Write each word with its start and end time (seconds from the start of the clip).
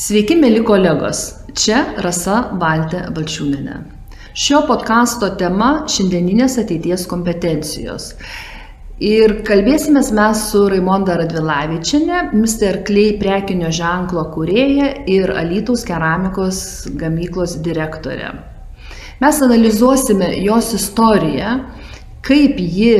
Sveiki, 0.00 0.32
mėly 0.40 0.62
kolegos. 0.64 1.18
Čia 1.60 1.82
Rasa 2.00 2.54
Valtė 2.56 3.02
Valčiūninė. 3.12 3.74
Šio 4.32 4.62
podkasto 4.64 5.28
tema- 5.36 5.66
šiandieninės 5.94 6.54
ateities 6.62 7.02
kompetencijos. 7.10 8.14
Ir 8.98 9.34
kalbėsime 9.44 10.00
mes 10.18 10.44
su 10.52 10.62
Raimonda 10.72 11.18
Radvilavičinė, 11.20 12.32
Mr. 12.32 12.80
Klei 12.88 13.18
prekinio 13.20 13.68
ženklo 13.68 14.24
kūrėja 14.32 15.06
ir 15.06 15.34
Alytaus 15.42 15.84
keramikos 15.84 16.62
gamyklos 16.96 17.58
direktorė. 17.60 18.32
Mes 19.20 19.42
analizuosime 19.42 20.30
jos 20.46 20.72
istoriją, 20.80 21.60
kaip 22.22 22.56
ji 22.56 22.96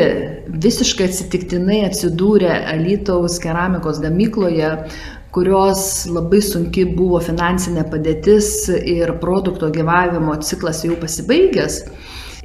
visiškai 0.52 1.08
atsitiktinai 1.08 1.80
atsidūrė 1.88 2.52
Alytaus 2.74 3.38
keramikos 3.40 4.00
gamykloje, 4.04 4.76
kurios 5.34 6.06
labai 6.10 6.40
sunki 6.42 6.84
buvo 6.96 7.20
finansinė 7.22 7.84
padėtis 7.90 8.68
ir 8.70 9.14
produkto 9.22 9.70
gyvavimo 9.74 10.36
ciklas 10.42 10.82
jau 10.86 10.96
pasibaigęs. 11.00 11.82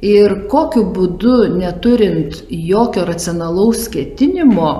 Ir 0.06 0.34
kokiu 0.52 0.84
būdu, 0.92 1.36
neturint 1.56 2.42
jokio 2.52 3.06
racionalaus 3.08 3.86
ketinimo, 3.92 4.70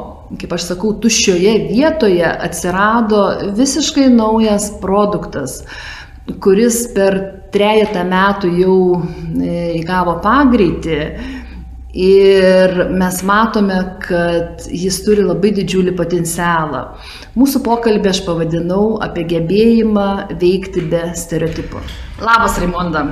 kaip 0.41 0.53
aš 0.53 0.69
sakau, 0.73 0.93
tuščioje 1.01 1.55
vietoje 1.71 2.27
atsirado 2.27 3.23
visiškai 3.57 4.11
naujas 4.13 4.69
produktas, 4.83 5.63
kuris 6.45 6.83
per 6.93 7.17
trejata 7.55 8.05
metų 8.05 8.53
jau 8.61 8.79
e, 9.41 9.57
įgavo 9.81 10.19
pagreitį 10.21 11.01
Ir 11.97 12.75
mes 12.93 13.23
matome, 13.25 13.77
kad 14.05 14.67
jis 14.69 14.99
turi 15.07 15.23
labai 15.25 15.55
didžiulį 15.57 15.95
potencialą. 15.97 16.83
Mūsų 17.41 17.63
pokalbį 17.65 18.11
aš 18.11 18.21
pavadinau 18.27 18.99
apie 19.05 19.25
gebėjimą 19.31 20.09
veikti 20.37 20.85
be 20.91 21.07
stereotipų. 21.17 21.81
Labas, 22.21 22.59
Raimonda. 22.61 23.07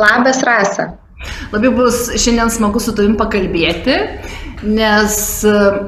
Labas, 0.00 0.40
Rasa. 0.46 0.94
Labai 1.52 1.72
bus 1.76 2.06
šiandien 2.16 2.48
smagu 2.54 2.80
su 2.80 2.94
tavim 2.96 3.16
pakalbėti, 3.20 3.98
nes 4.64 5.18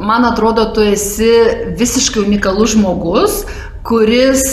man 0.01 0.27
atrodo, 0.29 0.67
tu 0.77 0.85
esi 0.85 1.33
visiškai 1.79 2.27
unikalus 2.27 2.75
žmogus, 2.75 3.39
kuris 3.89 4.45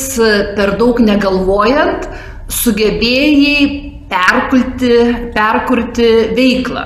per 0.55 0.77
daug 0.79 1.03
negalvojant 1.03 2.07
sugebėjai 2.47 3.94
perkulti, 4.09 4.93
perkurti 5.35 6.09
veiklą. 6.37 6.85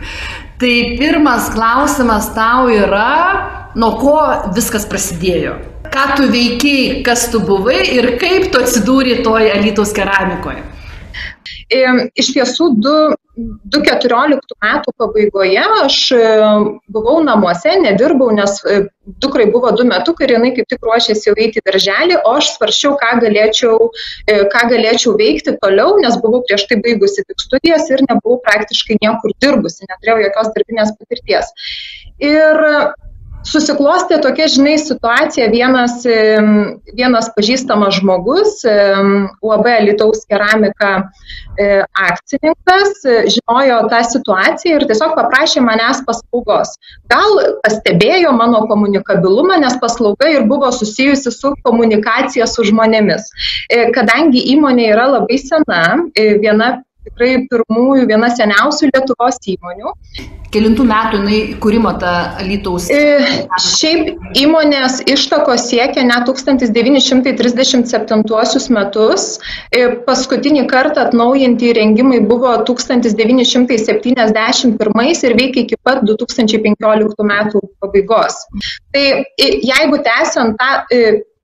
tai 0.60 0.74
pirmas 0.98 1.50
klausimas 1.54 2.30
tau 2.36 2.68
yra, 2.72 3.72
nuo 3.78 3.94
ko 4.00 4.18
viskas 4.56 4.86
prasidėjo. 4.90 5.56
Ką 5.94 6.04
tu 6.18 6.28
veikiai, 6.30 7.02
kas 7.06 7.28
tu 7.30 7.40
buvai 7.44 7.82
ir 7.94 8.14
kaip 8.22 8.48
tu 8.50 8.62
atsidūrė 8.62 9.20
toj 9.26 9.50
Alytaus 9.54 9.92
keramikoje? 9.94 10.62
Iš 12.18 12.32
tiesų, 12.34 12.72
2014 13.36 14.54
metų 14.62 14.92
pabaigoje 15.00 15.62
aš 15.82 15.96
e, 16.14 16.26
buvau 16.94 17.16
namuose, 17.26 17.72
nedirbau, 17.82 18.28
nes 18.34 18.60
e, 18.62 18.76
dukrai 19.22 19.48
buvo 19.50 19.72
du 19.74 19.86
metukai 19.88 20.28
ir 20.28 20.34
jinai 20.36 20.52
kaip 20.54 20.68
tik 20.70 20.86
ruošėsi 20.86 21.30
jau 21.30 21.34
eiti 21.34 21.58
į 21.58 21.64
darželį, 21.66 22.20
o 22.22 22.36
aš 22.38 22.52
svaršiau, 22.54 22.94
ką 23.00 23.10
galėčiau, 23.24 23.90
e, 24.30 24.38
ką 24.52 24.66
galėčiau 24.70 25.16
veikti 25.18 25.56
toliau, 25.64 25.96
nes 26.04 26.18
buvau 26.22 26.44
prieš 26.46 26.68
tai 26.70 26.78
baigusi 26.84 27.26
tik 27.26 27.42
studijas 27.42 27.90
ir 27.90 28.04
nebuvau 28.06 28.38
praktiškai 28.46 29.00
niekur 29.02 29.34
dirbusi, 29.42 29.88
neturėjau 29.90 30.28
jokios 30.28 30.54
darbinės 30.54 30.94
patirties. 31.00 31.50
Ir 32.22 32.62
susiklostė 33.48 34.18
tokia, 34.24 34.48
žinai, 34.50 34.74
situacija, 34.80 35.48
vienas, 35.52 36.02
vienas 36.96 37.30
pažįstamas 37.36 37.98
žmogus, 38.00 38.62
UAB 38.64 39.68
Lietuvos 39.84 40.24
keramika 40.30 40.92
e, 41.58 41.82
akcininkas, 42.06 43.04
žinojo 43.34 43.80
tą 43.92 44.00
situaciją 44.08 44.78
ir 44.80 44.86
tiesiog 44.90 45.14
paprašė 45.18 45.64
manęs 45.64 46.02
paslaugos. 46.08 46.74
Gal 47.12 47.38
pastebėjo 47.64 48.32
mano 48.36 48.64
komunikabilumą, 48.70 49.60
nes 49.62 49.76
paslauga 49.82 50.30
ir 50.32 50.48
buvo 50.50 50.72
susijusi 50.74 51.32
su 51.34 51.54
komunikacija 51.66 52.48
su 52.50 52.66
žmonėmis. 52.70 53.28
E, 53.68 53.86
kadangi 53.94 54.42
įmonė 54.54 54.90
yra 54.94 55.08
labai 55.18 55.38
sena, 55.42 55.84
e, 56.16 56.34
viena 56.42 56.78
tikrai 57.04 57.32
pirmųjų, 57.50 58.06
viena 58.10 58.28
seniausių 58.32 58.84
Lietuvos 58.90 59.36
įmonių. 59.54 59.88
Kelintų 60.54 60.84
metų 60.86 61.18
jinai 61.18 61.38
kūrimo 61.62 61.92
ta 61.98 62.12
Lytaus? 62.46 62.84
E, 62.92 62.94
šiaip 63.58 64.02
įmonės 64.38 65.00
ištakos 65.10 65.60
siekia 65.70 66.02
net 66.06 66.26
1937 66.30 68.70
metus. 68.76 69.22
E, 69.74 69.76
paskutinį 70.06 70.62
kartą 70.70 70.98
atnaujinti 71.08 71.64
įrengimai 71.72 72.20
buvo 72.30 72.52
1971 72.70 75.26
ir 75.26 75.32
veikia 75.40 75.60
iki 75.64 75.76
pat 75.82 75.98
2015 76.06 77.28
metų 77.34 77.58
pabaigos. 77.82 78.34
Tai 78.94 79.06
e, 79.10 79.14
jeigu 79.66 79.96
tęsiant 80.06 80.54
tą 80.60 80.70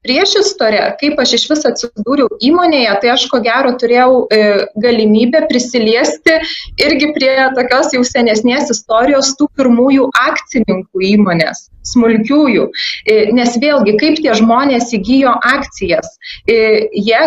priešistorę, 0.06 0.82
kaip 1.00 1.18
aš 1.20 1.34
iš 1.38 1.46
vis 1.50 1.66
atsidūriau 1.68 2.28
įmonėje, 2.46 2.92
tai 3.02 3.12
aš 3.14 3.26
ko 3.32 3.40
gero 3.44 3.72
turėjau 3.80 4.24
e, 4.32 4.40
galimybę 4.80 5.42
prisiliesti 5.50 6.38
irgi 6.80 7.10
prie 7.16 7.34
tokios 7.56 7.92
jau 7.96 8.02
senesnės 8.06 8.72
istorijos 8.74 9.34
tų 9.38 9.50
pirmųjų 9.60 10.08
akcininkų 10.22 11.04
įmonės, 11.12 11.68
smulkiųjų. 11.92 12.70
E, 13.04 13.18
nes 13.36 13.58
vėlgi, 13.60 13.98
kaip 14.00 14.22
tie 14.24 14.36
žmonės 14.40 14.94
įgyjo 14.96 15.36
akcijas, 15.52 16.16
e, 16.48 16.88
jie 16.96 17.20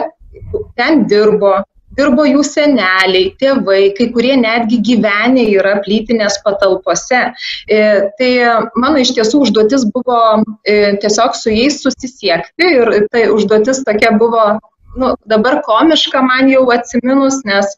ten 0.80 1.06
dirbo, 1.10 1.60
dirbo 1.98 2.26
jų 2.28 2.44
seneliai, 2.48 3.32
tėvai, 3.42 3.82
kai 3.98 4.10
kurie 4.16 4.36
netgi 4.40 4.80
gyvenę 4.90 5.46
yra 5.54 5.78
plytinės 5.86 6.40
patalpose. 6.46 7.24
E, 7.68 7.80
tai 8.20 8.32
mano 8.80 9.02
iš 9.04 9.14
tiesų 9.18 9.46
užduotis 9.48 9.88
buvo 9.94 10.20
e, 10.66 10.96
tiesiog 11.04 11.38
su 11.38 11.54
jais 11.54 11.82
susisiekti 11.84 12.70
ir 12.78 12.94
tai 13.14 13.28
užduotis 13.34 13.84
tokia 13.88 14.14
buvo 14.18 14.54
nu, 14.96 15.14
dabar 15.30 15.62
komiška 15.66 16.22
man 16.26 16.50
jau 16.52 16.64
atsiminus, 16.74 17.40
nes 17.48 17.70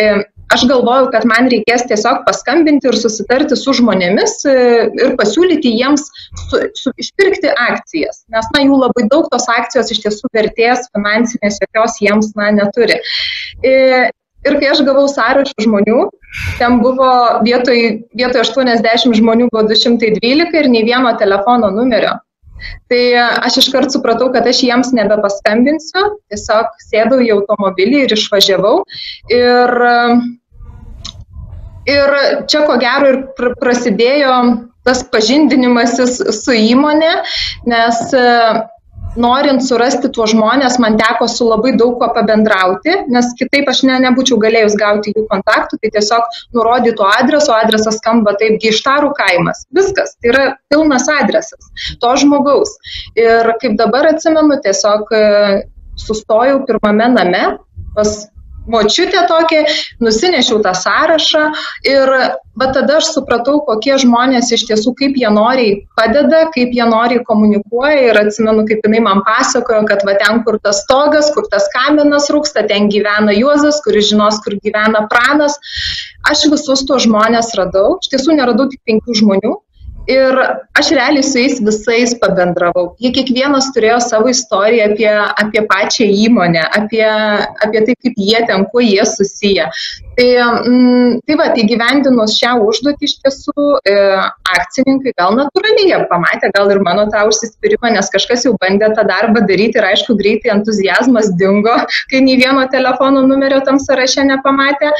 e, 0.00 0.06
aš 0.52 0.64
galvojau, 0.70 1.08
kad 1.14 1.26
man 1.28 1.48
reikės 1.52 1.84
tiesiog 1.90 2.22
paskambinti 2.26 2.90
ir 2.90 2.98
susitarti 3.00 3.58
su 3.58 3.74
žmonėmis 3.78 4.38
e, 4.48 4.56
ir 5.00 5.14
pasiūlyti 5.20 5.74
jiems 5.78 6.08
su, 6.46 6.62
su, 6.78 6.94
išpirkti 7.02 7.52
akcijas, 7.52 8.24
nes 8.32 8.50
na, 8.54 8.64
jų 8.66 8.80
labai 8.84 9.06
daug 9.12 9.28
tos 9.32 9.48
akcijos 9.52 9.92
iš 9.94 10.02
tiesų 10.06 10.32
vertės 10.36 10.88
finansinės 10.96 11.60
jokios 11.64 12.00
jiems 12.04 12.34
na, 12.38 12.50
neturi. 12.56 12.98
E, 13.64 13.76
ir 14.48 14.58
kai 14.58 14.72
aš 14.72 14.82
gavau 14.86 15.06
sąrašą 15.10 15.66
žmonių, 15.66 16.08
ten 16.58 16.80
buvo 16.82 17.12
vietoj, 17.46 17.80
vietoj 18.18 18.44
80 18.44 19.16
žmonių 19.20 19.48
buvo 19.52 19.64
212 19.70 20.60
ir 20.60 20.70
nei 20.72 20.84
vieno 20.88 21.14
telefono 21.20 21.72
numerio. 21.74 22.18
Tai 22.92 23.02
aš 23.46 23.62
iškart 23.64 23.94
supratau, 23.94 24.30
kad 24.34 24.46
aš 24.48 24.62
jiems 24.66 24.92
nebepaskambinsiu, 24.96 26.04
tiesiog 26.32 26.70
sėdau 26.84 27.22
į 27.24 27.32
automobilį 27.38 28.06
ir 28.06 28.16
išvažiavau. 28.18 28.76
Ir 29.32 29.76
Ir 31.82 32.12
čia 32.46 32.62
ko 32.66 32.76
gero 32.78 33.08
ir 33.10 33.54
prasidėjo 33.58 34.34
tas 34.86 35.02
pažindinimasis 35.10 36.20
su 36.42 36.54
įmonė, 36.58 37.10
nes 37.70 37.98
e, 38.18 38.22
norint 39.18 39.62
surasti 39.64 40.10
tuos 40.12 40.32
žmonės, 40.32 40.78
man 40.82 40.96
teko 41.00 41.28
su 41.30 41.46
labai 41.48 41.74
daug 41.78 41.98
kuo 42.00 42.08
pabendrauti, 42.14 42.94
nes 43.12 43.30
kitaip 43.38 43.68
aš 43.72 43.82
ne, 43.88 43.98
nebūčiau 44.06 44.38
galėjus 44.42 44.76
gauti 44.80 45.12
jų 45.14 45.26
kontaktų, 45.30 45.78
tai 45.82 45.92
tiesiog 45.96 46.38
nurodytų 46.56 47.06
adreso, 47.08 47.54
adresas 47.56 47.98
skamba 48.00 48.36
taip, 48.40 48.58
gištarų 48.62 49.12
kaimas. 49.18 49.64
Viskas, 49.76 50.16
tai 50.20 50.32
yra 50.32 50.44
pilnas 50.72 51.08
adresas 51.12 51.72
to 52.00 52.14
žmogaus. 52.22 52.74
Ir 53.18 53.52
kaip 53.62 53.76
dabar 53.80 54.08
atsimenu, 54.12 54.58
tiesiog 54.64 55.12
e, 55.16 55.24
sustojau 56.00 56.62
pirmame 56.68 57.10
name 57.12 57.44
pas 57.96 58.14
močiutė 58.70 59.24
tokia, 59.28 59.64
nusinešiau 60.02 60.60
tą 60.64 60.72
sąrašą 60.76 61.42
ir 61.88 62.12
va 62.58 62.68
tada 62.74 62.98
aš 63.00 63.12
supratau, 63.14 63.60
kokie 63.66 63.96
žmonės 64.02 64.52
iš 64.54 64.66
tiesų, 64.68 64.92
kaip 64.98 65.16
jie 65.18 65.30
noriai 65.32 65.74
padeda, 65.98 66.44
kaip 66.54 66.74
jie 66.76 66.86
noriai 66.88 67.24
komunikuoja 67.28 68.10
ir 68.10 68.20
atsimenu, 68.22 68.66
kaip 68.68 68.84
jinai 68.86 69.02
man 69.06 69.24
pasakojo, 69.26 69.82
kad 69.88 70.04
va 70.08 70.16
ten, 70.20 70.42
kur 70.46 70.60
tas 70.62 70.82
stogas, 70.84 71.32
kur 71.34 71.48
tas 71.52 71.68
kaminas 71.74 72.30
rūksta, 72.32 72.66
ten 72.68 72.90
gyvena 72.92 73.34
Juozas, 73.36 73.80
kuris 73.84 74.10
žinos, 74.12 74.40
kur 74.44 74.58
gyvena 74.60 75.06
Pranas. 75.12 75.58
Aš 76.28 76.46
visus 76.52 76.84
tuos 76.86 77.06
žmonės 77.08 77.54
radau, 77.58 77.96
iš 78.02 78.12
tiesų 78.12 78.38
neradau 78.38 78.68
tik 78.70 78.82
penkių 78.86 79.20
žmonių 79.22 79.56
Ir 80.10 80.38
aš 80.74 80.88
realiai 80.96 81.22
su 81.22 81.38
jais 81.38 81.60
visais 81.62 82.14
pabendravau. 82.18 82.88
Jie 82.98 83.12
kiekvienas 83.14 83.68
turėjo 83.74 84.00
savo 84.02 84.30
istoriją 84.32 84.88
apie, 84.90 85.10
apie 85.42 85.62
pačią 85.70 86.08
įmonę, 86.24 86.64
apie, 86.78 87.04
apie 87.62 87.82
tai, 87.86 87.94
kaip 87.94 88.18
jie 88.18 88.40
ten, 88.48 88.64
kuo 88.72 88.82
jie 88.82 89.04
susiję. 89.06 89.68
Tai, 90.18 90.26
mm, 90.66 91.20
tai 91.26 91.36
va, 91.38 91.46
įgyvendinus 91.62 92.34
šią 92.34 92.56
užduotį 92.66 93.08
iš 93.08 93.14
tiesų 93.22 93.68
e, 93.88 93.94
akcininkai 94.56 95.14
gal 95.20 95.38
natūraliai 95.38 95.92
jie 95.92 96.00
pamatė, 96.10 96.50
gal 96.56 96.72
ir 96.74 96.82
mano 96.84 97.06
tą 97.12 97.22
užsispyrimą, 97.30 97.94
nes 97.94 98.10
kažkas 98.12 98.44
jau 98.48 98.56
bandė 98.60 98.90
tą 98.96 99.06
darbą 99.08 99.44
daryti 99.46 99.78
ir 99.78 99.86
aišku, 99.92 100.18
greitai 100.18 100.52
entuzijazmas 100.56 101.30
dingo, 101.38 101.78
kai 102.10 102.24
nei 102.26 102.40
vieno 102.42 102.66
telefono 102.74 103.22
numerio 103.28 103.62
tam 103.64 103.78
sąraše 103.80 104.26
nepamatė 104.34 104.90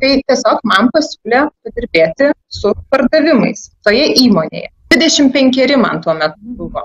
tai 0.00 0.12
tiesiog 0.28 0.62
man 0.68 0.90
pasiūlė 0.94 1.42
padirbėti 1.64 2.30
su 2.52 2.72
pardavimais 2.92 3.68
toje 3.86 4.08
įmonėje. 4.24 4.70
25 4.96 5.76
man 5.80 6.00
tuo 6.04 6.14
metu 6.16 6.56
buvo. 6.58 6.82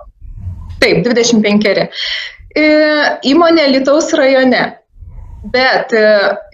Taip, 0.81 1.03
25. 1.05 1.87
E, 2.57 2.63
įmonė 3.31 3.67
Lietuvos 3.71 4.09
rajone. 4.17 4.63
Bet 5.53 5.93
e, 5.97 6.05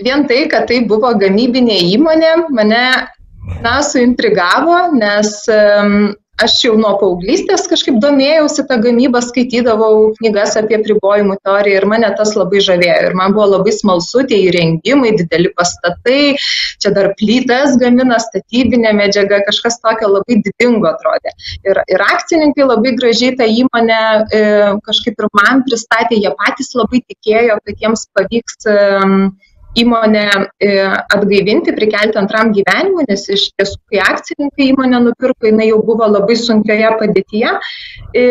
vien 0.03 0.25
tai, 0.27 0.43
kad 0.51 0.67
tai 0.69 0.81
buvo 0.87 1.13
gamybinė 1.19 1.77
įmonė, 1.95 2.33
mane, 2.55 2.83
na, 3.63 3.73
suintrigavo, 3.83 4.77
nes 4.95 5.33
um, 5.51 5.97
aš 6.43 6.55
jau 6.65 6.73
nuo 6.77 6.93
paauglystės 7.01 7.65
kažkaip 7.69 7.97
domėjausi 8.01 8.65
tą 8.69 8.77
gamybą, 8.83 9.21
skaitydavau 9.25 10.11
knygas 10.19 10.55
apie 10.59 10.79
pribojimų 10.85 11.37
teoriją 11.45 11.81
ir 11.81 11.87
mane 11.89 12.09
tas 12.19 12.35
labai 12.37 12.61
žavėjo. 12.65 12.97
Ir 13.09 13.17
man 13.17 13.33
buvo 13.35 13.47
labai 13.55 13.73
smalsu 13.73 14.23
tie 14.29 14.39
įrengimai, 14.49 15.15
dideli 15.17 15.51
pastatai, 15.57 16.37
čia 16.83 16.93
dar 16.95 17.11
plytas 17.19 17.77
gamina, 17.81 18.19
statybinė 18.21 18.93
medžiaga, 18.99 19.41
kažkas 19.47 19.79
tokio 19.81 20.11
labai 20.13 20.39
didingo 20.45 20.91
atrodė. 20.91 21.33
Ir, 21.65 21.81
ir 21.89 22.05
akcininkai 22.05 22.69
labai 22.69 22.93
gražiai 22.99 23.33
tą 23.39 23.49
įmonę 23.63 23.99
e, 24.29 24.43
kažkaip 24.85 25.17
ir 25.17 25.31
man 25.41 25.65
pristatė, 25.67 26.21
jie 26.21 26.33
patys 26.37 26.73
labai 26.77 27.01
tikėjo, 27.05 27.59
kad 27.65 27.83
jiems 27.83 28.07
pavyks 28.17 28.69
e, 28.69 28.77
įmonę 29.81 30.25
e, 30.33 30.69
atgaivinti, 31.13 31.73
prikelti 31.77 32.19
antram 32.19 32.51
gyvenimui, 32.55 33.05
nes 33.09 33.25
iš 33.33 33.49
tiesų, 33.55 33.79
kai 33.91 34.03
akcininkai 34.03 34.69
įmonę 34.71 35.01
nupirko, 35.07 35.49
jinai 35.49 35.69
jau 35.71 35.81
buvo 35.85 36.07
labai 36.09 36.37
sunkioje 36.39 36.93
padėtyje. 36.99 37.55
E, 38.17 38.25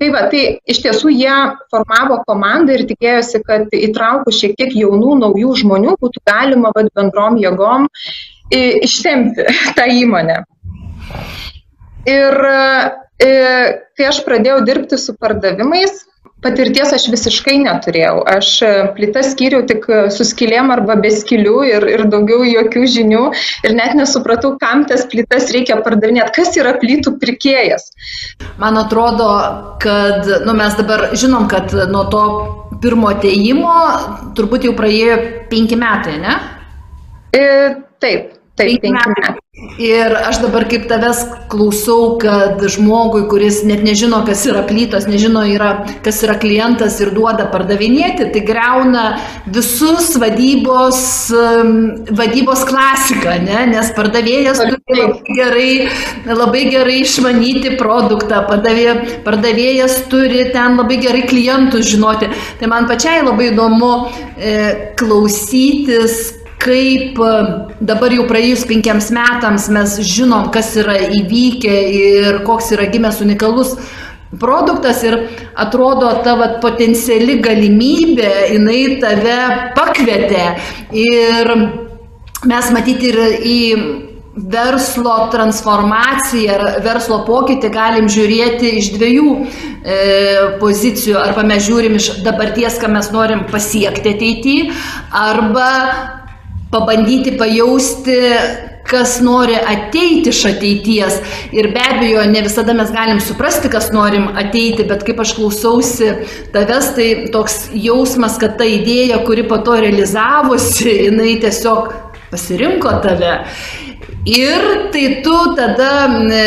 tai 0.00 0.10
va, 0.14 0.24
tai 0.32 0.42
iš 0.74 0.82
tiesų 0.84 1.12
jie 1.14 1.34
formavo 1.72 2.20
komandą 2.26 2.76
ir 2.76 2.86
tikėjosi, 2.90 3.42
kad 3.46 3.74
įtraukus 3.78 4.40
šiek 4.42 4.56
tiek 4.58 4.76
jaunų, 4.76 5.18
naujų 5.22 5.56
žmonių 5.62 5.96
būtų 6.02 6.24
galima 6.28 6.72
vat, 6.74 6.90
bendrom 6.96 7.38
jėgom 7.42 7.90
ištemti 8.52 9.46
tą 9.78 9.88
įmonę. 9.90 10.42
Ir 12.10 12.34
e, 13.22 13.34
kai 13.94 14.08
aš 14.10 14.24
pradėjau 14.26 14.62
dirbti 14.66 14.98
su 14.98 15.14
pardavimais, 15.14 16.02
Patirties 16.42 16.90
aš 16.94 17.06
visiškai 17.12 17.58
neturėjau. 17.62 18.22
Aš 18.28 18.48
e, 18.66 18.70
plytas 18.96 19.30
skyriau 19.34 19.62
tik 19.68 19.86
e, 19.86 20.00
su 20.14 20.26
skilėm 20.26 20.72
arba 20.74 20.96
be 21.02 21.12
skilių 21.14 21.58
ir, 21.68 21.86
ir 21.92 22.04
daugiau 22.10 22.42
jokių 22.46 22.82
žinių 22.96 23.22
ir 23.68 23.76
net 23.78 23.94
nesupratau, 23.98 24.56
kam 24.62 24.82
tas 24.90 25.06
plytas 25.10 25.52
reikia 25.54 25.78
pardavinėti, 25.84 26.34
kas 26.40 26.58
yra 26.58 26.74
plytų 26.82 27.14
pirkėjas. 27.22 27.92
Man 28.62 28.80
atrodo, 28.80 29.28
kad 29.82 30.26
nu, 30.46 30.56
mes 30.58 30.74
dabar 30.80 31.10
žinom, 31.14 31.46
kad 31.52 31.70
nuo 31.92 32.04
to 32.10 32.24
pirmo 32.82 33.12
ateimo 33.12 33.76
turbūt 34.38 34.66
jau 34.66 34.74
praėjo 34.78 35.20
penki 35.52 35.78
metai, 35.78 36.18
ne? 36.26 36.36
E, 37.30 37.46
taip, 38.02 38.34
taip, 38.58 38.82
penki 38.82 39.14
metai. 39.14 39.41
Ir 39.76 40.14
aš 40.16 40.38
dabar 40.40 40.64
kaip 40.64 40.86
tavęs 40.88 41.18
klausau, 41.52 42.14
kad 42.16 42.62
žmogui, 42.72 43.26
kuris 43.28 43.58
net 43.68 43.82
nežino, 43.84 44.22
kas 44.24 44.46
yra 44.48 44.62
plytos, 44.64 45.04
nežino, 45.04 45.42
yra, 45.44 45.74
kas 46.06 46.22
yra 46.24 46.38
klientas 46.40 46.96
ir 47.04 47.10
duoda 47.12 47.50
pardavinėti, 47.52 48.30
tai 48.32 48.42
greuna 48.48 49.04
visus 49.52 50.14
vadybos, 50.16 51.02
vadybos 52.16 52.64
klasiką, 52.72 53.36
ne? 53.44 53.60
nes 53.74 53.92
pardavėjas 53.92 54.64
turi 54.64 55.00
labai 55.02 55.36
gerai, 55.42 55.70
labai 56.32 56.66
gerai 56.72 56.98
išmanyti 57.04 57.76
produktą, 57.76 58.46
pardavė, 58.48 59.20
pardavėjas 59.28 60.06
turi 60.08 60.46
ten 60.56 60.80
labai 60.80 60.96
gerai 61.04 61.26
klientus 61.28 61.92
žinoti. 61.92 62.32
Tai 62.56 62.72
man 62.72 62.88
pačiai 62.88 63.20
labai 63.20 63.52
įdomu 63.52 63.98
e, 64.00 64.56
klausytis, 64.96 66.38
kaip 66.62 67.18
e, 67.18 67.32
dabar 67.82 68.14
jau 68.14 68.28
praėjus 68.30 68.64
penkiems 68.70 69.10
metams 69.14 69.68
mes 69.74 69.98
žinom, 70.06 70.50
kas 70.54 70.72
yra 70.80 70.98
įvykę 71.18 71.76
ir 71.98 72.40
koks 72.46 72.72
yra 72.76 72.88
gimęs 72.92 73.20
unikalus 73.24 73.76
produktas 74.40 75.02
ir 75.04 75.18
atrodo 75.60 76.08
tavo 76.24 76.46
potenciali 76.62 77.36
galimybė, 77.44 78.30
jinai 78.54 78.80
tave 79.02 79.40
pakvietė 79.76 80.46
ir 80.96 81.52
mes 82.48 82.70
matyti 82.74 83.12
ir 83.12 83.20
į 83.42 83.60
verslo 84.32 85.28
transformaciją 85.32 86.54
ar 86.56 86.80
verslo 86.84 87.18
pokytį 87.26 87.68
galim 87.74 88.08
žiūrėti 88.08 88.70
iš 88.78 88.88
dviejų 88.94 89.34
e, 89.36 89.98
pozicijų. 90.62 91.18
Arba 91.20 91.44
mes 91.44 91.66
žiūrim 91.66 91.98
iš 91.98 92.08
dabarties, 92.24 92.78
ką 92.80 92.88
mes 92.94 93.12
norim 93.12 93.44
pasiekti 93.52 94.14
ateityje, 94.16 94.72
arba 95.12 95.68
pabandyti 96.72 97.36
pajausti, 97.38 98.18
kas 98.88 99.20
nori 99.20 99.56
ateiti 99.56 100.32
iš 100.32 100.44
ateities. 100.50 101.18
Ir 101.54 101.70
be 101.74 101.82
abejo, 101.84 102.24
ne 102.30 102.42
visada 102.44 102.74
mes 102.76 102.90
galim 102.92 103.20
suprasti, 103.20 103.70
kas 103.72 103.90
norim 103.94 104.28
ateiti, 104.38 104.86
bet 104.88 105.04
kaip 105.06 105.20
aš 105.22 105.36
klausausi 105.38 106.10
tavęs, 106.54 106.92
tai 106.96 107.08
toks 107.34 107.68
jausmas, 107.76 108.40
kad 108.42 108.58
ta 108.58 108.68
idėja, 108.68 109.22
kuri 109.26 109.46
po 109.48 109.60
to 109.64 109.78
realizavosi, 109.84 110.90
jinai 111.06 111.36
tiesiog 111.44 111.92
pasirinko 112.32 112.98
tave. 113.04 113.38
Ir 114.22 114.66
tai 114.94 115.06
tu 115.24 115.34
tada 115.58 116.06
e, 116.30 116.42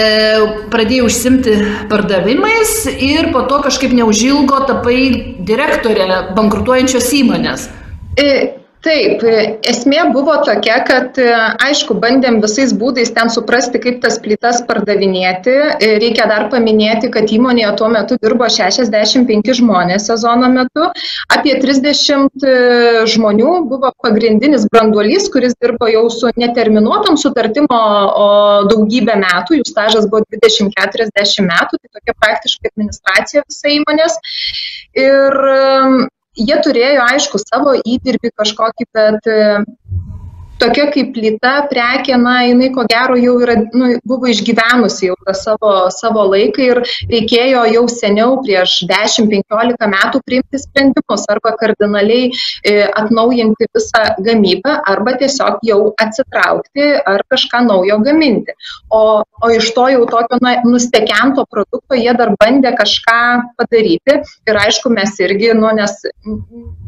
pradėjai 0.72 1.04
užsimti 1.04 1.56
pardavimais 1.92 2.86
ir 2.94 3.34
po 3.34 3.42
to 3.50 3.60
kažkaip 3.66 3.92
neužilgo 3.98 4.62
tapai 4.70 5.00
direktorė 5.44 6.08
bankrutuojančios 6.38 7.10
įmonės. 7.20 7.68
E 8.16 8.30
taip 8.86 9.24
esmė 9.66 10.04
buvo 10.14 10.36
tokia 10.46 10.78
kad 10.88 11.18
aišku 11.66 11.98
bandėm 12.02 12.38
visais 12.44 12.74
būdais 12.78 13.12
ten 13.16 13.32
suprasti 13.34 13.82
kaip 13.82 14.00
tas 14.04 14.20
plytas 14.22 14.62
pardavinėti. 14.68 15.56
Reikia 16.04 16.28
dar 16.30 16.48
paminėti 16.54 17.10
kad 17.14 17.32
įmonėje 17.38 17.72
tuo 17.80 17.90
metu 17.94 18.20
dirbo 18.22 18.50
šešiasdešim 18.58 19.26
penki 19.30 19.56
žmonės 19.58 20.08
sezono 20.12 20.50
metu. 20.54 20.90
Apie 21.34 21.56
trisdešimt 21.62 22.46
žmonių 23.16 23.56
buvo 23.72 23.92
pagrindinis 24.06 24.68
branduolys 24.72 25.30
kuris 25.34 25.58
dirbo 25.62 25.90
jau 25.92 26.06
su 26.14 26.32
neterminuotom 26.38 27.18
sutartim 27.22 27.70
o 27.72 28.30
daugybę 28.70 29.18
metų. 29.22 29.62
Jų 29.62 29.70
stažas 29.70 30.10
buvo 30.12 30.26
dvidešim 30.30 30.72
keturiasdešim 30.76 31.50
metų. 31.50 31.82
Tai 31.82 32.00
tokia 32.00 32.18
praktiškai 32.22 32.74
administracija 32.74 33.46
visa 33.48 33.74
įmonės. 33.80 34.20
Ir 34.96 35.42
jie 36.38 36.58
turėjo 36.68 37.04
aišku 37.08 37.40
savo 37.42 37.76
įdirbį 37.96 38.32
kažkokį 38.42 38.88
bet 38.98 39.30
tokia 40.62 40.88
kaip 40.94 41.12
plyta 41.16 41.54
prekė 41.72 42.18
na 42.22 42.36
jinai 42.46 42.70
ko 42.76 42.86
gero 42.90 43.18
jau 43.20 43.36
yra 43.44 43.56
nu 43.74 43.90
buvo 44.08 44.30
išgyvenusi 44.32 45.10
jau 45.10 45.18
tą 45.28 45.36
savo 45.38 45.74
savo 45.96 46.26
laiką 46.32 46.66
ir 46.66 46.82
reikėjo 47.12 47.66
jau 47.74 47.84
seniau 47.92 48.38
prieš 48.46 48.78
dešim 48.90 49.30
penkiolika 49.32 49.90
metų 49.92 50.22
priimti 50.28 50.62
sprendimus 50.62 51.28
arba 51.32 51.56
kardinaliai 51.60 52.32
e, 52.32 52.76
atnaujinti 53.02 53.70
visą 53.76 54.04
gamybą 54.28 54.78
arba 54.94 55.16
tiesiog 55.22 55.62
jau 55.70 55.82
atsitraukti 56.06 56.90
ar 57.14 57.26
kažką 57.32 57.66
naujo 57.68 58.00
gaminti. 58.06 58.56
O 58.90 59.24
o 59.46 59.52
iš 59.52 59.72
to 59.76 59.88
jau 59.92 60.06
tokio 60.10 60.40
na 60.42 60.56
nustekento 60.66 61.46
produkto 61.52 61.98
jie 62.00 62.14
dar 62.18 62.34
bandė 62.42 62.72
kažką 62.80 63.20
padaryti 63.60 64.20
ir 64.50 64.60
aišku 64.66 64.92
mes 64.98 65.20
irgi 65.28 65.54
nu 65.60 65.72
nes 65.80 65.96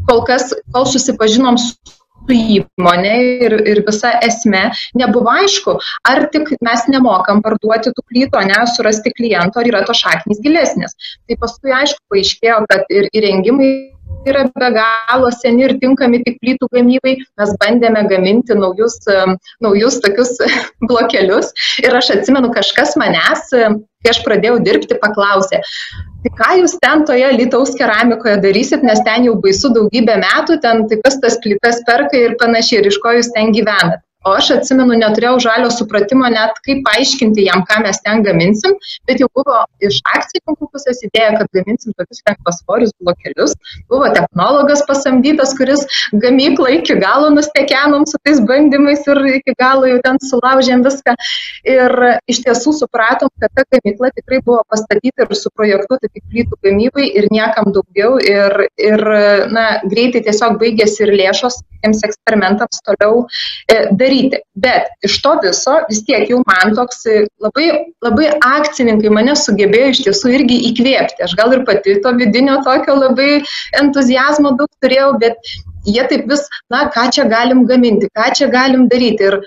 kol 0.10 0.24
kas 0.30 0.54
kol 0.74 0.88
susipažinom 0.90 1.60
su 1.62 1.97
įmonė 2.36 3.16
ir, 3.48 3.58
ir 3.72 3.84
visa 3.88 4.14
esmė 4.26 4.68
nebuvo 5.00 5.32
aišku, 5.32 5.78
ar 6.10 6.28
tik 6.34 6.54
mes 6.66 6.88
nemokam 6.92 7.44
parduoti 7.46 7.94
tų 7.96 8.06
plytų, 8.12 8.46
ne, 8.52 8.62
surasti 8.76 9.14
kliento, 9.18 9.62
ar 9.62 9.70
yra 9.70 9.84
to 9.88 9.96
šaknys 9.98 10.42
gilesnės. 10.44 10.98
Tai 11.28 11.40
paskui 11.44 11.76
aišku 11.82 12.02
paaiškėjo, 12.14 12.64
kad 12.72 12.90
ir 12.94 13.12
įrengimai 13.14 13.72
yra 14.28 14.44
be 14.52 14.70
galo 14.76 15.30
seni 15.32 15.66
ir 15.68 15.76
tinkami 15.82 16.22
tik 16.26 16.40
plytų 16.44 16.70
gamybai. 16.74 17.16
Mes 17.40 17.54
bandėme 17.62 18.04
gaminti 18.12 18.58
naujus, 18.58 19.00
naujus 19.64 20.00
tokius 20.04 20.36
blokelius. 20.90 21.54
Ir 21.84 21.96
aš 21.98 22.14
atsimenu, 22.18 22.52
kažkas 22.56 22.98
manęs, 23.00 23.52
kai 24.08 24.16
aš 24.16 24.24
pradėjau 24.24 24.58
dirbti, 24.64 24.98
paklausė, 25.04 25.62
tai 26.24 26.34
ką 26.40 26.50
jūs 26.62 26.78
ten 26.84 27.04
toje 27.10 27.30
Lietuvos 27.36 27.76
keramikoje 27.78 28.40
darysit, 28.44 28.88
nes 28.88 29.04
ten 29.04 29.28
jau 29.28 29.36
baisu 29.44 29.74
daugybę 29.76 30.16
metų, 30.24 30.62
ten 30.64 30.88
tai 30.88 31.02
kas 31.04 31.20
tas 31.24 31.40
plytas 31.44 31.84
perka 31.88 32.18
ir 32.18 32.38
panašiai, 32.40 32.82
ir 32.82 32.92
iš 32.94 33.02
ko 33.04 33.18
jūs 33.20 33.34
ten 33.36 33.52
gyvenat. 33.56 34.07
O 34.28 34.34
aš 34.36 34.50
atsimenu, 34.58 34.98
neturėjau 35.00 35.38
žalio 35.46 35.70
supratimo 35.72 36.28
net 36.32 36.58
kaip 36.66 36.82
paaiškinti 36.88 37.46
jam, 37.48 37.62
ką 37.70 37.80
mes 37.86 38.00
ten 38.04 38.24
gaminsim, 38.26 38.74
bet 39.08 39.22
jau 39.24 39.30
buvo 39.38 39.62
iš 39.88 40.00
akcininkų 40.12 40.68
pusės 40.74 41.00
idėja, 41.08 41.38
kad 41.40 41.48
gaminsim 41.56 41.96
tokius 41.96 42.24
lengvasvorius 42.28 42.92
blokelius. 43.00 43.56
Buvo 43.92 44.10
technologas 44.18 44.84
pasamdytas, 44.90 45.54
kuris 45.60 45.86
gamyklą 46.26 46.74
iki 46.80 46.98
galo 47.00 47.30
nustekenom 47.36 48.04
su 48.10 48.20
tais 48.28 48.42
bandymais 48.50 49.08
ir 49.08 49.22
iki 49.38 49.56
galo 49.62 49.88
jau 49.88 50.02
ten 50.04 50.20
sulaužėm 50.26 50.84
viską. 50.88 51.16
Ir 51.78 51.96
iš 52.28 52.44
tiesų 52.44 52.76
supratom, 52.82 53.32
kad 53.40 53.54
ta 53.56 53.64
gamykla 53.78 54.12
tikrai 54.18 54.42
buvo 54.44 54.60
pastatyta 54.74 55.28
ir 55.28 55.40
suprojektuota 55.40 56.12
tik 56.12 56.26
plytų 56.28 56.60
gamybai 56.68 57.08
ir 57.22 57.30
niekam 57.32 57.72
daugiau. 57.76 58.18
Ir, 58.20 58.68
ir 58.76 59.08
na, 59.56 59.68
greitai 59.88 60.26
tiesiog 60.28 60.60
baigėsi 60.60 61.06
ir 61.06 61.16
lėšos 61.16 61.62
tiems 61.82 62.04
eksperimentams 62.08 62.82
toliau 62.86 63.26
e, 63.72 63.86
daryti. 64.18 64.42
Bet 64.56 64.88
iš 65.04 65.22
to 65.22 65.38
viso 65.44 65.78
vis 65.90 66.04
tiek 66.06 66.30
jau 66.30 66.42
man 66.48 66.76
toks 66.76 67.06
e, 67.06 67.26
labai, 67.40 67.68
labai 68.04 68.32
akcininkai 68.44 69.10
mane 69.14 69.36
sugebėjo 69.36 69.90
iš 69.94 70.04
tiesų 70.08 70.34
irgi 70.40 70.60
įkvėpti. 70.72 71.24
Aš 71.24 71.36
gal 71.38 71.54
ir 71.54 71.66
pati 71.66 72.00
to 72.02 72.14
vidinio 72.18 72.62
tokio 72.66 72.96
labai 72.98 73.44
entuzijazmo 73.82 74.56
daug 74.58 74.70
turėjau, 74.82 75.18
bet 75.20 75.38
jie 75.86 76.04
taip 76.10 76.28
vis, 76.30 76.44
na, 76.70 76.88
ką 76.94 77.10
čia 77.14 77.28
galim 77.30 77.66
gaminti, 77.66 78.10
ką 78.16 78.32
čia 78.36 78.50
galim 78.52 78.88
daryti. 78.88 79.30
Ir 79.30 79.40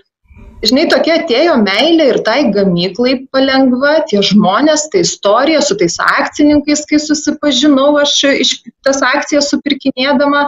žinai, 0.65 0.87
tokia 0.91 1.17
atėjo 1.21 1.57
meilė 1.63 2.07
ir 2.13 2.19
tai 2.27 2.39
gamyklai 2.55 3.15
palengva, 3.33 4.01
tie 4.11 4.21
žmonės, 4.25 4.89
tai 4.93 5.03
istorija 5.07 5.61
su 5.65 5.77
tais 5.81 5.97
akcininkais, 6.05 6.85
kai 6.91 7.01
susipažinau 7.03 7.95
aš 8.01 8.17
iš 8.31 8.53
tas 8.87 9.01
akcijas 9.05 9.51
supirkinėdama. 9.53 10.45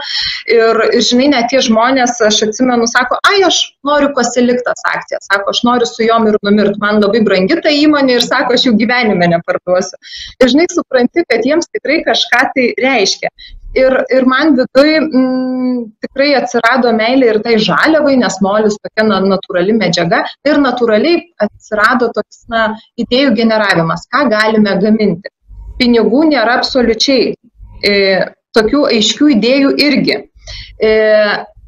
Ir, 0.53 0.83
žinai, 1.09 1.31
net 1.35 1.51
tie 1.53 1.63
žmonės, 1.65 2.19
aš 2.29 2.43
atsimenu, 2.49 2.89
sako, 2.91 3.19
ai, 3.31 3.41
aš 3.47 3.63
noriu 3.87 4.13
pasilikti 4.17 4.65
tas 4.69 4.85
akcijas, 4.93 5.27
sako, 5.31 5.55
aš 5.55 5.65
noriu 5.69 5.89
su 5.89 6.07
jom 6.07 6.29
ir 6.31 6.39
numirti, 6.45 6.81
man 6.83 7.01
labai 7.03 7.25
brangi 7.27 7.61
ta 7.65 7.73
įmonė 7.73 8.19
ir 8.19 8.27
sako, 8.27 8.59
aš 8.59 8.69
jų 8.69 8.77
gyvenime 8.83 9.31
neparduosiu. 9.35 9.99
Ir, 10.39 10.53
žinai, 10.53 10.69
supranti, 10.73 11.27
kad 11.29 11.49
jiems 11.49 11.71
tikrai 11.73 12.03
kažką 12.07 12.47
tai 12.57 12.71
reiškia 12.81 13.33
ir, 13.79 13.97
ir 14.17 14.27
man 14.29 14.55
viduj 14.59 14.95
m, 14.99 15.07
mm, 15.09 15.77
tikrai 16.05 16.33
atsirado 16.39 16.93
meilė 16.97 17.31
ir 17.33 17.39
tai 17.45 17.57
žaliavai, 17.67 18.17
nes 18.21 18.39
molis 18.45 18.77
tokia 18.81 19.07
na, 19.09 19.21
natūrali 19.35 19.77
medžiaga 19.79 20.23
ir 20.49 20.61
natūraliai 20.63 21.23
atsirado 21.47 22.11
toks 22.17 22.45
na, 22.53 22.67
idėjų 23.01 23.35
generavimas, 23.39 24.07
ką 24.13 24.27
galime 24.33 24.77
gaminti. 24.83 25.33
Pinigų 25.81 26.27
nėra 26.31 26.59
absoliučiai, 26.61 27.33
e, 27.83 27.95
tokių 28.57 28.85
aiškių 28.93 29.33
idėjų 29.37 29.73
irgi. 29.87 30.19
E, 30.83 30.93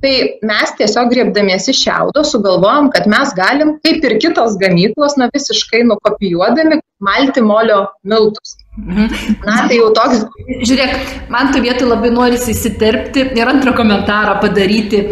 Tai 0.04 0.16
mes 0.44 0.72
tiesiog 0.76 1.08
griebdamiesi 1.08 1.72
šiaudo 1.78 2.20
sugalvojom, 2.28 2.90
kad 2.92 3.06
mes 3.08 3.30
galim, 3.38 3.70
kaip 3.86 4.04
ir 4.04 4.18
kitos 4.20 4.58
gamyklos, 4.60 5.16
na 5.16 5.30
visiškai 5.32 5.80
nukopijuodami, 5.88 6.76
malti 7.00 7.40
molio 7.40 7.78
miltus. 8.04 8.58
Mhm. 8.76 9.08
Na, 9.46 9.62
tai 9.70 9.78
jau 9.78 9.88
toks. 9.96 10.26
Žiūrėk, 10.68 10.94
man 11.32 11.54
tu 11.54 11.64
vietoj 11.64 11.88
labai 11.94 12.12
nori 12.12 12.36
įsiterpti 12.36 13.30
ir 13.38 13.52
antrą 13.54 13.72
komentarą 13.78 14.36
padaryti, 14.44 15.06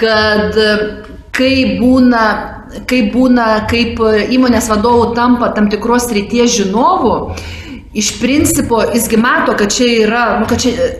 kad 0.00 0.56
kai 1.36 1.52
būna, 1.76 2.24
kai 2.88 3.04
būna, 3.12 3.46
kaip 3.68 4.00
įmonės 4.32 4.72
vadovų 4.72 5.12
tampa 5.18 5.52
tam 5.52 5.68
tikros 5.72 6.08
ryties 6.16 6.56
žinovų, 6.56 7.16
iš 8.00 8.14
principo 8.16 8.80
jisgi 8.94 9.20
mato, 9.20 9.60
kad 9.60 9.76
čia 9.76 9.92
yra, 10.06 10.26
nu, 10.40 10.48
kad 10.48 10.64
čia 10.64 10.92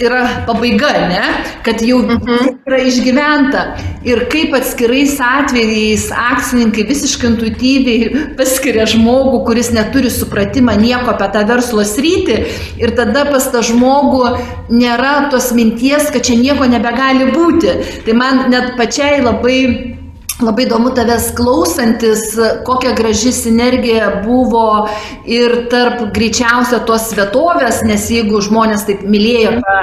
yra 0.00 0.44
pabaiga, 0.46 0.90
ne? 1.10 1.22
Kad 1.64 1.82
jau 1.82 1.98
uh 1.98 2.04
mhm. 2.04 2.26
-huh. 2.26 2.54
yra 2.66 2.78
išgyventa. 2.78 3.76
Ir 4.04 4.28
kaip 4.32 4.54
atskirais 4.54 5.20
atvejais 5.20 6.10
akcininkai 6.32 6.84
visiškai 6.88 7.30
intuityviai 7.30 8.34
paskiria 8.36 8.86
žmogų, 8.86 9.44
kuris 9.46 9.70
neturi 9.72 10.10
supratimą 10.10 10.76
nieko 10.80 11.10
apie 11.10 11.28
tą 11.34 11.46
verslo 11.46 11.84
sritį. 11.84 12.36
Ir 12.78 12.90
tada 12.96 13.24
pas 13.24 13.50
tą 13.52 13.62
žmogų 13.62 14.38
nėra 14.70 15.30
tos 15.30 15.52
minties, 15.52 16.10
kad 16.10 16.22
čia 16.22 16.36
nieko 16.36 16.64
nebegali 16.64 17.32
būti. 17.32 17.70
Tai 18.04 18.12
man 18.12 18.50
net 18.50 18.76
pačiai 18.76 19.20
labai 19.20 19.89
Labai 20.40 20.64
įdomu 20.64 20.94
tavęs 20.96 21.26
klausantis, 21.36 22.22
kokia 22.64 22.94
graži 22.96 23.32
sinergija 23.36 24.06
buvo 24.24 24.88
ir 25.28 25.66
tarp 25.72 26.06
greičiausia 26.16 26.80
tos 26.88 27.10
vietovės, 27.16 27.82
nes 27.84 28.06
jeigu 28.08 28.40
žmonės 28.46 28.86
taip 28.88 29.02
mylėjo 29.04 29.58
tą, 29.60 29.76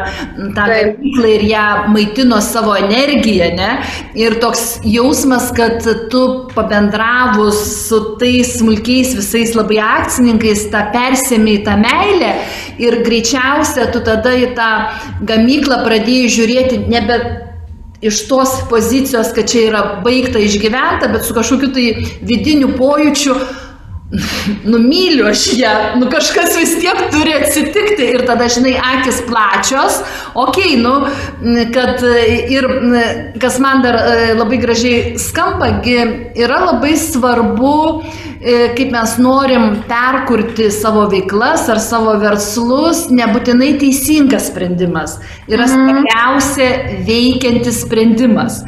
tą 0.58 0.68
veiklą 0.72 1.34
ir 1.36 1.46
ją 1.52 1.68
maitino 1.94 2.42
savo 2.42 2.74
energiją, 2.80 3.52
ne, 3.60 3.70
ir 4.18 4.40
toks 4.42 4.80
jausmas, 4.88 5.52
kad 5.58 5.86
tu 6.12 6.24
pabendravus 6.56 7.62
su 7.86 8.02
tais 8.22 8.58
smulkiais 8.58 9.14
visais 9.18 9.54
labai 9.58 9.78
akcininkais, 9.86 10.68
tą 10.74 10.88
persėmė 10.96 11.60
į 11.60 11.66
tą 11.70 11.78
meilę 11.86 12.34
ir 12.82 13.04
greičiausia 13.06 13.92
tu 13.94 14.02
tada 14.06 14.34
į 14.34 14.56
tą 14.58 14.72
gamyklą 15.28 15.84
pradėjai 15.86 16.34
žiūrėti 16.34 16.88
nebe 16.90 17.47
iš 18.02 18.28
tos 18.28 18.50
pozicijos, 18.70 19.32
kad 19.36 19.50
čia 19.50 19.68
yra 19.72 19.84
baigta 20.06 20.40
išgyventa, 20.40 21.10
bet 21.14 21.26
su 21.26 21.34
kažkokiu 21.34 21.72
tai 21.74 21.88
vidiniu 22.22 22.76
pojūčiu, 22.78 23.38
numyliu 24.66 25.26
aš 25.28 25.42
ją, 25.60 25.72
nu 26.00 26.08
kažkas 26.12 26.56
vis 26.56 26.78
tiek 26.80 27.00
turi 27.12 27.34
atsitikti 27.36 28.06
ir 28.14 28.24
tada, 28.28 28.48
žinai, 28.48 28.78
akis 28.80 29.20
plačios, 29.28 30.00
okei, 30.32 30.78
okay, 30.78 30.80
nu, 30.80 30.94
kad 31.76 32.04
ir 32.48 32.68
kas 33.42 33.60
man 33.60 33.84
dar 33.84 33.98
e, 34.00 34.30
labai 34.38 34.62
gražiai 34.64 35.18
skambagi, 35.20 35.98
yra 36.40 36.62
labai 36.70 36.94
svarbu, 37.02 37.74
e, 38.40 38.56
kaip 38.78 38.94
mes 38.96 39.18
norim 39.20 39.82
perkurti 39.90 40.70
savo 40.72 41.04
veiklas 41.12 41.68
ar 41.74 41.82
savo 41.84 42.16
verslus, 42.22 43.10
nebūtinai 43.12 43.74
teisingas 43.82 44.48
sprendimas, 44.54 45.18
yra 45.52 45.68
mhm. 45.68 45.74
svarbiausia 45.76 47.02
veikiantis 47.08 47.84
sprendimas. 47.84 48.64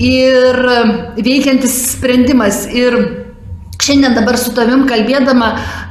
Ir 0.00 0.56
veikiantis 1.20 1.74
sprendimas. 1.90 2.62
Ir 2.72 3.19
Šiandien 3.90 4.12
dabar 4.14 4.36
su 4.38 4.52
tavim 4.54 4.84
kalbėdama, 4.86 5.48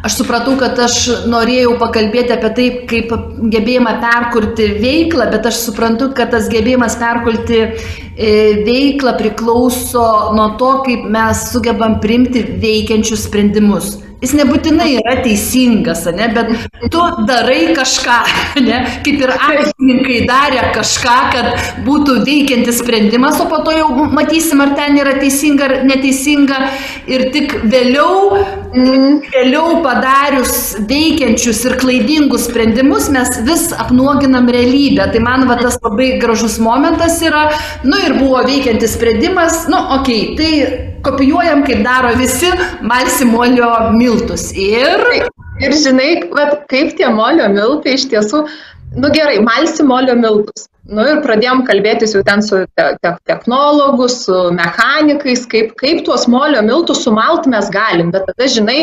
aš 0.07 0.21
supratau, 0.21 0.53
kad 0.55 0.77
aš 0.79 1.25
norėjau 1.27 1.73
pakalbėti 1.81 2.31
apie 2.31 2.51
tai, 2.55 2.67
kaip 2.87 3.11
gebėjimą 3.51 3.97
perkurti 3.99 4.69
veiklą, 4.79 5.27
bet 5.33 5.49
aš 5.49 5.59
suprantu, 5.65 6.07
kad 6.15 6.31
tas 6.31 6.47
gebėjimas 6.47 6.95
perkurti 7.01 7.59
e, 7.59 7.71
veiklą 8.63 9.17
priklauso 9.19 10.05
nuo 10.37 10.53
to, 10.61 10.77
kaip 10.87 11.09
mes 11.11 11.49
sugebam 11.51 11.99
priimti 11.99 12.45
veikiančius 12.63 13.27
sprendimus 13.27 13.97
jis 14.23 14.33
nebūtinai 14.35 14.89
yra 14.99 15.19
teisingas, 15.23 16.05
ne, 16.15 16.27
bet 16.35 16.51
tu 16.91 17.03
darai 17.29 17.73
kažką, 17.77 18.17
ne, 18.65 18.81
kaip 19.05 19.23
ir 19.23 19.33
akcininkai 19.35 20.19
darė 20.29 20.65
kažką, 20.75 21.17
kad 21.35 21.49
būtų 21.85 22.19
veikiantis 22.27 22.81
sprendimas, 22.83 23.39
o 23.39 23.47
po 23.51 23.61
to 23.65 23.75
jau 23.75 23.89
matysim, 24.11 24.63
ar 24.63 24.75
ten 24.79 24.99
yra 24.99 25.15
teisinga 25.21 25.69
ar 25.69 25.75
neteisinga 25.87 26.59
ir 27.11 27.29
tik 27.33 27.55
vėliau, 27.71 28.41
vėliau 28.73 29.79
padarius 29.85 30.75
veikiančius 30.89 31.63
ir 31.69 31.77
klaidingus 31.81 32.47
sprendimus 32.49 33.09
mes 33.13 33.39
vis 33.47 33.69
apnuoginam 33.73 34.49
realybę. 34.51 35.09
Tai 35.13 35.23
man 35.25 35.47
va 35.49 35.57
tas 35.61 35.79
labai 35.83 36.11
gražus 36.21 36.59
momentas 36.61 37.19
yra, 37.25 37.49
nu 37.83 37.97
ir 38.05 38.19
buvo 38.19 38.43
veikiantis 38.45 38.95
sprendimas, 38.97 39.65
nu 39.71 39.79
okei, 39.99 40.21
okay, 40.33 40.37
tai 40.37 40.88
kopijuojam, 41.05 41.63
kaip 41.67 41.83
daro 41.85 42.13
visi, 42.19 42.49
malsi 42.81 43.27
molio 43.29 43.69
miltus. 43.95 44.49
Ir... 44.55 45.05
Ir 45.59 45.73
žinai, 45.75 46.21
kaip 46.71 46.93
tie 46.95 47.09
molio 47.11 47.49
miltai 47.51 47.97
iš 47.97 48.05
tiesų, 48.13 48.45
nu 48.95 49.09
gerai, 49.11 49.41
malsi 49.43 49.83
molio 49.83 50.15
miltus. 50.15 50.69
Nu 50.89 51.03
ir 51.05 51.19
pradėjom 51.21 51.61
kalbėtis 51.67 52.15
jau 52.15 52.21
ten 52.25 52.41
su 52.45 52.63
te, 52.77 52.85
te, 53.03 53.11
technologu, 53.29 54.07
su 54.09 54.37
mechanikais, 54.55 55.43
kaip, 55.51 55.75
kaip 55.79 56.01
tuos 56.07 56.25
molio 56.31 56.63
miltus 56.65 57.03
sumalt 57.05 57.45
mes 57.51 57.69
galim, 57.73 58.09
bet 58.15 58.25
tada, 58.29 58.47
žinai, 58.55 58.77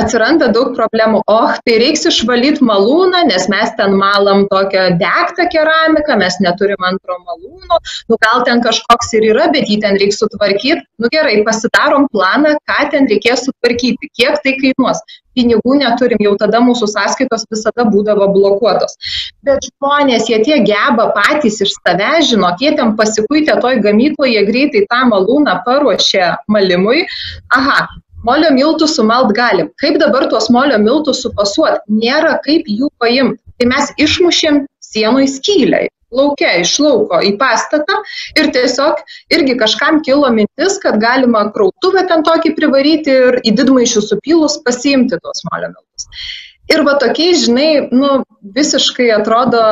atsiranda 0.00 0.50
daug 0.56 0.72
problemų. 0.78 1.22
O, 1.30 1.38
tai 1.62 1.78
reiks 1.82 2.06
išvalyti 2.10 2.66
malūną, 2.66 3.24
nes 3.30 3.46
mes 3.52 3.74
ten 3.78 3.94
malam 4.00 4.46
tokią 4.50 4.88
degtą 5.02 5.46
keramiką, 5.54 6.18
mes 6.24 6.40
neturim 6.42 6.88
antro 6.90 7.20
malūno, 7.22 7.80
nu 8.10 8.20
gal 8.26 8.46
ten 8.48 8.62
kažkoks 8.66 9.14
ir 9.18 9.30
yra, 9.30 9.48
bet 9.54 9.70
jį 9.70 9.78
ten 9.86 10.00
reiks 10.02 10.18
sutvarkyti. 10.22 10.82
Nu 11.02 11.10
gerai, 11.14 11.40
pasidarom 11.46 12.08
planą, 12.10 12.56
ką 12.70 12.88
ten 12.94 13.10
reikės 13.10 13.46
sutvarkyti, 13.46 14.10
kiek 14.18 14.42
tai 14.42 14.58
kainuos 14.58 15.02
pinigų 15.36 15.76
neturim, 15.80 16.20
jau 16.22 16.34
tada 16.40 16.60
mūsų 16.64 16.88
sąskaitos 16.92 17.46
visada 17.50 17.86
būdavo 17.88 18.28
blokuotos. 18.34 18.96
Bet 19.46 19.64
žmonės, 19.68 20.28
jie 20.30 20.38
tie 20.44 20.60
geba 20.66 21.08
patys 21.16 21.51
iš 21.64 21.74
savęs, 21.80 22.30
žinok, 22.30 22.62
jie 22.64 22.72
ten 22.78 22.94
pasikuitė 22.98 23.58
toj 23.60 23.80
gamykloje, 23.84 24.46
greitai 24.48 24.86
tą 24.90 25.02
malūną 25.10 25.58
paruošė 25.66 26.32
malimui. 26.48 27.04
Aha, 27.52 27.86
molio 28.26 28.52
miltų 28.54 28.88
sumalt 28.90 29.34
galim. 29.36 29.70
Kaip 29.82 29.98
dabar 30.02 30.28
tuos 30.30 30.48
molio 30.54 30.78
miltus 30.82 31.22
supasuot? 31.26 31.82
Nėra 31.90 32.38
kaip 32.46 32.70
jų 32.70 32.90
paimti. 33.02 33.42
Tai 33.58 33.68
mes 33.74 33.92
išmušėm 34.00 34.64
sienų 34.92 35.26
į 35.26 35.34
skylę. 35.38 35.88
laukia 36.12 36.50
iš 36.60 36.74
lauko 36.82 37.22
į 37.24 37.30
pastatą 37.40 37.94
ir 38.36 38.50
tiesiog 38.52 38.98
irgi 39.32 39.54
kažkam 39.56 40.02
kilo 40.04 40.28
mintis, 40.34 40.78
kad 40.82 40.98
galima 41.00 41.46
krautuvę 41.54 42.04
ten 42.10 42.20
tokį 42.26 42.52
privaryti 42.58 43.14
ir 43.28 43.38
į 43.40 43.54
didmaišių 43.56 44.02
supylus 44.10 44.58
pasiimti 44.66 45.16
tos 45.24 45.40
molio 45.48 45.72
miltus. 45.72 46.08
Ir 46.72 46.84
va 46.86 46.98
tokiais, 47.00 47.46
žinai, 47.46 47.88
nu, 47.92 48.22
visiškai 48.56 49.08
atrodo 49.16 49.62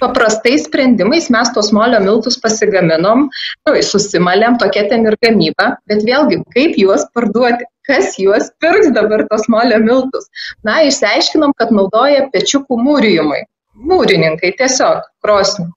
paprastais 0.00 0.64
sprendimais 0.66 1.28
mes 1.34 1.50
tos 1.54 1.72
molio 1.74 2.00
miltus 2.04 2.38
pasigaminom, 2.42 3.26
nu, 3.28 3.74
susimalėm, 3.90 4.58
tokia 4.62 4.86
ten 4.92 5.06
ir 5.10 5.18
gamyba, 5.24 5.74
bet 5.90 6.06
vėlgi, 6.06 6.40
kaip 6.54 6.78
juos 6.80 7.06
parduoti, 7.14 7.66
kas 7.88 8.16
juos 8.20 8.50
pirks 8.62 8.92
dabar 8.96 9.26
tos 9.30 9.48
molio 9.52 9.80
miltus. 9.82 10.28
Na, 10.66 10.80
išsiaiškinom, 10.88 11.54
kad 11.58 11.74
naudoja 11.74 12.26
pečiukų 12.34 12.80
mūrijimui 12.88 13.44
mūrininkai 13.78 14.54
tiesiog 14.58 15.04
krosnį. 15.24 15.68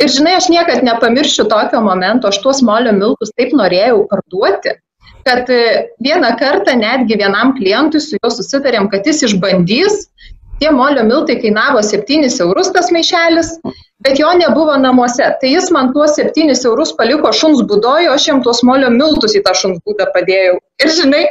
Ir 0.00 0.10
žinai, 0.12 0.36
aš 0.38 0.48
niekad 0.52 0.84
nepamiršiu 0.86 1.48
tokio 1.50 1.80
momento, 1.84 2.30
aš 2.30 2.38
tuos 2.44 2.62
molio 2.64 2.94
miltus 2.96 3.34
taip 3.36 3.54
norėjau 3.56 4.04
parduoti, 4.10 4.76
kad 5.26 5.50
e, 5.52 5.88
vieną 6.04 6.30
kartą 6.40 6.76
netgi 6.78 7.18
vienam 7.20 7.52
klientui 7.58 8.00
su 8.00 8.16
juo 8.16 8.30
susitarėm, 8.32 8.88
kad 8.92 9.06
jis 9.08 9.24
išbandys, 9.28 10.06
tie 10.62 10.70
molio 10.74 11.04
miltai 11.08 11.38
kainavo 11.42 11.82
7 11.90 12.30
eurus 12.46 12.72
tas 12.76 12.90
maišelis, 12.94 13.52
bet 14.04 14.18
jo 14.22 14.30
nebuvo 14.40 14.76
namuose. 14.78 15.26
Tai 15.40 15.52
jis 15.52 15.70
man 15.74 15.92
tuos 15.96 16.16
7 16.20 16.56
eurus 16.70 16.94
paliko 16.98 17.32
šuns 17.42 17.62
būdojo, 17.70 18.14
aš 18.14 18.30
jam 18.30 18.42
tuos 18.46 18.64
molio 18.70 18.90
miltus 18.94 19.36
į 19.38 19.44
tą 19.46 19.54
šuns 19.62 19.78
būdą 19.86 20.10
padėjau. 20.16 20.58
Ir 20.84 20.96
žinai, 21.00 21.22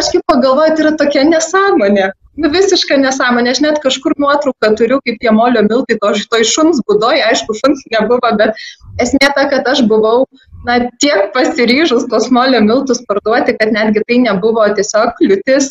aš 0.00 0.12
kaip 0.14 0.28
pagalvoju, 0.32 0.76
tai 0.76 0.86
yra 0.86 0.94
tokia 1.00 1.24
nesąmonė 1.30 2.12
nu, 2.40 2.50
visiška 2.50 2.96
nesąmonė. 3.00 3.52
Aš 3.54 3.60
net 3.64 3.80
kažkur 3.84 4.14
nuotrauką 4.22 4.72
turiu, 4.78 5.00
kaip 5.06 5.20
tie 5.22 5.32
molio 5.34 5.64
miltai 5.66 5.98
to, 6.02 6.12
to 6.30 6.40
šuns 6.50 6.80
būdoje, 6.88 7.22
aišku, 7.28 7.56
šuns 7.60 7.84
nebuvo, 7.94 8.32
bet 8.40 8.58
esmė 9.02 9.30
ta, 9.36 9.46
kad 9.52 9.68
aš 9.70 9.84
buvau 9.90 10.24
na, 10.66 10.80
tiek 11.02 11.30
pasiryžus 11.36 12.08
tos 12.12 12.30
molio 12.34 12.62
miltus 12.64 13.02
parduoti, 13.08 13.56
kad 13.60 13.74
netgi 13.74 14.04
tai 14.08 14.20
nebuvo 14.26 14.66
tiesiog 14.78 15.14
kliūtis, 15.20 15.70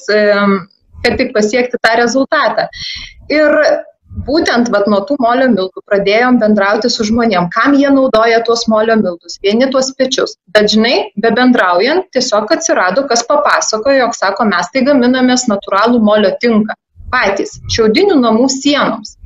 kad 1.04 1.18
tik 1.20 1.34
pasiekti 1.36 1.80
tą 1.84 1.96
rezultatą. 2.00 2.68
Ir 3.32 3.52
būtent 4.28 4.70
vat, 4.74 4.86
nuo 4.92 5.02
tų 5.08 5.18
molio 5.24 5.48
miltų 5.52 5.82
pradėjom 5.90 6.38
bendrauti 6.42 6.90
su 6.94 7.06
žmonėm, 7.08 7.50
kam 7.54 7.74
jie 7.78 7.90
naudoja 7.94 8.44
tuos 8.46 8.68
molio 8.70 8.96
miltus, 9.00 9.40
vieni 9.44 9.70
tuos 9.74 9.90
pečius. 9.98 10.38
Bet 10.54 10.70
žinai, 10.74 10.96
be 11.18 11.34
bendraujant, 11.34 12.06
tiesiog 12.14 12.52
atsirado, 12.54 13.08
kas 13.10 13.26
papasakojo, 13.30 14.04
jog 14.04 14.16
sako, 14.18 14.48
mes 14.52 14.70
tai 14.74 14.86
gaminamės 14.86 15.48
natūralų 15.50 16.02
molio 16.06 16.34
tinką 16.44 16.78
patys, 17.14 17.58
šiaudinių 17.74 18.20
namų 18.22 18.50
sienoms. 18.54 19.18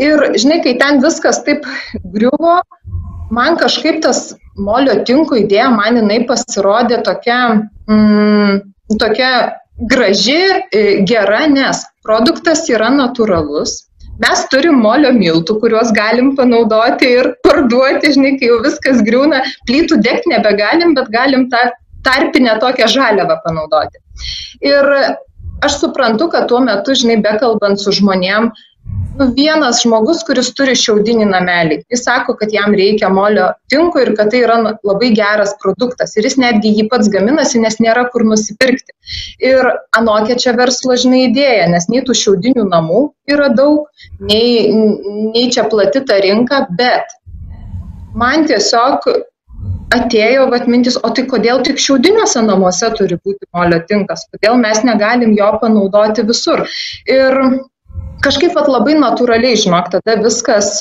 Ir 0.00 0.32
žinai, 0.40 0.62
kai 0.64 0.76
ten 0.80 1.02
viskas 1.04 1.42
taip 1.46 1.66
griuvo, 2.14 2.60
man 3.32 3.58
kažkaip 3.60 4.00
tas 4.04 4.32
molio 4.56 4.98
tinko 5.08 5.36
idėja, 5.40 5.68
man 5.72 6.00
jinai 6.00 6.22
pasirodė 6.28 7.02
tokia, 7.04 7.40
mm, 7.88 8.62
tokia 9.00 9.32
graži, 9.78 10.42
e, 10.72 10.82
gera, 11.08 11.46
nes 11.50 11.84
produktas 12.04 12.68
yra 12.70 12.90
natūralus, 12.92 13.80
Mes 14.20 14.42
turim 14.52 14.76
molio 14.84 15.10
miltų, 15.16 15.56
kuriuos 15.62 15.90
galim 15.96 16.34
panaudoti 16.38 17.08
ir 17.16 17.30
parduoti, 17.46 18.12
žinai, 18.14 18.34
kai 18.38 18.50
jau 18.50 18.58
viskas 18.64 19.00
griūna, 19.06 19.40
plytų 19.70 19.98
degti 20.04 20.30
nebegalim, 20.30 20.92
bet 20.98 21.08
galim 21.14 21.48
tą 21.52 21.62
tarpinę 22.06 22.58
tokią 22.62 22.90
žaliavą 22.92 23.38
panaudoti. 23.46 24.02
Ir 24.68 24.90
aš 25.64 25.78
suprantu, 25.80 26.28
kad 26.34 26.46
tuo 26.52 26.60
metu, 26.62 26.94
žinai, 26.98 27.18
bekalbant 27.24 27.80
su 27.80 27.94
žmonėm, 27.98 28.50
nu, 29.18 29.26
vienas 29.36 29.82
žmogus, 29.82 30.22
kuris 30.26 30.50
turi 30.56 30.74
šiaudinį 30.78 31.26
namelį, 31.30 31.78
jis 31.92 32.04
sako, 32.06 32.34
kad 32.40 32.52
jam 32.54 32.74
reikia 32.76 33.10
molio 33.12 33.50
tinko 33.72 34.02
ir 34.02 34.12
kad 34.18 34.32
tai 34.32 34.42
yra 34.46 34.58
nu, 34.62 34.74
labai 34.88 35.12
geras 35.16 35.54
produktas. 35.62 36.16
Ir 36.16 36.28
jis 36.28 36.38
netgi 36.40 36.72
jį 36.78 36.88
pats 36.92 37.10
gaminasi, 37.12 37.60
nes 37.62 37.78
nėra 37.82 38.06
kur 38.12 38.24
nusipirkti. 38.28 38.94
Ir 39.44 39.68
anokia 39.98 40.38
čia 40.44 40.56
verslo, 40.58 40.96
žinai, 40.98 41.26
idėja, 41.30 41.66
nes 41.72 41.88
nei 41.92 42.04
tų 42.06 42.16
šiaudinių 42.22 42.68
namų 42.70 43.02
yra 43.32 43.50
daug, 43.56 43.90
nei, 44.20 44.70
nei 45.32 45.50
čia 45.52 45.66
plati 45.70 46.04
ta 46.08 46.20
rinka, 46.22 46.64
bet 46.78 47.12
man 48.16 48.48
tiesiog 48.48 49.06
atėjo 49.92 50.46
vat 50.48 50.64
mintis, 50.70 50.96
o 50.96 51.10
tai 51.12 51.26
kodėl 51.28 51.60
tik 51.66 51.80
šiaudiniuose 51.82 52.40
namuose 52.46 52.88
turi 52.96 53.18
būti 53.20 53.48
molio 53.54 53.82
tinkas, 53.88 54.24
kodėl 54.32 54.56
mes 54.60 54.80
negalim 54.88 55.34
jo 55.36 55.50
panaudoti 55.60 56.24
visur. 56.28 56.64
Ir 57.04 57.36
kažkaip 58.24 58.54
vat, 58.56 58.70
labai 58.70 58.94
natūraliai, 59.00 59.58
žinok, 59.58 59.90
tada 59.96 60.16
viskas, 60.22 60.78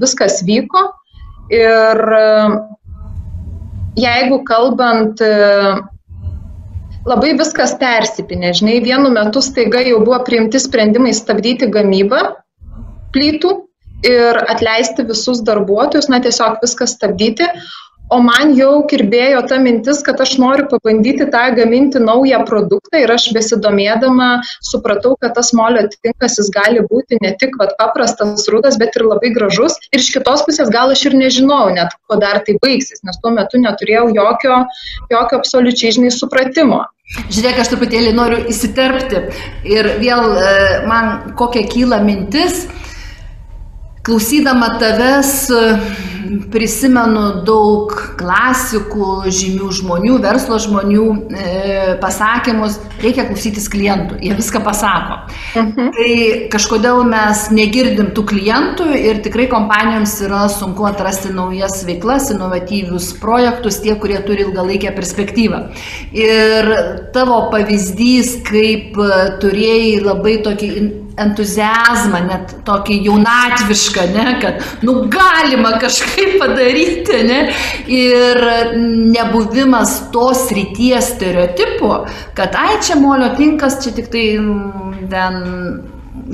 viskas 0.00 0.42
vyko. 0.46 0.86
Ir 1.52 2.00
jeigu 4.00 4.38
kalbant, 4.48 5.20
labai 7.04 7.34
viskas 7.36 7.76
persipinė, 7.80 8.54
žinai, 8.56 8.78
vienu 8.84 9.12
metu 9.12 9.42
staiga 9.44 9.82
jau 9.84 10.00
buvo 10.04 10.22
priimti 10.24 10.60
sprendimai 10.62 11.12
stabdyti 11.16 11.68
gamybą 11.72 12.22
plytų 13.14 13.52
ir 14.04 14.40
atleisti 14.50 15.04
visus 15.08 15.40
darbuotojus, 15.44 16.10
na 16.12 16.20
tiesiog 16.24 16.60
viską 16.64 16.88
stabdyti, 16.88 17.48
o 18.12 18.20
man 18.22 18.52
jau 18.58 18.82
kirbėjo 18.90 19.42
ta 19.48 19.58
mintis, 19.62 20.02
kad 20.06 20.20
aš 20.20 20.36
noriu 20.42 20.66
pabandyti 20.70 21.26
tą 21.32 21.44
gaminti 21.56 22.02
naują 22.02 22.42
produktą 22.48 23.00
ir 23.02 23.12
aš 23.14 23.30
besidomėdama 23.36 24.28
supratau, 24.68 25.14
kad 25.20 25.34
tas 25.38 25.52
molio 25.56 25.86
tinkas 25.94 26.38
jis 26.40 26.50
gali 26.54 26.84
būti 26.90 27.20
ne 27.24 27.34
tik 27.40 27.56
vat, 27.60 27.74
paprastas 27.80 28.48
rudas, 28.52 28.78
bet 28.80 28.96
ir 28.98 29.06
labai 29.08 29.32
gražus. 29.36 29.78
Ir 29.92 30.02
iš 30.02 30.12
kitos 30.16 30.44
pusės 30.46 30.72
gal 30.74 30.92
aš 30.94 31.06
ir 31.10 31.18
nežinau 31.18 31.68
net, 31.74 31.96
ko 32.08 32.20
dar 32.20 32.42
tai 32.46 32.58
baigsis, 32.62 33.02
nes 33.06 33.20
tuo 33.22 33.32
metu 33.34 33.60
neturėjau 33.62 34.08
jokio, 34.14 34.64
jokio 35.12 35.40
absoliučiai, 35.40 35.96
žinai, 35.98 36.12
supratimo. 36.14 36.84
Žiūrėk, 37.04 37.58
aš 37.60 37.68
truputėlį 37.72 38.14
noriu 38.16 38.38
įsiterpti 38.48 39.20
ir 39.68 39.90
vėl 40.00 40.38
e, 40.40 40.54
man 40.88 41.34
kokia 41.36 41.66
kyla 41.68 41.98
mintis, 42.04 42.64
klausydama 44.04 44.74
tavęs 44.80 45.30
prisimenu 46.52 47.22
daug 47.46 47.92
klasikų, 48.18 49.08
žymių 49.32 49.68
žmonių, 49.78 50.16
verslo 50.22 50.58
žmonių 50.62 51.04
e, 51.12 51.50
pasakymus, 52.02 52.78
reikia 53.02 53.26
klausytis 53.28 53.68
klientų, 53.72 54.18
jie 54.24 54.34
viską 54.38 54.62
pasako. 54.64 55.18
Mhm. 55.60 55.90
Tai 55.96 56.08
kažkodėl 56.54 57.02
mes 57.08 57.46
negirdim 57.54 58.12
tų 58.16 58.26
klientų 58.32 58.88
ir 58.98 59.20
tikrai 59.24 59.46
kompanijoms 59.52 60.16
yra 60.26 60.44
sunku 60.52 60.86
atrasti 60.88 61.32
naujas 61.34 61.84
veiklas, 61.88 62.30
inovatyvius 62.34 63.12
projektus, 63.22 63.80
tie, 63.84 63.96
kurie 64.00 64.20
turi 64.26 64.46
ilgalaikę 64.48 64.94
perspektyvą. 64.96 65.64
Ir 66.16 66.72
tavo 67.16 67.44
pavyzdys, 67.54 68.38
kaip 68.46 68.98
turėjai 69.42 69.98
labai 70.04 70.38
tokį 70.44 70.70
entuzijazmą, 71.20 72.20
net 72.28 72.54
tokį 72.66 72.98
jaunatvišką, 73.06 74.06
ne, 74.14 74.26
kad, 74.42 74.62
nu, 74.86 74.96
galima 75.12 75.74
kažkaip 75.82 76.38
padaryti, 76.42 77.20
ne, 77.28 77.40
ir 77.90 78.40
nebuvimas 79.14 79.96
tos 80.14 80.48
ryties 80.54 81.12
stereotipų, 81.14 81.92
kad, 82.38 82.56
ai, 82.58 82.78
čia 82.84 82.98
molio 83.00 83.30
tinkas, 83.38 83.80
čia 83.84 83.94
tik 83.96 84.10
tai 84.14 84.26
mm, 84.40 85.06
ten 85.12 85.38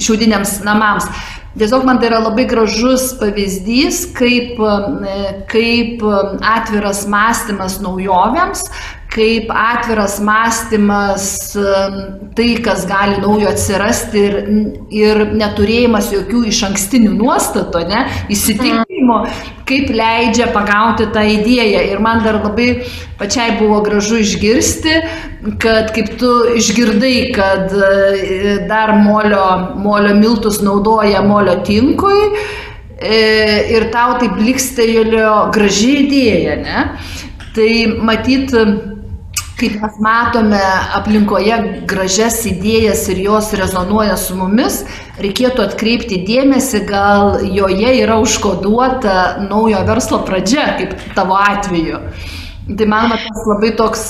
šiaudiniams 0.01 0.61
namams. 0.65 1.11
Tiesiog 1.59 1.83
man 1.83 1.99
tai 1.99 2.07
yra 2.13 2.21
labai 2.23 2.45
gražus 2.47 3.09
pavyzdys, 3.19 4.05
kaip, 4.15 4.61
kaip 5.51 6.05
atviras 6.47 7.03
mąstymas 7.11 7.81
naujovėms, 7.83 8.69
kaip 9.11 9.51
atviras 9.51 10.21
mąstymas, 10.23 11.57
tai, 12.37 12.51
kas 12.63 12.85
gali 12.87 13.19
naujo 13.19 13.49
atsirasti 13.51 14.21
ir, 14.23 14.37
ir 14.95 15.23
neturėjimas 15.35 16.13
jokių 16.15 16.45
iš 16.51 16.61
ankstinių 16.69 17.17
nuostatų, 17.19 17.83
ne, 17.91 18.05
įsitikinimo, 18.31 19.17
kaip 19.67 19.91
leidžia 19.95 20.47
pagauti 20.55 21.09
tą 21.15 21.25
idėją. 21.27 21.83
Ir 21.91 22.03
man 22.05 22.23
dar 22.23 22.39
labai 22.45 22.69
pačiai 23.19 23.57
buvo 23.59 23.81
gražu 23.87 24.21
išgirsti, 24.23 24.95
kad 25.63 25.91
kaip 25.97 26.15
tu 26.21 26.31
išgirdai, 26.61 27.15
kad 27.35 27.75
e, 27.75 28.61
dar 28.71 28.95
molio, 29.03 29.75
molio 29.81 30.15
miltus 30.19 30.61
naudoja 30.63 31.25
molio 31.27 31.59
tinkui 31.67 32.29
e, 33.01 33.19
ir 33.75 33.91
tau 33.91 34.21
tai 34.23 34.31
blikstelėjo 34.39 35.35
graži 35.57 35.97
idėja, 36.05 36.57
ne? 36.63 36.87
Tai 37.51 37.71
matyt, 38.07 38.53
kaip 39.61 39.77
mes 39.83 39.99
matome 40.01 40.61
aplinkoje 40.97 41.57
gražias 41.89 42.41
idėjas 42.49 43.05
ir 43.13 43.21
jos 43.27 43.51
rezonuoja 43.61 44.17
su 44.21 44.37
mumis, 44.39 44.81
reikėtų 45.21 45.67
atkreipti 45.67 46.23
dėmesį, 46.25 46.83
gal 46.89 47.41
joje 47.45 47.93
yra 48.01 48.17
užkoduota 48.23 49.17
naujo 49.45 49.83
verslo 49.89 50.23
pradžia, 50.29 50.67
kaip 50.81 50.97
tavo 51.17 51.37
atveju. 51.37 52.01
Tai 52.79 52.87
man 52.89 53.13
tas 53.13 53.47
labai 53.51 53.73
toks 53.77 54.03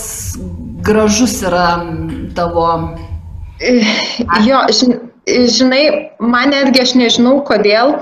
gražus 0.86 1.40
yra 1.42 1.68
tavo. 2.36 2.66
Jo, 4.46 4.62
žinai, 5.26 5.84
man 6.20 6.54
netgi 6.54 6.84
aš 6.84 6.94
nežinau 6.98 7.40
kodėl. 7.48 7.96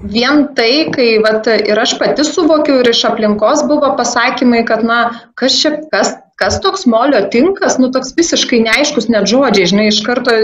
Vien 0.00 0.46
tai, 0.56 0.88
kai 0.94 1.18
vat, 1.24 1.46
ir 1.46 1.78
aš 1.78 1.96
pati 2.00 2.24
suvokiu 2.24 2.80
ir 2.80 2.90
iš 2.92 3.04
aplinkos 3.08 3.64
buvo 3.68 3.92
pasakymai, 3.98 4.64
kad, 4.68 4.84
na, 4.86 5.00
kas 5.38 5.58
čia, 5.60 5.74
kas, 5.92 6.14
kas 6.40 6.58
toks 6.64 6.86
molio 6.90 7.20
tinkas, 7.32 7.78
nu, 7.78 7.90
toks 7.94 8.14
visiškai 8.16 8.62
neaiškus 8.64 9.10
net 9.12 9.28
žodžiai, 9.30 9.68
žinai, 9.74 9.86
iš 9.92 10.00
karto 10.06 10.34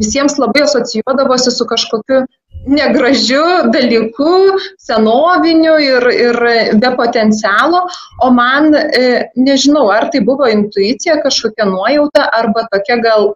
visiems 0.00 0.36
labai 0.42 0.66
asocijuodavosi 0.66 1.54
su 1.54 1.66
kažkokiu 1.70 2.24
negražiu 2.66 3.44
dalyku, 3.72 4.58
senoviniu 4.84 5.78
ir, 5.80 6.08
ir 6.12 6.40
be 6.82 6.90
potencialo, 6.96 7.86
o 8.20 8.30
man, 8.36 8.74
e, 8.74 9.30
nežinau, 9.36 9.86
ar 9.94 10.10
tai 10.12 10.20
buvo 10.26 10.48
intuicija, 10.50 11.22
kažkokia 11.24 11.70
nuojauta, 11.70 12.26
arba 12.36 12.66
tokia 12.74 12.98
gal 13.00 13.30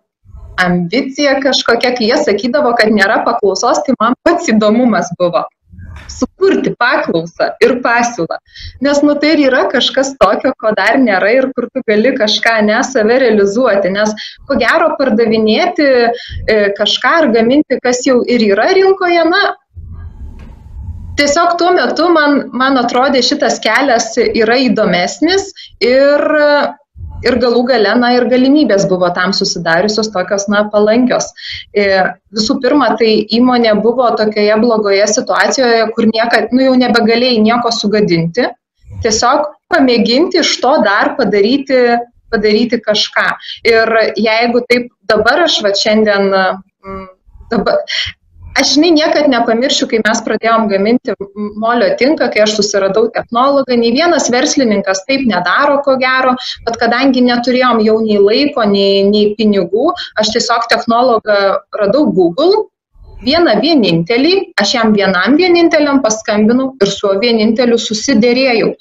ambicija 0.61 1.39
kažkokia, 1.43 1.95
kai 1.99 2.11
jie 2.11 2.21
sakydavo, 2.23 2.75
kad 2.79 2.93
nėra 2.95 3.23
paklausos, 3.27 3.83
tai 3.87 3.97
man 4.01 4.17
pats 4.27 4.51
įdomumas 4.53 5.11
buvo 5.19 5.45
sukurti 6.11 6.75
paklausą 6.79 7.51
ir 7.65 7.79
pasiūlą. 7.85 8.39
Nes 8.85 9.01
nu 9.07 9.15
tai 9.21 9.35
ir 9.35 9.45
yra 9.49 9.65
kažkas 9.73 10.15
tokio, 10.21 10.53
ko 10.61 10.75
dar 10.77 10.99
nėra 11.01 11.33
ir 11.39 11.49
kur 11.57 11.69
tu 11.73 11.83
gali 11.89 12.15
kažką 12.19 12.59
ne 12.67 12.81
save 12.87 13.19
realizuoti. 13.23 13.93
Nes 13.95 14.15
ko 14.49 14.59
gero 14.61 14.93
pardavinėti 14.99 15.89
e, 15.89 16.59
kažką 16.79 17.15
ar 17.23 17.29
gaminti, 17.35 17.81
kas 17.83 18.05
jau 18.07 18.21
ir 18.27 18.45
yra 18.53 18.71
rinkoje, 18.77 19.25
na, 19.31 19.43
tiesiog 21.19 21.59
tuo 21.59 21.75
metu 21.75 22.09
man, 22.13 22.49
man 22.53 22.79
atrodė 22.81 23.23
šitas 23.25 23.61
kelias 23.65 24.15
yra 24.25 24.59
įdomesnis 24.69 25.53
ir 25.83 26.27
ir 27.25 27.39
galų 27.43 27.65
gale, 27.71 27.93
na 28.01 28.13
ir 28.17 28.27
galimybės 28.31 28.87
buvo 28.91 29.11
tam 29.17 29.35
susidariusios 29.37 30.11
tokios, 30.15 30.47
na, 30.53 30.65
palankios. 30.73 31.31
Visų 31.75 32.59
pirma, 32.63 32.93
tai 33.01 33.13
įmonė 33.39 33.77
buvo 33.85 34.11
tokioje 34.19 34.59
blogoje 34.63 35.07
situacijoje, 35.17 35.85
kur 35.97 36.09
niekad, 36.11 36.53
nu 36.55 36.69
jau 36.69 36.75
nebegalėjai 36.81 37.43
nieko 37.45 37.73
sugadinti, 37.75 38.49
tiesiog 39.05 39.49
pamėginti 39.73 40.43
iš 40.43 40.57
to 40.63 40.75
dar 40.85 41.15
padaryti, 41.19 41.81
padaryti 42.33 42.81
kažką. 42.83 43.29
Ir 43.69 43.97
jeigu 44.19 44.65
taip 44.69 44.91
dabar 45.11 45.47
aš 45.47 45.61
va 45.65 45.75
šiandien, 45.79 46.31
dabar, 47.53 47.81
aš 48.61 48.75
žinai 48.75 48.91
niekad 48.95 49.29
nepamiršiu, 49.31 49.89
kai 49.91 50.01
mes 50.05 50.21
pradėjom 50.27 50.69
gaminti 50.71 51.15
molio 51.61 51.91
tinką, 52.01 52.31
kai 52.35 52.45
aš 52.45 52.57
susiradau 52.59 53.09
technologą, 53.15 53.77
nei 53.81 53.93
vienas 53.95 54.31
verslininkas 54.33 55.05
taip 55.09 55.27
nedaro, 55.31 55.81
ko 55.87 55.97
gero, 56.01 56.37
bet 56.67 56.79
kadangi 56.81 57.25
neturėjom 57.25 57.83
jau 57.87 57.99
nei 58.05 58.21
laiko, 58.23 58.67
nei, 58.71 59.03
nei 59.09 59.35
pinigų, 59.39 59.91
aš 60.21 60.35
tiesiog 60.37 60.71
technologą 60.73 61.41
radau 61.81 62.07
Google. 62.13 62.69
Vieną 63.25 63.55
vienintelį, 63.63 64.33
aš 64.61 64.75
jam 64.75 64.91
vienam 64.93 65.39
vieninteliam 65.39 66.03
paskambinau 66.05 66.75
ir 66.83 66.91
su 66.93 67.09
vieninteliu 67.23 67.79
susidėrėjau. 67.81 68.75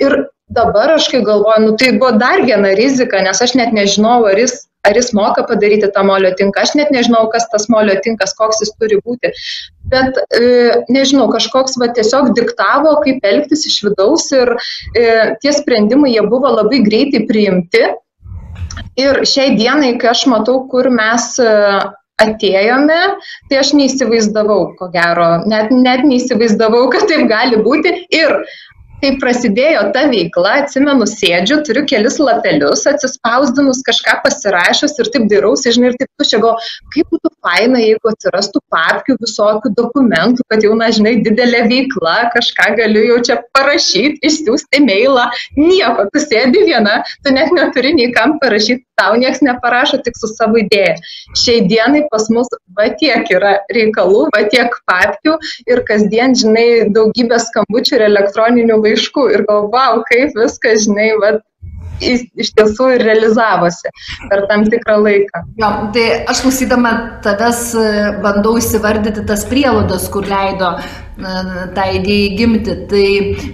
Ir 0.00 0.14
dabar 0.48 0.94
aš 0.94 1.10
kai 1.12 1.20
galvoju, 1.26 1.66
nu 1.66 1.74
tai 1.76 1.90
buvo 1.98 2.14
dar 2.16 2.40
viena 2.46 2.72
rizika, 2.78 3.20
nes 3.20 3.42
aš 3.44 3.52
net 3.58 3.74
nežinau, 3.76 4.22
ar 4.30 4.40
jis 4.40 4.62
ar 4.88 4.96
jis 4.98 5.12
moka 5.14 5.44
padaryti 5.46 5.90
tą 5.94 6.04
molio 6.06 6.32
tinką. 6.38 6.64
Aš 6.64 6.74
net 6.78 6.90
nežinau, 6.94 7.26
kas 7.32 7.46
tas 7.52 7.68
molio 7.72 7.94
tinkas, 8.04 8.34
koks 8.38 8.62
jis 8.64 8.74
turi 8.80 8.98
būti. 9.06 9.30
Bet, 9.92 10.18
e, 10.34 10.82
nežinau, 10.92 11.28
kažkoks 11.32 11.78
va 11.82 11.92
tiesiog 11.94 12.32
diktavo, 12.38 12.96
kaip 13.04 13.24
elgtis 13.28 13.66
iš 13.70 13.80
vidaus 13.86 14.28
ir 14.34 14.54
e, 14.98 15.06
tie 15.42 15.54
sprendimai 15.54 16.14
jie 16.14 16.26
buvo 16.26 16.50
labai 16.58 16.82
greitai 16.86 17.24
priimti. 17.30 17.86
Ir 18.98 19.22
šiai 19.28 19.54
dienai, 19.56 19.94
kai 20.00 20.12
aš 20.12 20.26
matau, 20.32 20.64
kur 20.72 20.90
mes 20.92 21.28
e, 21.40 21.52
atėjome, 22.22 23.00
tai 23.50 23.60
aš 23.62 23.72
neįsivaizdavau, 23.78 24.74
ko 24.78 24.90
gero, 24.92 25.30
net, 25.48 25.72
net 25.74 26.04
neįsivaizdavau, 26.06 26.84
kad 26.92 27.08
taip 27.10 27.26
gali 27.30 27.58
būti. 27.62 27.94
Ir 28.14 28.36
kai 29.02 29.12
prasidėjo 29.22 29.88
ta 29.94 30.06
veikla, 30.10 30.54
atsimenu, 30.62 31.06
sėdžiu, 31.10 31.60
turiu 31.66 31.82
kelis 31.90 32.18
lapelius, 32.22 32.84
atsispausdinus 32.90 33.82
kažką 33.88 34.20
pasirašęs 34.24 34.94
ir 35.02 35.10
taip 35.14 35.26
dairausi, 35.32 35.72
žinai, 35.74 35.92
ir 35.92 35.98
taip 36.00 36.10
tu 36.20 36.28
čia 36.30 36.40
go, 36.42 36.54
kaip 36.94 37.10
būtų 37.10 37.32
faina, 37.42 37.80
jeigu 37.82 38.12
atsirastų 38.12 38.62
papkių 38.72 39.18
visokių 39.22 39.72
dokumentų, 39.78 40.46
kad 40.52 40.62
jau, 40.66 40.76
na, 40.78 40.92
žinai, 40.94 41.16
didelė 41.26 41.64
veikla, 41.72 42.16
kažką 42.36 42.68
galiu 42.78 43.02
jau 43.08 43.18
čia 43.30 43.40
parašyti, 43.56 44.22
išsiųsti 44.28 44.82
mailą, 44.86 45.26
nieko, 45.58 46.06
tu 46.14 46.22
sėdi 46.22 46.62
viena, 46.70 47.00
tu 47.26 47.34
net 47.34 47.50
neturi 47.56 47.94
nei 47.98 48.12
kam 48.14 48.38
parašyti, 48.42 48.84
tau 49.02 49.16
niekas 49.18 49.42
neparašo 49.42 49.98
tik 50.04 50.18
su 50.18 50.30
savo 50.30 50.60
idėja. 50.60 50.94
Šiai 51.38 51.64
dienai 51.66 52.04
pas 52.12 52.28
mus 52.30 52.50
va 52.76 52.88
tiek 53.00 53.26
yra 53.34 53.56
reikalų, 53.74 54.28
va 54.34 54.44
tiek 54.52 54.74
papkių 54.88 55.36
ir 55.72 55.82
kasdien, 55.88 56.36
žinai, 56.38 56.66
daugybė 56.94 57.40
skambučių 57.42 57.98
ir 57.98 58.06
elektroninių 58.10 58.78
laiškų 58.92 59.30
ir 59.36 59.48
galvau, 59.48 60.04
kaip 60.10 60.36
viskas, 60.38 60.86
žinai, 60.86 61.10
va 61.22 61.38
iš 62.02 62.50
tiesų 62.56 62.88
ir 62.96 63.04
realizavosi 63.06 63.90
per 64.30 64.46
tam 64.50 64.64
tikrą 64.66 64.98
laiką. 65.04 65.44
Jo, 65.60 65.70
tai 65.94 66.06
aš 66.30 66.42
klausydama 66.44 66.92
tavęs 67.24 67.62
bandau 68.24 68.56
įsivardyti 68.58 69.26
tas 69.28 69.44
prielaidas, 69.50 70.08
kur 70.12 70.26
leido 70.26 70.74
tą 71.76 71.86
idėją 71.98 72.36
gimti. 72.38 72.76
Tai 72.90 73.06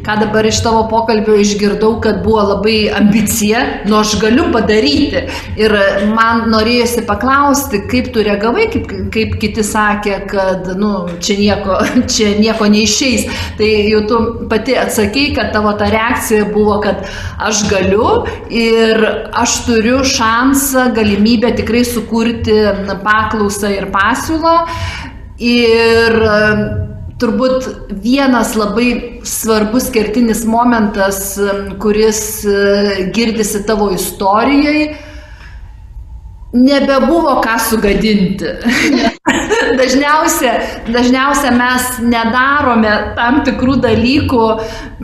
ką 0.07 0.17
dabar 0.23 0.49
iš 0.49 0.61
tavo 0.65 0.85
pokalbio 0.91 1.37
išgirdau, 1.43 1.99
kad 2.05 2.23
buvo 2.25 2.45
labai 2.53 2.79
ambicija, 2.99 3.65
nu 3.89 3.99
aš 4.01 4.17
galiu 4.23 4.49
padaryti. 4.55 5.25
Ir 5.61 5.75
man 6.13 6.47
norėjusi 6.53 7.05
paklausti, 7.09 7.83
kaip 7.91 8.11
tu 8.15 8.25
reagavai, 8.27 8.69
kaip, 8.73 8.93
kaip 9.15 9.37
kiti 9.43 9.65
sakė, 9.67 10.21
kad 10.31 10.71
nu, 10.81 10.93
čia, 11.25 11.39
nieko, 11.41 11.79
čia 12.13 12.35
nieko 12.41 12.69
neišeis. 12.73 13.29
Tai 13.59 13.71
jau 13.93 14.03
tu 14.09 14.21
pati 14.51 14.77
atsakei, 14.79 15.33
kad 15.37 15.53
tavo 15.55 15.75
ta 15.79 15.91
reakcija 15.93 16.49
buvo, 16.53 16.79
kad 16.85 17.07
aš 17.39 17.65
galiu 17.71 18.25
ir 18.51 19.05
aš 19.37 19.61
turiu 19.67 20.03
šansą, 20.07 20.89
galimybę 20.97 21.53
tikrai 21.59 21.85
sukurti 21.87 22.59
paklausą 23.05 23.73
ir 23.77 23.89
pasiūlą. 23.95 24.57
Ir 25.39 26.17
turbūt 27.19 27.67
vienas 28.03 28.55
labai 28.59 29.21
svarbus 29.27 29.89
kertinis 29.95 30.45
momentas, 30.47 31.35
kuris 31.83 32.21
e, 32.47 33.09
girdisi 33.15 33.65
tavo 33.67 33.91
istorijai, 33.95 34.95
nebebuvo 36.53 37.41
ką 37.45 37.59
sugadinti. 37.71 38.55
dažniausia, 39.77 40.53
dažniausia 40.89 41.53
mes 41.57 41.87
nedarome 42.05 42.93
tam 43.17 43.41
tikrų 43.47 43.79
dalykų 43.83 44.45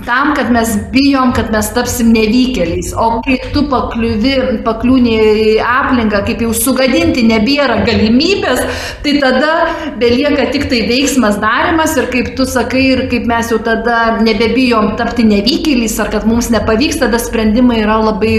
tam, 0.07 0.33
kad 0.37 0.51
mes 0.53 0.75
bijom, 0.93 1.33
kad 1.37 1.51
mes 1.55 1.69
tapsim 1.77 2.13
nevykėliais. 2.15 2.93
O 2.99 3.21
kai 3.25 3.39
tu 3.55 3.65
pakliuvi, 3.71 4.35
pakliūni 4.67 5.15
į 5.15 5.55
aplinką, 5.65 6.25
kaip 6.29 6.45
jau 6.45 6.53
sugadinti 6.57 7.25
nebėra 7.29 7.83
galimybės, 7.87 8.65
tai 9.05 9.17
tada 9.23 9.55
belieka 10.01 10.51
tik 10.55 10.69
tai 10.73 10.85
veiksmas 10.91 11.41
darimas 11.43 11.97
ir 12.01 12.11
kaip 12.13 12.35
tu 12.39 12.49
sakai 12.49 12.85
ir 12.93 13.07
kaip 13.13 13.29
mes 13.31 13.53
jau 13.53 13.61
tada 13.65 14.21
nebebijom 14.25 14.95
tapti 15.01 15.27
nevykėliais 15.29 15.99
ar 16.03 16.13
kad 16.13 16.29
mums 16.29 16.51
nepavyks, 16.55 17.03
tada 17.05 17.21
sprendimai 17.23 17.83
yra 17.85 18.01
labai 18.11 18.39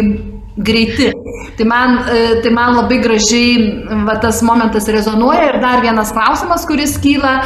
greiti. 0.55 1.11
Tai 1.57 1.65
man, 1.65 1.97
e, 2.09 2.39
tai 2.41 2.51
man 2.51 2.75
labai 2.75 2.99
gražiai 2.99 3.83
va, 4.07 4.17
tas 4.19 4.41
momentas 4.43 4.87
rezonuoja 4.91 5.51
ir 5.51 5.59
dar 5.63 5.83
vienas 5.83 6.11
klausimas, 6.15 6.65
kuris 6.67 6.97
kyla, 7.03 7.37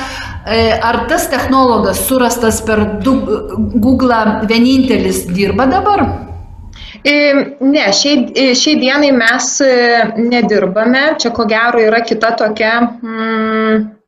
e, 0.46 0.72
ar 0.78 1.06
tas 1.10 1.28
technologas 1.30 2.06
surastas 2.08 2.62
per 2.66 3.02
Google 3.04 4.24
vienintelis 4.50 5.26
dirba 5.34 5.68
dabar? 5.70 6.06
E, 7.04 7.14
ne, 7.62 7.86
šiai, 7.96 8.54
šiai 8.58 8.80
dienai 8.82 9.14
mes 9.16 9.54
nedirbame, 10.20 11.06
čia 11.22 11.32
ko 11.36 11.46
gero 11.50 11.80
yra 11.80 12.02
kita 12.06 12.34
tokia 12.40 12.74
hmm, 12.82 13.99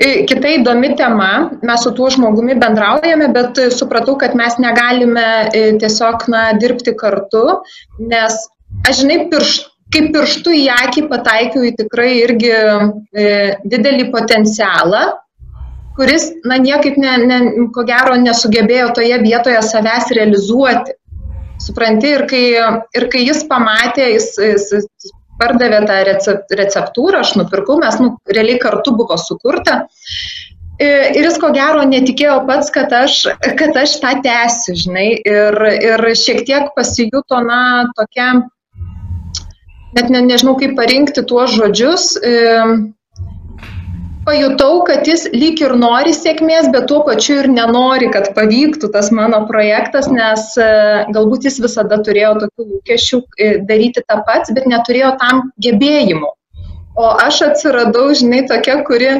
Kita 0.00 0.50
įdomi 0.58 0.96
tema, 0.98 1.50
mes 1.62 1.84
su 1.86 1.92
tuo 1.94 2.08
žmogumi 2.10 2.56
bendraujame, 2.58 3.28
bet 3.34 3.60
supratau, 3.76 4.16
kad 4.18 4.34
mes 4.34 4.56
negalime 4.58 5.28
tiesiog 5.52 6.26
na, 6.32 6.48
dirbti 6.58 6.96
kartu, 6.98 7.44
nes 8.02 8.40
aš 8.88 9.04
žinai, 9.04 9.20
pirštų 9.30 9.70
kaip 9.94 10.10
pirštų 10.14 10.54
į 10.58 10.64
akį 10.74 11.04
pataikiau 11.10 11.66
į 11.68 11.74
tikrai 11.78 12.10
irgi 12.24 12.50
e, 12.50 13.26
didelį 13.70 14.08
potencialą, 14.14 15.04
kuris, 15.98 16.30
na, 16.48 16.58
niekaip, 16.58 16.98
ne, 16.98 17.14
ne, 17.22 17.40
ko 17.74 17.84
gero, 17.86 18.16
nesugebėjo 18.18 18.90
toje 18.98 19.20
vietoje 19.22 19.60
savęs 19.62 20.10
realizuoti. 20.18 20.96
Supranti, 21.62 22.10
ir 22.16 22.24
kai, 22.30 22.44
ir 22.98 23.06
kai 23.12 23.22
jis 23.22 23.44
pamatė, 23.50 24.08
jis, 24.16 24.32
jis 24.42 25.12
pardavė 25.44 25.84
tą 25.86 26.00
receptūrą, 26.58 27.20
aš 27.20 27.36
nupirkau, 27.38 27.78
mes 27.82 28.00
nu, 28.00 28.14
realiai 28.30 28.58
kartu 28.62 28.96
buvo 28.96 29.18
sukurta. 29.20 29.84
E, 30.74 30.86
ir 31.14 31.28
jis 31.28 31.36
ko 31.38 31.52
gero 31.54 31.84
netikėjo 31.86 32.40
pats, 32.48 32.72
kad 32.74 32.90
aš, 32.96 33.20
kad 33.60 33.76
aš 33.78 33.98
tą 34.02 34.16
tęsiu, 34.24 34.74
žinai, 34.80 35.06
ir, 35.22 35.60
ir 35.86 36.02
šiek 36.18 36.42
tiek 36.48 36.72
pasijuto, 36.74 37.38
na, 37.46 37.60
tokia, 37.94 38.32
net 39.94 40.10
ne, 40.10 40.24
nežinau 40.26 40.56
kaip 40.58 40.74
parinkti 40.80 41.22
tuos 41.30 41.54
žodžius, 41.54 42.16
e, 42.18 42.34
pajutau, 44.26 44.82
kad 44.88 45.06
jis 45.08 45.26
lyg 45.32 45.60
ir 45.62 45.74
nori 45.78 46.14
sėkmės, 46.16 46.70
bet 46.74 46.88
tuo 46.90 47.02
pačiu 47.06 47.40
ir 47.42 47.48
nenori, 47.52 48.10
kad 48.14 48.32
pavyktų 48.36 48.90
tas 48.94 49.10
mano 49.14 49.44
projektas, 49.48 50.08
nes 50.12 50.46
e, 50.60 50.68
galbūt 51.14 51.46
jis 51.48 51.60
visada 51.62 52.00
turėjo 52.04 52.34
tokių 52.42 52.66
lūkesčių 52.70 53.20
e, 53.20 53.50
daryti 53.68 54.04
tą 54.08 54.20
pats, 54.26 54.52
bet 54.56 54.68
neturėjo 54.70 55.14
tam 55.22 55.46
gebėjimų. 55.64 56.32
O 57.00 57.12
aš 57.24 57.40
atsiradau, 57.48 58.08
žinai, 58.14 58.44
tokia, 58.50 58.80
kuri, 58.86 59.12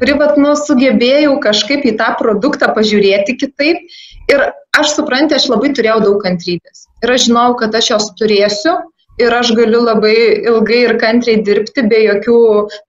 kuri 0.00 0.16
vat, 0.20 0.38
nu, 0.40 0.52
sugebėjau 0.60 1.38
kažkaip 1.44 1.86
į 1.88 1.96
tą 2.00 2.12
produktą 2.20 2.70
pažiūrėti 2.76 3.38
kitaip. 3.40 3.84
Ir 4.32 4.48
aš 4.76 4.96
suprantu, 4.96 5.36
aš 5.36 5.48
labai 5.52 5.72
turėjau 5.76 6.00
daug 6.04 6.18
kantrybės. 6.24 6.86
Ir 7.04 7.14
aš 7.16 7.28
žinau, 7.28 7.48
kad 7.60 7.74
aš 7.76 7.94
jos 7.94 8.10
turėsiu, 8.20 8.76
ir 9.20 9.34
aš 9.34 9.52
galiu 9.56 9.82
labai 9.84 10.14
ilgai 10.50 10.80
ir 10.88 10.96
kantriai 11.02 11.42
dirbti 11.46 11.86
be 11.90 12.00
jokių, 12.06 12.40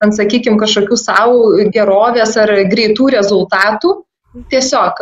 ant 0.05 0.17
sakykime, 0.17 0.59
kažkokių 0.61 0.97
savo 0.99 1.53
gerovės 1.75 2.35
ar 2.41 2.53
greitų 2.71 3.11
rezultatų. 3.17 3.93
Tiesiog 4.51 4.97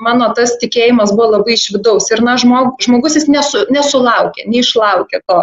mano 0.00 0.30
tas 0.36 0.54
tikėjimas 0.62 1.10
buvo 1.12 1.34
labai 1.34 1.52
iš 1.52 1.66
vidaus 1.74 2.06
ir 2.14 2.22
na, 2.24 2.38
žmog, 2.40 2.78
žmogus 2.80 3.18
jis 3.18 3.26
nesu, 3.28 3.66
nesulaukė, 3.68 4.46
neišlaukė 4.48 5.20
to, 5.28 5.42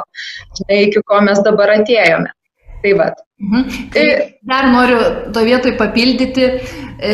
žinai, 0.58 0.80
iki 0.88 1.04
ko 1.06 1.20
mes 1.22 1.44
dabar 1.46 1.76
atėjome. 1.76 2.34
Tai 2.82 2.96
vad. 2.98 3.22
Mhm. 3.38 3.76
Tai 3.94 4.08
dar 4.50 4.72
noriu 4.74 4.98
to 5.36 5.46
vietoj 5.46 5.78
papildyti. 5.78 6.50
E, 6.98 7.14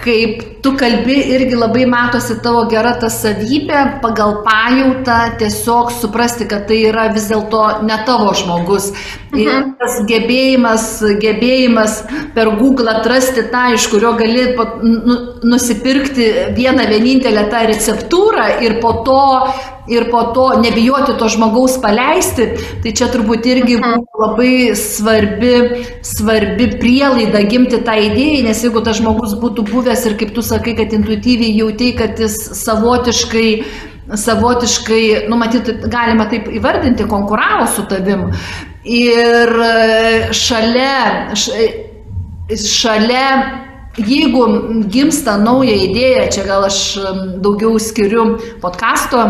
kaip 0.00 0.59
tu 0.62 0.74
kalbi, 0.76 1.16
irgi 1.34 1.56
labai 1.56 1.86
matosi 1.88 2.36
tavo 2.44 2.66
gera 2.70 2.92
ta 3.00 3.08
savybė, 3.12 4.00
pagal 4.02 4.40
pajautą 4.46 5.18
tiesiog 5.40 5.92
suprasti, 5.96 6.46
kad 6.50 6.66
tai 6.68 6.82
yra 6.90 7.08
vis 7.14 7.30
dėlto 7.30 7.82
ne 7.86 7.98
tavo 8.06 8.34
žmogus. 8.36 8.90
Ir 9.30 9.46
mhm. 9.46 9.74
tas 9.78 9.98
gebėjimas, 10.10 10.86
gebėjimas 11.22 12.00
per 12.34 12.50
Google 12.58 12.90
atrasti 12.90 13.46
tą, 13.52 13.68
iš 13.76 13.86
kurio 13.92 14.16
gali 14.18 14.48
nu, 14.82 15.18
nusipirkti 15.46 16.30
vieną 16.56 16.88
vienintelę 16.90 17.46
tą 17.52 17.66
receptūrą 17.70 18.48
ir 18.66 18.80
po 18.82 18.96
to 19.06 19.20
ir 19.90 20.10
po 20.10 20.22
to 20.34 20.60
nebijoti 20.62 21.16
to 21.18 21.28
žmogaus 21.28 21.76
paleisti, 21.82 22.46
tai 22.82 22.92
čia 22.94 23.08
turbūt 23.10 23.46
irgi 23.50 23.78
mhm. 23.80 24.04
labai 24.20 24.52
svarbi, 24.78 25.54
svarbi 26.06 26.68
prielaida 26.80 27.42
gimti 27.50 27.80
tą 27.86 27.96
idėją, 28.10 28.44
nes 28.46 28.62
jeigu 28.66 28.84
tas 28.86 29.00
žmogus 29.00 29.34
būtų 29.40 29.66
buvęs 29.70 30.06
ir 30.06 30.18
kaip 30.20 30.34
tu 30.36 30.44
sakai, 30.50 30.74
kad 30.78 30.92
intuityviai 30.96 31.54
jautėjai, 31.60 31.96
kad 32.02 32.20
jis 32.26 32.36
savotiškai 32.64 33.48
savotiškai, 34.10 35.28
nu 35.30 35.36
matyt, 35.38 35.68
galima 35.86 36.26
taip 36.30 36.48
įvardinti, 36.50 37.06
konkuravo 37.06 37.68
su 37.70 37.84
tavim. 37.86 38.28
Ir 38.82 39.52
šalia, 40.34 41.36
šalia 42.50 43.26
jeigu 43.98 44.46
gimsta 44.90 45.36
nauja 45.40 45.76
idėja, 45.76 46.28
čia 46.34 46.46
gal 46.48 46.66
aš 46.68 46.80
daugiau 47.42 47.78
skiriu 47.82 48.26
podkasto 48.62 49.24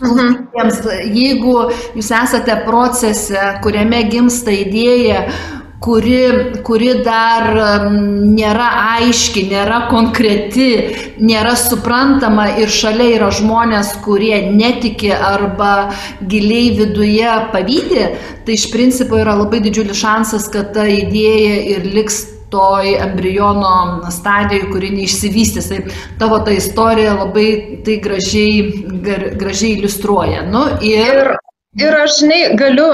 klausytiems, 0.00 0.80
jeigu 1.12 1.56
jūs 1.96 2.10
esate 2.22 2.56
procese, 2.64 3.40
kuriame 3.64 4.02
gimsta 4.12 4.54
idėja, 4.54 5.26
kuri, 5.80 6.60
kuri 6.64 6.90
dar 7.04 7.46
nėra 7.90 8.68
aiški, 9.00 9.46
nėra 9.50 9.84
konkreti, 9.90 10.68
nėra 11.20 11.54
suprantama 11.58 12.50
ir 12.60 12.72
šalia 12.72 13.08
yra 13.16 13.30
žmonės, 13.34 13.94
kurie 14.04 14.36
netiki 14.52 15.12
arba 15.14 15.90
giliai 16.20 16.74
viduje 16.76 17.32
pavydė, 17.54 18.10
tai 18.44 18.58
iš 18.58 18.68
principo 18.74 19.20
yra 19.20 19.38
labai 19.40 19.62
didžiulis 19.64 20.02
šansas, 20.02 20.50
kad 20.52 20.74
ta 20.76 20.84
idėja 20.90 21.56
ir 21.76 21.88
liks 21.96 22.26
toj 22.50 22.96
embriono 22.98 24.10
stadijoj, 24.10 24.68
kuri 24.72 24.90
neišsivystys. 24.96 25.68
Tai 25.70 25.78
tavo 26.18 26.40
ta 26.44 26.50
istorija 26.50 27.14
labai 27.20 27.50
tai 27.86 28.00
gražiai, 28.02 28.64
gražiai 29.38 29.76
iliustruoja. 29.78 30.42
Nu, 30.50 30.66
ir... 30.82 31.30
Ir, 31.78 31.86
ir 31.86 32.00
aš, 32.02 32.16
žinai, 32.24 32.40
galiu 32.58 32.88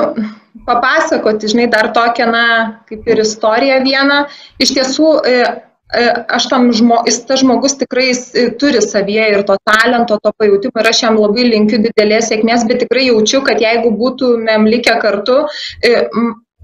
papasakoti, 0.67 1.49
žinai, 1.53 1.69
dar 1.71 1.91
tokią, 1.95 2.27
na, 2.33 2.45
kaip 2.89 3.07
ir 3.09 3.23
istoriją 3.23 3.81
vieną. 3.85 4.19
Iš 4.63 4.75
tiesų, 4.77 5.11
e, 5.27 5.37
e, 5.95 6.07
aš 6.39 6.49
tam 6.53 6.71
žmogus, 6.77 7.21
tas 7.29 7.43
žmogus 7.43 7.79
tikrai 7.81 8.09
e, 8.13 8.49
turi 8.61 8.83
savyje 8.85 9.29
ir 9.35 9.45
to 9.49 9.59
talento, 9.69 10.19
to 10.23 10.35
pajūtimo 10.41 10.83
ir 10.83 10.91
aš 10.91 11.05
jam 11.07 11.21
labai 11.23 11.47
linkiu 11.53 11.81
didelės 11.85 12.33
sėkmės, 12.33 12.67
bet 12.69 12.83
tikrai 12.85 13.09
jaučiu, 13.11 13.45
kad 13.47 13.63
jeigu 13.63 13.95
būtumėm 14.01 14.69
likę 14.73 14.99
kartu, 15.03 15.45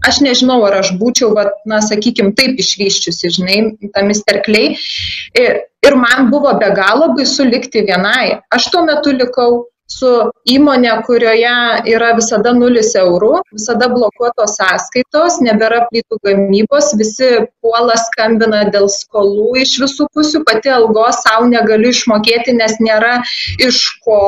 aš 0.02 0.18
nežinau, 0.24 0.58
ar 0.66 0.80
aš 0.80 0.96
būčiau, 0.98 1.30
va, 1.36 1.46
na, 1.70 1.78
sakykime, 1.84 2.34
taip 2.38 2.58
išvyščiusi, 2.58 3.34
žinai, 3.38 3.58
tamis 3.94 4.24
terkliai. 4.26 4.74
Ir 5.82 5.96
man 5.98 6.30
buvo 6.30 6.50
be 6.58 6.68
galo 6.74 7.12
baisu 7.14 7.46
likti 7.46 7.84
vienai. 7.86 8.40
Aš 8.54 8.68
tuo 8.74 8.82
metu 8.86 9.14
likau 9.14 9.62
su 9.92 10.10
įmonė, 10.48 10.92
kurioje 11.06 11.54
yra 11.92 12.12
visada 12.18 12.52
nulis 12.56 12.92
eurų, 12.98 13.32
visada 13.54 13.88
blokuotos 13.92 14.56
sąskaitos, 14.58 15.38
nebėra 15.44 15.82
plytų 15.90 16.18
gamybos, 16.26 16.92
visi 17.00 17.30
puola 17.64 17.96
skambina 18.00 18.64
dėl 18.74 18.88
skolų 18.92 19.62
iš 19.62 19.76
visų 19.82 20.08
pusių, 20.16 20.42
pati 20.48 20.72
algos 20.74 21.22
savo 21.26 21.50
negaliu 21.50 21.92
išmokėti, 21.94 22.56
nes 22.58 22.78
nėra 22.84 23.18
iš 23.68 23.82
ko, 24.06 24.22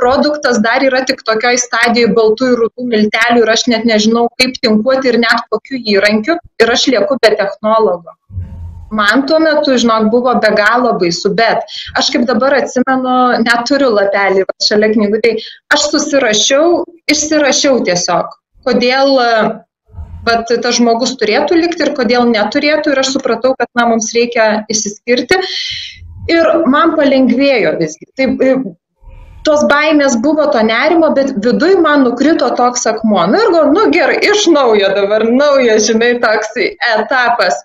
produktas 0.00 0.62
dar 0.64 0.84
yra 0.86 1.04
tik 1.08 1.22
tokioj 1.28 1.60
stadijoje 1.66 2.14
baltų 2.16 2.52
ir 2.52 2.64
rūtų 2.64 2.88
miltelių 2.94 3.44
ir 3.44 3.54
aš 3.56 3.68
net 3.74 3.86
nežinau, 3.88 4.26
kaip 4.40 4.58
tinkuoti 4.64 5.12
ir 5.12 5.20
net 5.22 5.46
kokiu 5.52 5.80
įrankiu. 5.96 6.40
Ir 6.62 6.70
aš 6.70 6.88
lieku 6.94 7.18
be 7.22 7.32
technologo 7.38 8.16
man 8.92 9.26
tuo 9.28 9.40
metu, 9.42 9.76
žinok, 9.80 10.10
buvo 10.12 10.34
be 10.42 10.52
galo 10.58 10.94
baisu, 11.00 11.32
bet 11.38 11.64
aš 11.98 12.12
kaip 12.14 12.26
dabar 12.28 12.58
atsimenu, 12.60 13.16
neturiu 13.46 13.90
lapelį 13.96 14.46
šalia 14.68 14.92
knygų, 14.94 15.22
tai 15.24 15.34
aš 15.74 15.88
susirašiau, 15.94 16.82
išsirašiau 17.12 17.82
tiesiog, 17.88 18.34
kodėl 18.68 19.16
bet 20.26 20.52
tas 20.52 20.76
žmogus 20.78 21.16
turėtų 21.20 21.58
likti 21.58 21.86
ir 21.86 21.96
kodėl 21.96 22.28
neturėtų 22.30 22.92
ir 22.92 23.02
aš 23.02 23.16
supratau, 23.16 23.56
kad 23.58 23.70
na, 23.78 23.88
mums 23.90 24.12
reikia 24.14 24.62
išsiskirti 24.70 25.40
ir 26.30 26.52
man 26.70 26.94
palengvėjo 26.98 27.74
visgi. 27.80 28.06
Taip, 28.18 28.38
tos 29.46 29.64
baimės 29.70 30.16
buvo 30.22 30.46
to 30.54 30.62
nerimo, 30.66 31.10
bet 31.16 31.34
viduj 31.44 31.76
man 31.82 32.04
nukrito 32.06 32.50
toks 32.58 32.86
akmuo. 32.90 33.24
Na 33.30 33.42
ir 33.42 33.54
gal, 33.54 33.70
nu 33.74 33.88
gerai, 33.94 34.20
iš 34.30 34.46
naujo 34.54 34.92
dabar, 34.94 35.26
naujas, 35.30 35.88
žinai, 35.88 36.14
toks 36.22 36.54
etapas. 36.62 37.58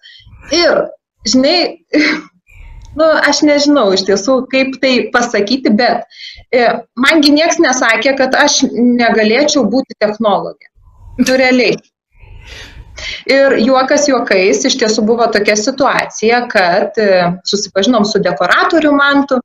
Ir 0.56 0.88
žinai, 1.34 1.58
nu, 3.00 3.10
aš 3.30 3.44
nežinau 3.48 3.92
iš 3.96 4.06
tiesų, 4.08 4.40
kaip 4.54 4.80
tai 4.84 4.94
pasakyti, 5.14 5.74
bet 5.78 6.08
e, 6.54 6.66
mangi 7.00 7.34
nieks 7.36 7.62
nesakė, 7.64 8.16
kad 8.20 8.38
aš 8.38 8.64
negalėčiau 8.72 9.68
būti 9.70 9.98
technologė. 10.02 10.72
Nu, 11.22 11.38
realiai. 11.40 11.78
Ir 13.30 13.60
juokas 13.62 14.08
juokais, 14.10 14.64
iš 14.66 14.78
tiesų 14.82 15.04
buvo 15.06 15.28
tokia 15.34 15.54
situacija, 15.60 16.42
kad 16.50 16.98
e, 17.02 17.10
susipažinom 17.46 18.08
su 18.10 18.22
dekoratoriu 18.24 18.94
mantu, 18.98 19.38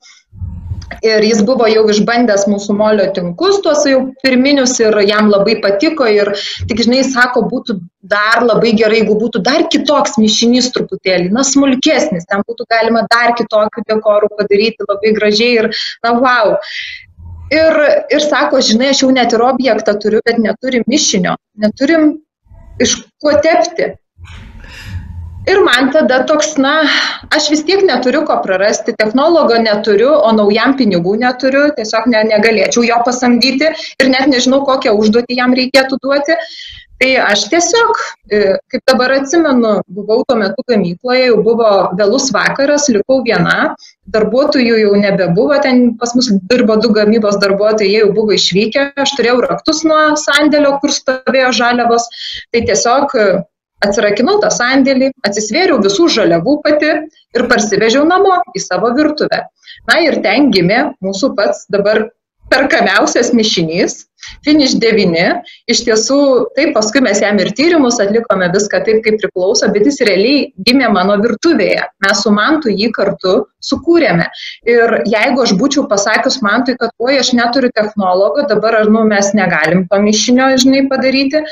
ir 1.06 1.24
jis 1.24 1.42
buvo 1.46 1.66
jau 1.70 1.84
išbandęs 1.92 2.44
mūsų 2.50 2.76
molio 2.78 3.08
tinkus, 3.16 3.60
tuos 3.64 3.84
jau 3.88 4.00
pirminius 4.24 4.78
ir 4.82 4.96
jam 5.08 5.30
labai 5.32 5.58
patiko 5.64 6.08
ir 6.10 6.32
tik, 6.68 6.82
žinai, 6.84 7.02
sako, 7.08 7.44
būtų 7.50 7.78
dar 8.12 8.42
labai 8.44 8.74
gerai, 8.78 9.00
jeigu 9.02 9.16
būtų 9.20 9.42
dar 9.46 9.66
kitoks 9.72 10.18
mišinys 10.20 10.72
truputėlį, 10.74 11.30
na, 11.34 11.46
smulkesnis, 11.46 12.26
ten 12.30 12.44
būtų 12.48 12.66
galima 12.72 13.06
dar 13.12 13.32
kitokių 13.38 13.86
dekorų 13.88 14.32
padaryti 14.40 14.88
labai 14.88 15.14
gražiai 15.16 15.54
ir, 15.62 15.70
na, 16.04 16.16
wow. 16.18 16.58
Ir, 17.52 17.80
ir 18.08 18.22
sako, 18.24 18.62
žinai, 18.64 18.92
aš 18.94 19.02
jau 19.04 19.10
net 19.12 19.34
ir 19.36 19.42
objektą 19.44 19.98
turiu, 20.00 20.22
bet 20.24 20.38
neturim 20.40 20.86
mišinio, 20.88 21.36
neturim 21.60 22.14
iš 22.80 22.96
ko 23.20 23.34
tepti. 23.44 23.92
Ir 25.42 25.58
man 25.66 25.90
tada 25.90 26.20
toks, 26.26 26.52
na, 26.54 26.84
aš 27.34 27.48
vis 27.50 27.64
tiek 27.66 27.80
neturiu 27.82 28.20
ko 28.28 28.36
prarasti, 28.44 28.94
technologo 28.98 29.56
neturiu, 29.58 30.12
o 30.14 30.30
naujam 30.36 30.76
pinigų 30.78 31.16
neturiu, 31.18 31.64
tiesiog 31.78 32.06
ne, 32.12 32.20
negalėčiau 32.30 32.84
jo 32.86 33.00
pasamdyti 33.02 33.72
ir 33.72 34.12
net 34.12 34.30
nežinau, 34.30 34.62
kokią 34.68 34.94
užduotį 34.94 35.40
jam 35.40 35.56
reikėtų 35.58 35.98
duoti. 36.04 36.38
Tai 37.02 37.10
aš 37.18 37.48
tiesiog, 37.50 37.98
e, 38.30 38.40
kaip 38.70 38.82
dabar 38.86 39.16
atsimenu, 39.16 39.72
buvau 39.90 40.20
tuo 40.28 40.36
metu 40.38 40.62
gamykloje, 40.70 41.24
jau 41.32 41.40
buvo 41.42 41.70
vėlus 41.98 42.28
vakaras, 42.30 42.86
likau 42.94 43.24
viena, 43.26 43.72
darbuotojų 44.14 44.78
jau 44.84 44.92
nebebuvo, 45.02 45.58
ten 45.64 45.96
pas 45.98 46.14
mus 46.14 46.30
dirbo 46.52 46.78
du 46.78 46.92
gamybos 46.94 47.40
darbuotojai, 47.42 47.90
jie 47.90 48.04
jau 48.04 48.12
buvo 48.14 48.36
išvykę, 48.38 48.92
aš 49.02 49.16
turėjau 49.18 49.40
raktus 49.48 49.82
nuo 49.82 50.12
sandėlio, 50.22 50.76
kur 50.78 50.94
stovėjo 50.94 51.50
žaliavos, 51.58 52.06
tai 52.54 52.62
tiesiog 52.70 53.18
atsirakinau 53.86 54.38
tą 54.42 54.50
sandėlį, 54.54 55.12
atsisvėriau 55.26 55.80
visų 55.84 56.08
žaliavų 56.16 56.58
pati 56.64 56.92
ir 57.36 57.46
parsivežiau 57.50 58.06
namo 58.08 58.40
į 58.56 58.64
savo 58.64 58.92
virtuvę. 58.96 59.44
Na 59.90 60.00
ir 60.04 60.20
ten 60.24 60.50
gimė 60.54 60.82
mūsų 61.04 61.34
pats 61.38 61.66
dabar 61.72 62.06
perkamiausias 62.52 63.32
mišinys, 63.32 64.02
Finish 64.46 64.76
9, 64.78 65.42
iš 65.70 65.80
tiesų, 65.86 66.18
taip, 66.56 66.72
paskui 66.76 67.02
mes 67.02 67.20
jam 67.22 67.40
ir 67.42 67.50
tyrimus 67.58 67.98
atlikome 68.02 68.48
viską 68.54 68.82
taip, 68.86 69.00
kaip 69.06 69.18
priklauso, 69.22 69.66
bet 69.74 69.88
jis 69.88 69.98
realiai 70.06 70.44
gimė 70.66 70.90
mano 70.94 71.16
virtuvėje. 71.22 71.88
Mes 72.06 72.22
su 72.22 72.30
mantu 72.34 72.70
jį 72.70 72.92
kartu 72.94 73.34
sukūrėme. 73.66 74.28
Ir 74.70 74.94
jeigu 75.10 75.42
aš 75.42 75.56
būčiau 75.58 75.88
pasakius 75.90 76.38
mantui, 76.44 76.76
kad 76.78 76.94
oi, 77.02 77.16
aš 77.22 77.32
neturiu 77.38 77.72
technologo, 77.74 78.46
dabar 78.50 78.78
nu, 78.90 79.02
mes 79.10 79.32
negalim 79.38 79.86
to 79.90 80.02
mišinio, 80.06 80.52
žinai, 80.62 80.86
padaryti, 80.92 81.42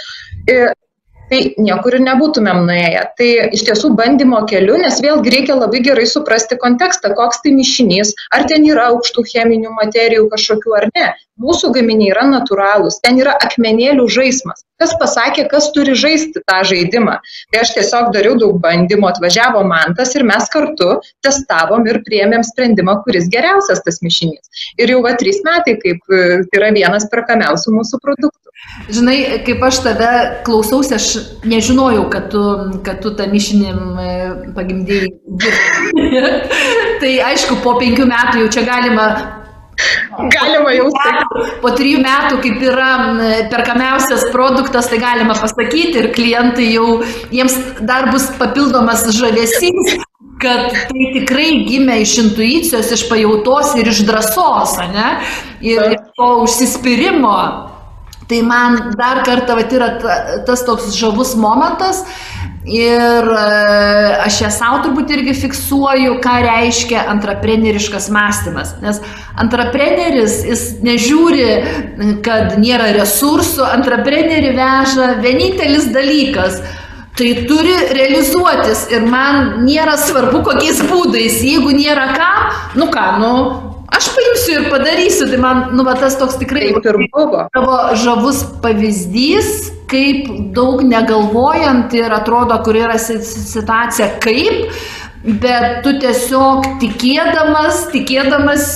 tai 1.31 1.41
niekur 1.63 1.97
ir 1.97 2.05
nebūtumėm 2.07 2.65
nuėję. 2.69 3.05
Tai 3.19 3.31
iš 3.57 3.65
tiesų 3.69 3.93
bandymo 3.99 4.43
keliu, 4.51 4.77
nes 4.83 5.01
vėlgi 5.05 5.35
reikia 5.37 5.59
labai 5.59 5.83
gerai 5.87 6.07
suprasti 6.11 6.59
kontekstą, 6.61 7.15
koks 7.19 7.45
tai 7.45 7.55
mišinys, 7.57 8.15
ar 8.35 8.47
ten 8.51 8.67
yra 8.69 8.91
aukštų 8.95 9.27
cheminių 9.33 9.75
materijų 9.79 10.29
kažkokių 10.35 10.79
ar 10.81 10.89
ne. 10.95 11.11
Mūsų 11.41 11.73
gaminiai 11.77 12.13
yra 12.15 12.27
natūralūs, 12.29 13.01
ten 13.05 13.21
yra 13.23 13.37
akmenėlių 13.41 14.07
žaidimas. 14.13 14.65
Kas 14.81 14.93
pasakė, 15.01 15.45
kas 15.51 15.69
turi 15.75 15.93
žaisti 15.99 16.41
tą 16.49 16.61
žaidimą. 16.69 17.19
Tai 17.53 17.63
aš 17.63 17.75
tiesiog 17.77 18.11
dariau 18.15 18.37
daug 18.41 18.59
bandymų, 18.63 19.11
atvažiavo 19.11 19.61
mantas 19.69 20.15
ir 20.17 20.25
mes 20.29 20.49
kartu 20.53 20.95
testavom 21.25 21.85
ir 21.89 22.01
priėmėm 22.07 22.45
sprendimą, 22.49 22.99
kuris 23.05 23.29
geriausias 23.33 23.83
tas 23.85 24.01
mišinys. 24.05 24.65
Ir 24.81 24.95
jau 24.95 25.03
va 25.05 25.17
trys 25.21 25.43
metai, 25.45 25.77
kaip 25.81 26.05
tai 26.09 26.61
yra 26.61 26.73
vienas 26.77 27.09
perkamiausių 27.13 27.77
mūsų 27.77 28.01
produktų. 28.05 28.51
Žinai, 28.93 29.17
kaip 29.47 29.63
aš 29.65 29.81
tave 29.85 30.13
klausausi, 30.45 30.95
aš 30.97 31.07
nežinojau, 31.49 32.05
kad 32.13 32.29
tu, 32.33 32.43
kad 32.85 33.01
tu 33.05 33.13
tą 33.17 33.29
mišinim 33.33 33.97
e, 33.97 34.09
pagimdėjai. 34.57 35.09
tai 37.01 37.13
aišku, 37.31 37.61
po 37.65 37.79
penkių 37.81 38.09
metų 38.11 38.45
jau 38.45 38.51
čia 38.57 38.67
galima 38.69 39.07
Galima 40.35 40.75
jau 40.75 40.89
sakyti. 40.95 41.47
Po 41.63 41.73
trijų 41.77 42.03
metų, 42.03 42.41
kaip 42.45 42.63
yra 42.67 42.91
perkamiausias 43.53 44.27
produktas, 44.35 44.91
tai 44.91 45.01
galima 45.03 45.37
pasakyti 45.39 46.03
ir 46.03 46.11
klientai 46.17 46.71
jau, 46.75 47.01
jiems 47.35 47.57
dar 47.87 48.11
bus 48.13 48.29
papildomas 48.41 49.07
žavesys, 49.17 49.97
kad 50.41 50.71
tai 50.89 51.09
tikrai 51.15 51.49
gimė 51.69 52.01
iš 52.05 52.17
intuicijos, 52.25 52.93
iš 52.97 53.07
pajautos 53.11 53.75
ir 53.81 53.91
iš 53.93 54.05
drąsos, 54.09 54.79
ne? 54.95 55.09
Ir 55.65 55.99
to 56.17 56.31
užsispyrimo. 56.47 57.37
Tai 58.31 58.43
man 58.47 58.93
dar 58.95 59.25
kartą 59.27 59.57
vat, 59.59 59.73
yra 59.75 59.89
tas 60.47 60.63
toks 60.67 60.93
žavus 60.95 61.35
momentas 61.39 62.05
ir 62.69 63.31
e, 63.33 63.45
aš 64.27 64.41
ją 64.45 64.51
savo 64.53 64.83
turbūt 64.85 65.15
irgi 65.15 65.35
fiksuoju, 65.39 66.19
ką 66.25 66.35
reiškia 66.45 67.07
antrapreneriškas 67.15 68.11
mąstymas. 68.13 68.75
Nes 68.85 69.01
antrapreneris, 69.41 70.43
jis 70.49 70.67
nežiūri, 70.85 71.49
kad 72.27 72.59
nėra 72.61 72.93
resursų, 72.99 73.65
antraprenerį 73.79 74.53
veža 74.59 75.15
vienintelis 75.25 75.89
dalykas 75.95 76.61
tai 77.21 77.35
turi 77.49 77.75
realizuotis 77.93 78.87
ir 78.95 79.05
man 79.09 79.65
nėra 79.67 79.97
svarbu 80.01 80.41
kokiais 80.47 80.81
būdais, 80.89 81.43
jeigu 81.45 81.75
nėra 81.77 82.07
ką, 82.15 82.31
nu 82.81 82.87
ką, 82.93 83.07
nu 83.21 83.35
aš 83.97 84.09
paimsiu 84.17 84.57
ir 84.59 84.71
padarysiu. 84.73 85.29
Tai 85.31 85.41
man, 85.43 85.63
nu, 85.77 85.85
va, 85.87 85.97
tas 85.99 86.19
toks 86.21 86.39
tikrai 86.41 86.71
Taip 86.71 86.89
ir 86.93 86.99
buvo. 87.13 87.47
Tavo 87.55 87.77
žavus 88.01 88.43
pavyzdys, 88.65 89.71
kaip 89.91 90.31
daug 90.57 90.85
negalvojant 90.87 91.95
ir 91.99 92.15
atrodo, 92.15 92.57
kur 92.65 92.79
yra 92.79 92.99
situacija 93.01 94.13
kaip, 94.23 94.71
bet 95.43 95.83
tu 95.85 95.97
tiesiog 96.01 96.69
tikėdamas, 96.83 97.89
tikėdamas 97.95 98.69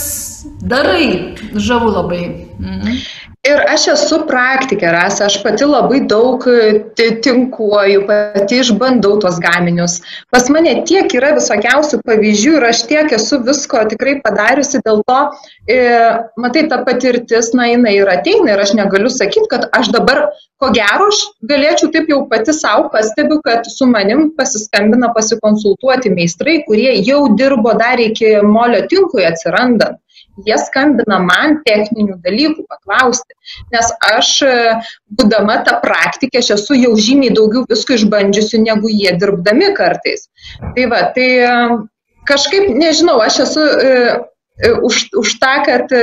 darai. 0.64 1.36
Žavu 1.54 1.92
labai. 1.94 2.24
Mhm. 2.58 3.04
Ir 3.44 3.60
aš 3.68 3.82
esu 3.92 4.22
praktikė, 4.24 4.86
Rasa, 4.94 5.26
aš 5.26 5.34
pati 5.44 5.66
labai 5.68 5.98
daug 6.08 6.46
e, 6.48 6.84
tinkuoju, 6.96 8.06
pati 8.08 8.60
išbandau 8.62 9.18
tuos 9.20 9.36
gaminius. 9.42 9.98
Pas 10.32 10.46
mane 10.52 10.72
tiek 10.88 11.12
yra 11.12 11.34
visokiausių 11.36 11.98
pavyzdžių 12.08 12.54
ir 12.56 12.64
aš 12.70 12.80
tiek 12.88 13.12
esu 13.12 13.42
visko 13.44 13.82
tikrai 13.90 14.14
padariusi, 14.24 14.80
dėl 14.86 15.02
to, 15.04 15.18
e, 15.68 15.76
matai, 16.40 16.62
ta 16.70 16.78
patirtis, 16.86 17.50
na, 17.52 17.66
jinai 17.68 17.98
ir 17.98 18.08
ateina 18.14 18.54
ir 18.54 18.62
aš 18.64 18.72
negaliu 18.78 19.12
sakyti, 19.12 19.50
kad 19.52 19.68
aš 19.76 19.92
dabar, 19.92 20.22
ko 20.56 20.70
gero, 20.72 21.10
aš 21.12 21.20
galėčiau 21.50 21.92
taip 21.92 22.08
jau 22.14 22.22
pati 22.30 22.54
savo 22.56 22.88
pastebiu, 22.94 23.42
kad 23.44 23.68
su 23.68 23.90
manim 23.90 24.30
pasiskambina 24.38 25.12
pasikonsultuoti 25.12 26.14
meistrai, 26.16 26.62
kurie 26.64 26.96
jau 27.04 27.26
dirbo 27.36 27.76
dar 27.76 28.00
iki 28.00 28.38
molio 28.40 28.86
tinkui 28.88 29.28
atsirandant 29.28 30.00
jie 30.46 30.56
skambina 30.58 31.20
man 31.22 31.58
techninių 31.66 32.18
dalykų 32.24 32.64
paklausti, 32.70 33.36
nes 33.74 33.90
aš, 34.10 34.30
būdama 35.18 35.60
ta 35.66 35.78
praktikė, 35.82 36.42
aš 36.42 36.54
esu 36.58 36.78
jau 36.78 36.94
žymiai 36.98 37.34
daugiau 37.36 37.64
visko 37.70 37.98
išbandžiusi, 37.98 38.62
negu 38.64 38.90
jie 38.92 39.14
dirbdami 39.20 39.72
kartais. 39.78 40.28
Tai 40.76 40.88
va, 40.92 41.02
tai 41.16 41.28
kažkaip, 42.28 42.70
nežinau, 42.74 43.20
aš 43.22 43.44
esu 43.46 43.68
už, 44.86 45.08
už 45.18 45.36
tą, 45.42 45.54
kad 45.66 45.94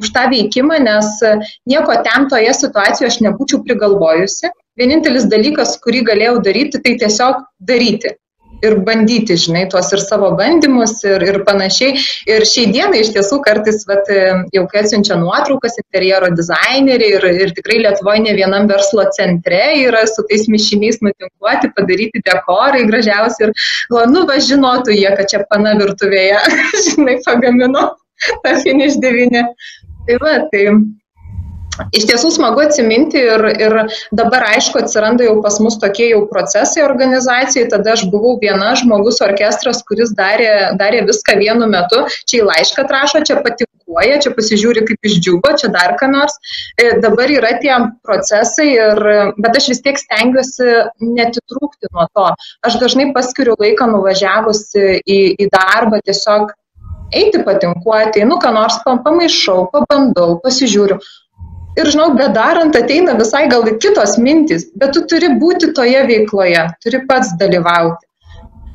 už 0.00 0.08
tą 0.16 0.24
veikimą, 0.32 0.80
nes 0.84 1.20
nieko 1.68 2.00
ten 2.06 2.28
toje 2.32 2.52
situacijoje 2.56 3.12
aš 3.12 3.20
nebūčiau 3.26 3.60
prigalvojusi. 3.66 4.52
Vienintelis 4.80 5.26
dalykas, 5.28 5.76
kurį 5.84 6.06
galėjau 6.08 6.40
daryti, 6.44 6.80
tai 6.80 6.96
tiesiog 7.00 7.42
daryti 7.68 8.14
ir 8.66 8.76
bandyti, 8.86 9.36
žinai, 9.40 9.64
tuos 9.72 9.90
ir 9.94 10.02
savo 10.02 10.30
bandymus 10.38 10.98
ir, 11.08 11.24
ir 11.26 11.40
panašiai. 11.46 11.96
Ir 12.30 12.46
šiai 12.48 12.70
dienai 12.74 13.02
iš 13.04 13.12
tiesų 13.16 13.40
kartais, 13.46 13.82
vat, 13.88 14.10
jau 14.54 14.64
kai 14.70 14.82
atsiunčia 14.84 15.18
nuotraukas 15.20 15.78
interjero 15.82 16.30
dizaineriai 16.36 17.16
ir, 17.18 17.28
ir 17.46 17.54
tikrai 17.56 17.80
Lietuvoje 17.84 18.24
ne 18.26 18.36
vienam 18.38 18.68
verslo 18.70 19.06
centre 19.16 19.62
yra 19.80 20.04
su 20.10 20.24
tais 20.30 20.46
mišiniais 20.52 21.00
nutinkuoti, 21.04 21.72
padaryti 21.76 22.24
dekorai 22.26 22.86
gražiausi 22.90 23.48
ir, 23.48 23.54
nu, 24.12 24.26
va, 24.28 24.38
žinotų 24.50 24.96
jie, 24.96 25.10
kad 25.16 25.32
čia 25.32 25.44
pana 25.50 25.76
virtuvėje, 25.80 26.40
žinai, 26.88 27.18
pagamino 27.26 27.90
tą 28.44 28.56
finish 28.64 29.00
9. 29.00 29.44
Tai 30.06 30.16
va, 30.20 30.38
tai 30.52 30.64
Iš 31.96 32.04
tiesų 32.10 32.30
smagu 32.34 32.62
atsiminti 32.64 33.20
ir, 33.22 33.44
ir 33.62 33.76
dabar 34.16 34.44
aišku 34.50 34.82
atsiranda 34.82 35.24
jau 35.26 35.36
pas 35.44 35.56
mus 35.62 35.78
tokie 35.80 36.10
jau 36.10 36.24
procesai 36.30 36.82
organizacijai, 36.84 37.68
tada 37.72 37.94
aš 37.94 38.06
buvau 38.12 38.36
viena 38.42 38.72
žmogus 38.78 39.20
orkestras, 39.24 39.82
kuris 39.86 40.12
darė, 40.18 40.76
darė 40.80 41.04
viską 41.08 41.38
vienu 41.40 41.68
metu, 41.70 42.04
čia 42.28 42.42
į 42.42 42.48
laišką 42.50 42.84
atrašo, 42.84 43.22
čia 43.26 43.38
patikuoja, 43.46 44.20
čia 44.24 44.34
pasižiūri 44.36 44.84
kaip 44.90 45.10
išdžiugo, 45.10 45.54
čia 45.62 45.72
dar 45.72 45.96
ką 46.00 46.10
nors. 46.12 46.36
E, 46.76 46.92
dabar 47.02 47.32
yra 47.32 47.54
tie 47.62 47.74
procesai, 48.06 48.70
ir, 48.74 49.02
bet 49.40 49.60
aš 49.60 49.72
vis 49.72 49.82
tiek 49.86 50.00
stengiuosi 50.00 50.70
netitrūkti 51.00 51.92
nuo 51.94 52.06
to. 52.16 52.30
Aš 52.66 52.80
dažnai 52.82 53.10
paskiriu 53.16 53.56
laiką 53.60 53.88
nuvažiavusi 53.94 55.00
į, 55.00 55.20
į 55.38 55.50
darbą 55.54 56.02
tiesiog 56.04 56.50
eiti 57.14 57.40
patinkuoti, 57.42 58.22
nu 58.28 58.38
ką 58.42 58.52
nors 58.54 58.78
pamaišau, 58.84 59.64
pabandau, 59.72 60.38
pasižiūriu 60.44 61.00
ir 61.80 61.90
žinau, 61.92 62.10
bedarant 62.18 62.76
ateina 62.76 63.16
visai 63.18 63.46
gal 63.50 63.66
kitos 63.82 64.16
mintys, 64.22 64.68
bet 64.76 64.94
tu 64.96 65.04
turi 65.10 65.32
būti 65.40 65.72
toje 65.76 66.04
veikloje, 66.10 66.66
turi 66.84 67.04
pats 67.08 67.34
dalyvauti. 67.40 68.06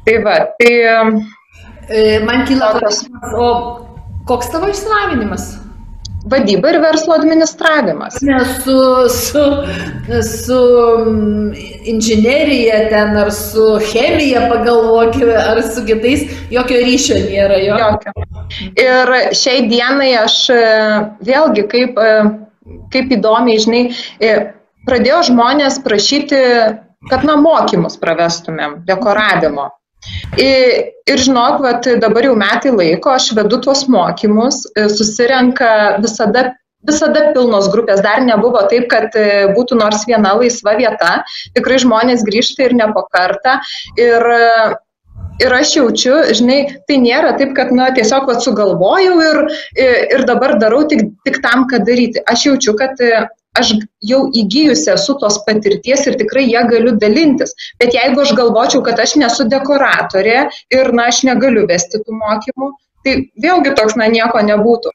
Tai 0.06 0.18
va, 0.26 0.40
tai... 0.60 0.74
E, 1.86 2.20
man 2.26 2.48
kyla 2.50 2.74
klausimas, 2.80 3.34
o 3.38 3.48
koks 4.26 4.50
tavo 4.54 4.72
išsilavinimas? 4.74 5.54
Vadyba 6.26 6.72
ir 6.74 6.80
verslo 6.82 7.14
administravimas. 7.14 8.16
Ne, 8.26 8.40
su, 8.64 8.78
su, 9.14 9.44
su 10.26 10.62
mm, 11.06 11.52
inžinierija 11.94 12.80
ten, 12.90 13.14
ar 13.22 13.30
su 13.32 13.68
chemija 13.92 14.48
pagalvokime, 14.50 15.36
ar 15.38 15.62
su 15.62 15.86
kitais, 15.86 16.26
jokio 16.50 16.82
ryšio 16.88 17.20
nėra. 17.28 17.60
Jokio. 17.68 18.16
jokio. 18.16 18.26
Ir 18.82 19.14
šiai 19.38 19.68
dienai 19.70 20.10
aš 20.24 20.40
e, 20.50 20.64
vėlgi 21.30 21.68
kaip 21.70 22.02
e, 22.02 22.10
kaip 22.94 23.14
įdomiai, 23.14 23.62
žinai, 23.62 23.84
e, 24.20 24.34
pradėjo 24.88 25.22
žmonės 25.32 25.80
prašyti, 25.86 26.42
kad 27.10 27.26
na 27.28 27.38
mokymus 27.38 27.98
pravestumėm, 28.02 28.82
dekoravimo. 28.88 29.70
Ir, 30.42 30.92
ir 31.10 31.22
žinok, 31.22 31.64
vat, 31.66 31.88
dabar 32.02 32.28
jau 32.28 32.36
metai 32.38 32.74
laiko 32.74 33.14
aš 33.16 33.32
vedu 33.38 33.62
tuos 33.66 33.86
mokymus, 33.90 34.64
e, 34.76 34.88
susirenka 34.94 35.98
visada 36.04 36.52
visada 36.86 37.32
pilnos 37.34 37.66
grupės, 37.74 38.04
dar 38.06 38.22
nebuvo 38.22 38.62
taip, 38.70 38.88
kad 38.92 39.16
e, 39.18 39.48
būtų 39.56 39.80
nors 39.80 40.04
viena 40.06 40.36
laisva 40.38 40.76
vieta, 40.78 41.16
tikrai 41.58 41.80
žmonės 41.82 42.22
grįžta 42.28 42.68
ir 42.68 42.76
ne 42.78 42.86
po 42.94 43.08
kartą. 43.10 43.58
Ir 43.98 44.28
ir 45.42 45.54
aš 45.54 45.76
jaučiu, 45.78 46.16
žinai, 46.38 46.60
tai 46.88 47.00
nėra 47.04 47.34
taip, 47.40 47.54
kad, 47.58 47.72
na, 47.76 47.90
tiesiog 47.96 48.28
vat, 48.30 48.44
sugalvojau 48.46 49.16
ir, 49.24 49.42
ir 49.80 50.26
dabar 50.30 50.56
darau 50.62 50.84
tik, 50.90 51.08
tik 51.28 51.42
tam, 51.44 51.66
kad 51.72 51.88
daryti. 51.88 52.24
Aš 52.32 52.48
jaučiu, 52.50 52.76
kad 52.80 53.02
e, 53.04 53.26
aš 53.60 53.74
jau 54.06 54.22
įgyjusi 54.36 54.92
esu 54.96 55.18
tos 55.22 55.42
patirties 55.48 56.06
ir 56.08 56.18
tikrai 56.22 56.46
ją 56.48 56.66
galiu 56.72 56.96
dalintis. 57.02 57.56
Bet 57.82 57.96
jeigu 57.96 58.24
aš 58.24 58.36
galvočiau, 58.38 58.84
kad 58.86 59.00
aš 59.02 59.18
nesu 59.22 59.48
dekoratorė 59.52 60.40
ir, 60.76 60.92
na, 60.96 61.10
aš 61.12 61.24
negaliu 61.28 61.66
vesti 61.70 62.02
tų 62.04 62.20
mokymų, 62.22 62.72
tai 63.06 63.20
vėlgi 63.42 63.76
toks, 63.78 63.98
na, 64.00 64.10
nieko 64.12 64.42
nebūtų. 64.44 64.94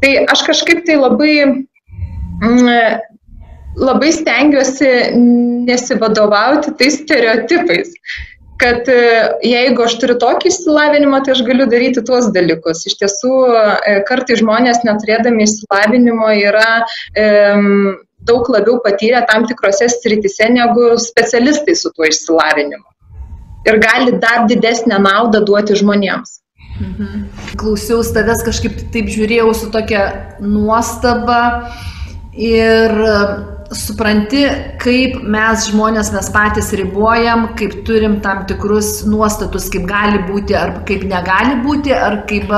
Tai 0.00 0.16
aš 0.32 0.46
kažkaip 0.46 0.86
tai 0.86 0.96
labai, 0.96 1.34
mm, 2.40 3.00
labai 3.80 4.10
stengiuosi 4.16 4.92
nesivadovauti 5.68 6.72
tais 6.80 6.96
stereotipais 7.02 7.92
kad 8.60 8.88
e, 8.92 9.00
jeigu 9.46 9.84
aš 9.86 9.96
turiu 10.02 10.16
tokį 10.20 10.50
išsilavinimą, 10.52 11.22
tai 11.24 11.34
aš 11.36 11.42
galiu 11.46 11.66
daryti 11.70 12.04
tuos 12.06 12.28
dalykus. 12.34 12.84
Iš 12.90 12.98
tiesų, 13.00 13.34
e, 13.56 13.94
kartai 14.08 14.36
žmonės 14.40 14.82
neturėdami 14.86 15.46
išsilavinimo 15.46 16.28
yra 16.36 16.84
e, 17.16 17.26
daug 18.28 18.50
labiau 18.52 18.80
patyrę 18.84 19.22
tam 19.30 19.46
tikrose 19.48 19.88
sritise 19.92 20.50
negu 20.52 20.92
specialistai 21.00 21.76
su 21.78 21.92
tuo 21.96 22.08
išsilavinimu. 22.08 22.84
Ir 23.68 23.80
gali 23.80 24.16
dar 24.20 24.46
didesnę 24.48 25.00
naudą 25.00 25.42
duoti 25.44 25.76
žmonėms. 25.80 26.38
Mhm. 26.80 27.24
Klausiausi 27.60 28.14
tavęs 28.16 28.44
kažkaip 28.46 28.76
taip 28.92 29.08
žiūrėjau 29.12 29.50
su 29.56 29.68
tokia 29.72 30.04
nuostaba 30.40 31.40
ir 32.32 32.94
supranti, 33.76 34.42
kaip 34.82 35.20
mes 35.22 35.68
žmonės 35.70 36.10
mes 36.14 36.30
patys 36.34 36.72
ribojam, 36.78 37.50
kaip 37.58 37.80
turim 37.86 38.18
tam 38.24 38.42
tikrus 38.50 39.04
nuostatus, 39.06 39.68
kaip 39.70 39.86
gali 39.90 40.22
būti 40.26 40.56
ar 40.58 40.80
kaip 40.88 41.04
negali 41.06 41.60
būti, 41.62 41.94
ar 41.94 42.22
kaip 42.30 42.50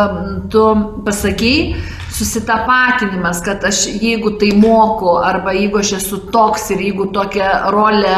tu 0.52 0.64
pasakėjai, 1.04 1.76
susitapatinimas, 2.12 3.42
kad 3.44 3.64
aš 3.64 3.86
jeigu 4.00 4.36
tai 4.40 4.52
moku, 4.56 5.16
arba 5.20 5.54
jeigu 5.56 5.80
aš 5.80 5.96
esu 6.00 6.20
toks 6.32 6.70
ir 6.72 6.84
jeigu 6.88 7.08
tokią 7.12 7.52
rolę 7.72 8.16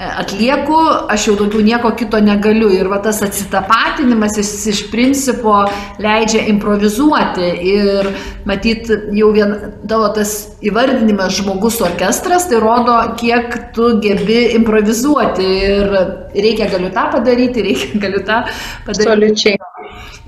atlieku, 0.00 0.78
aš 1.12 1.26
jau 1.28 1.34
daugiau 1.36 1.62
nieko 1.64 1.90
kito 1.96 2.20
negaliu. 2.24 2.70
Ir 2.72 2.88
va 2.88 3.00
tas 3.04 3.20
atsitapatinimas 3.24 4.38
jis 4.40 4.52
iš 4.72 4.82
principo 4.92 5.56
leidžia 6.00 6.46
improvizuoti. 6.52 7.50
Ir 7.72 8.08
matyt, 8.48 8.88
jau 9.16 9.30
vien 9.36 9.56
tavo 9.88 10.08
tas 10.16 10.34
įvardinimas 10.64 11.36
žmogus 11.40 11.80
orkestras, 11.84 12.48
tai 12.50 12.62
rodo, 12.62 12.96
kiek 13.20 13.58
tu 13.76 13.92
gebi 14.04 14.40
improvizuoti. 14.56 15.50
Ir 15.70 15.92
reikia 16.34 16.70
galiu 16.72 16.92
tą 16.94 17.10
padaryti, 17.16 17.66
reikia 17.68 18.00
galiu 18.06 18.24
tą 18.24 18.44
padaryti. 18.86 19.10
Absoliučiai. 19.10 19.60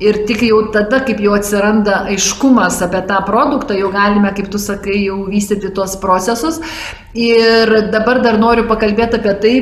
Ir 0.03 0.23
tik 0.27 0.43
jau 0.47 0.59
tada, 0.75 1.03
kaip 1.07 1.21
jau 1.23 1.37
atsiranda 1.37 2.03
aiškumas 2.11 2.81
apie 2.83 3.03
tą 3.07 3.21
produktą, 3.27 3.77
jau 3.79 3.93
galime, 3.95 4.33
kaip 4.35 4.51
tu 4.51 4.59
sakai, 4.59 4.99
jau 5.07 5.23
vystyti 5.31 5.71
tuos 5.75 5.95
procesus. 6.03 6.59
Ir 7.15 7.71
dabar 7.93 8.23
dar 8.25 8.41
noriu 8.41 8.67
pakalbėti 8.71 9.21
apie 9.21 9.35
tai, 9.45 9.55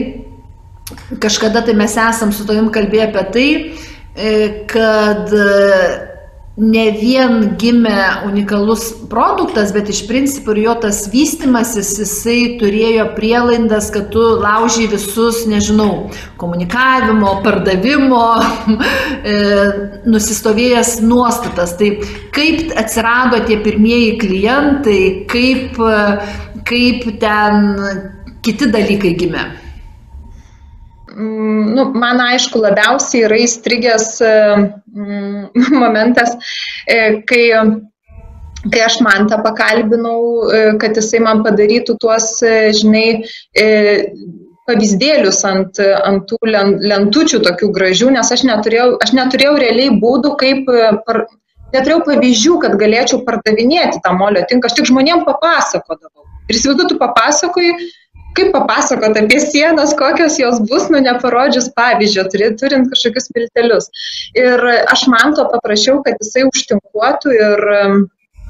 kažkada 1.22 1.64
tai 1.66 1.74
mes 1.78 1.96
esam 1.98 2.32
su 2.32 2.46
tavim 2.48 2.70
kalbėję 2.72 3.10
apie 3.10 3.26
tai, 3.34 3.48
e, 4.16 4.32
kad 4.70 5.34
ne 6.58 6.84
vien 6.98 7.54
gimė 7.60 8.26
unikalus 8.26 8.88
produktas, 9.10 9.70
bet 9.72 9.88
iš 9.92 10.02
principo 10.08 10.52
ir 10.52 10.64
jo 10.64 10.74
tas 10.82 11.04
vystimasis, 11.12 11.92
jisai 12.02 12.56
turėjo 12.60 13.06
prielaidas, 13.16 13.90
kad 13.94 14.10
tu 14.12 14.24
laužiai 14.42 14.90
visus, 14.90 15.44
nežinau, 15.50 16.10
komunikavimo, 16.40 17.36
pardavimo, 17.46 18.24
e, 19.32 19.38
nusistovėjęs 20.10 20.98
nuostatas. 21.06 21.76
Tai 21.80 21.94
kaip 22.34 22.74
atsirado 22.80 23.40
tie 23.46 23.60
pirmieji 23.62 24.18
klientai, 24.20 25.00
kaip, 25.30 25.80
kaip 26.68 27.10
ten 27.22 27.74
kiti 28.44 28.70
dalykai 28.74 29.16
gimė? 29.22 29.48
Mm, 31.16 31.74
nu, 31.74 31.84
man 31.94 32.20
aišku, 32.22 32.60
labiausiai 32.62 33.24
yra 33.26 33.38
įstrigęs 33.42 34.08
mm, 34.22 35.70
momentas, 35.82 36.36
e, 36.86 37.22
kai, 37.26 37.44
kai 38.66 38.82
aš 38.86 39.00
man 39.06 39.26
tą 39.30 39.40
pakalbinau, 39.44 40.20
e, 40.46 40.62
kad 40.82 40.98
jisai 40.98 41.22
man 41.24 41.42
padarytų 41.46 41.98
tuos, 42.02 42.36
e, 42.46 42.70
žinai, 42.76 43.06
pavyzdėlius 44.70 45.40
ant, 45.48 45.80
ant 45.82 46.28
tų 46.30 46.38
lentučių 46.46 47.40
tokių 47.42 47.70
gražių, 47.74 48.12
nes 48.14 48.30
aš 48.36 48.44
neturėjau, 48.46 48.92
aš 49.02 49.14
neturėjau 49.18 49.56
realiai 49.58 49.96
būdų, 50.02 50.36
kaip 50.38 50.68
par, 51.08 51.24
neturėjau 51.74 52.04
pavyzdžių, 52.06 52.58
kad 52.62 52.76
galėčiau 52.78 53.24
pardavinėti 53.26 54.02
tą 54.04 54.14
molio 54.18 54.44
tinką, 54.46 54.70
aš 54.70 54.78
tik 54.78 54.90
žmonėm 54.92 55.24
papasakodavau. 55.26 56.28
Ir 56.50 56.58
įsivaizduoju, 56.58 56.92
tu 56.92 57.00
papasakoji, 57.02 57.74
kaip 58.38 58.52
papasakot 58.54 59.18
apie 59.18 59.40
sienas, 59.42 59.94
kokios 59.98 60.38
jos 60.40 60.60
bus, 60.70 60.88
nu 60.92 61.02
neparodžius 61.04 61.70
pavyzdžio, 61.76 62.26
turint 62.60 62.90
kažkokius 62.92 63.30
piltelius. 63.34 63.90
Ir 64.38 64.64
aš 64.94 65.06
man 65.12 65.36
to 65.38 65.46
paprašiau, 65.52 66.00
kad 66.06 66.20
jisai 66.22 66.46
užtinkuotų 66.48 67.36
ir 67.36 67.68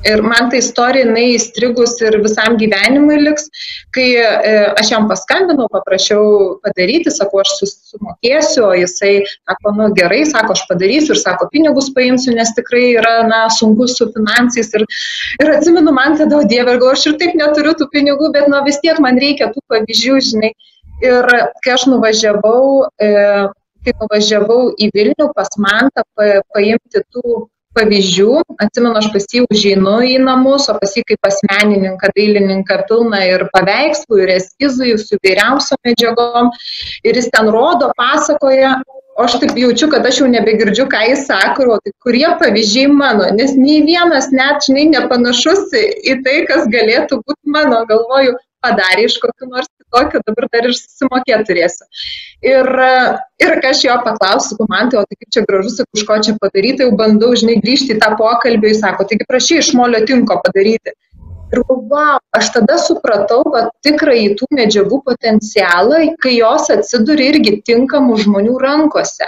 Ir 0.09 0.23
man 0.25 0.49
ta 0.49 0.57
istorija, 0.57 1.05
jinai 1.05 1.35
įstrigus 1.35 1.93
ir 2.01 2.15
visam 2.25 2.55
gyvenimui 2.61 3.19
liks, 3.21 3.51
kai 3.93 4.07
e, 4.17 4.55
aš 4.81 4.93
jam 4.95 5.09
paskambinau, 5.11 5.67
paprašiau 5.73 6.23
padaryti, 6.65 7.13
sako, 7.13 7.43
aš 7.45 7.53
sumokėsiu, 7.69 8.65
o 8.71 8.73
jisai 8.79 9.13
sako, 9.29 9.75
nu 9.77 9.91
gerai, 9.99 10.23
sako, 10.31 10.57
aš 10.57 10.65
padarysiu 10.71 11.13
ir 11.17 11.21
sako, 11.21 11.51
pinigus 11.53 11.93
paimsiu, 11.97 12.33
nes 12.39 12.55
tikrai 12.57 12.87
yra, 12.95 13.15
na, 13.29 13.43
sunku 13.53 13.91
su 13.93 14.09
finansais. 14.17 14.73
Ir, 14.79 14.89
ir 15.45 15.55
atsimenu, 15.59 15.93
man 15.97 16.17
tada, 16.17 16.41
o 16.41 16.49
dieve, 16.49 16.79
galvoju, 16.79 16.97
aš 16.97 17.07
ir 17.13 17.21
taip 17.21 17.37
neturiu 17.37 17.77
tų 17.77 17.91
pinigų, 17.93 18.33
bet, 18.37 18.49
nu, 18.49 18.65
vis 18.65 18.81
tiek 18.81 19.01
man 19.05 19.21
reikia 19.21 19.53
tų 19.53 19.65
pavyzdžių, 19.69 20.19
žinai. 20.33 20.55
Ir 21.05 21.33
kai 21.65 21.77
aš 21.77 21.89
nuvažiavau, 21.93 22.89
e, 23.01 23.13
kai 23.85 23.97
nuvažiavau 24.01 24.63
į 24.81 24.91
Vilnių 24.97 25.31
pas 25.37 25.53
Mantą 25.61 26.05
pa, 26.17 26.39
paimti 26.53 27.05
tų 27.13 27.43
pavyzdžių. 27.77 28.31
Atsimenu, 28.61 28.95
aš 29.01 29.09
pas 29.15 29.27
jį 29.35 29.45
užeinu 29.47 29.97
į 30.07 30.17
namus, 30.25 30.69
o 30.71 30.77
pas 30.81 30.95
jį 30.97 31.05
kaip 31.09 31.21
pas 31.25 31.37
menininką, 31.51 32.11
dailininką 32.17 32.81
pilna 32.91 33.23
ir 33.29 33.47
paveikslų, 33.55 34.23
ir 34.25 34.35
eskizų, 34.37 34.95
su 35.01 35.19
įvairiausiom 35.19 35.81
medžiagom. 35.89 36.51
Ir 37.07 37.21
jis 37.21 37.31
ten 37.35 37.51
rodo, 37.55 37.93
pasakoja, 37.99 38.77
o 39.17 39.27
aš 39.27 39.39
taip 39.43 39.57
jaučiu, 39.59 39.91
kad 39.93 40.07
aš 40.07 40.23
jau 40.23 40.29
nebegirdžiu, 40.33 40.87
ką 40.91 41.03
jis 41.11 41.27
sako, 41.31 41.69
o 41.75 41.81
tai 41.85 41.95
kurie 42.05 42.29
pavyzdžiai 42.43 42.93
mano, 42.93 43.29
nes 43.37 43.57
nei 43.59 43.83
vienas 43.87 44.31
net, 44.35 44.65
žinai, 44.67 44.89
nepanašus 44.95 45.69
į 45.77 46.21
tai, 46.25 46.39
kas 46.51 46.69
galėtų 46.73 47.21
būti 47.25 47.57
mano, 47.57 47.83
galvoju, 47.91 48.39
padarė 48.65 49.09
iš 49.09 49.19
kokiu 49.23 49.51
nors 49.51 49.69
kitokiu, 49.91 50.21
dabar 50.27 50.49
dar 50.53 50.69
ir 50.69 50.75
susimokėti 50.75 51.47
turėsiu. 51.49 51.87
Ir, 52.43 52.67
ir 53.43 53.61
kai 53.61 53.71
aš 53.75 53.85
jo 53.85 53.97
paklausiu, 54.05 54.57
man 54.69 54.91
tai, 54.91 55.01
o 55.01 55.05
tai 55.05 55.17
kaip 55.19 55.31
čia 55.35 55.45
gražus, 55.47 55.81
iš 55.97 56.05
ko 56.07 56.19
čia 56.23 56.37
padaryti, 56.41 56.85
jau 56.85 56.97
bandau, 56.97 57.35
žinai, 57.35 57.61
grįžti 57.61 57.97
į 57.97 58.01
tą 58.01 58.15
pokalbį, 58.19 58.73
jis 58.73 58.81
sako, 58.81 59.07
taigi 59.11 59.27
prašy 59.29 59.61
iš 59.61 59.73
molio 59.75 60.03
tinko 60.07 60.41
padaryti. 60.45 60.95
Ir 61.51 61.65
wow, 61.67 62.21
aš 62.37 62.53
tada 62.55 62.79
supratau 62.79 63.43
va, 63.51 63.67
tikrai 63.83 64.37
tų 64.39 64.47
medžiagų 64.55 65.01
potencialą, 65.03 66.05
kai 66.23 66.37
jos 66.37 66.71
atsiduria 66.71 67.33
irgi 67.33 67.57
tinkamų 67.67 68.21
žmonių 68.23 68.55
rankose. 68.63 69.27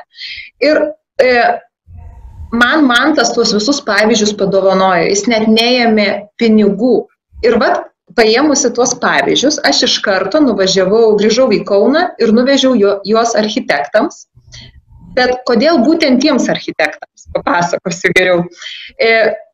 Ir 0.62 0.78
e, 1.18 1.32
man 2.54 2.86
man 2.86 3.16
tas 3.18 3.34
tuos 3.34 3.50
visus 3.56 3.82
pavyzdžius 3.82 4.36
padovanojo, 4.38 5.08
jis 5.10 5.26
net 5.26 5.50
neėmė 5.50 6.08
pinigų. 6.38 7.08
Ir 7.42 7.58
vat 7.58 7.88
paėmusi 8.16 8.72
tuos 8.76 8.94
pavyzdžius, 9.02 9.60
aš 9.68 9.84
iš 9.88 10.00
karto 10.04 10.40
nuvažiavau, 10.42 11.14
grįžau 11.20 11.48
į 11.54 11.62
Kauną 11.68 12.08
ir 12.22 12.34
nuvežiau 12.36 12.76
juos 12.78 13.34
architektams. 13.38 14.26
Bet 15.12 15.42
kodėl 15.48 15.82
būtent 15.84 16.22
tiems 16.24 16.46
architektams? 16.48 17.26
Papasakosiu 17.32 18.10
geriau. 18.16 18.44
E, 18.96 19.10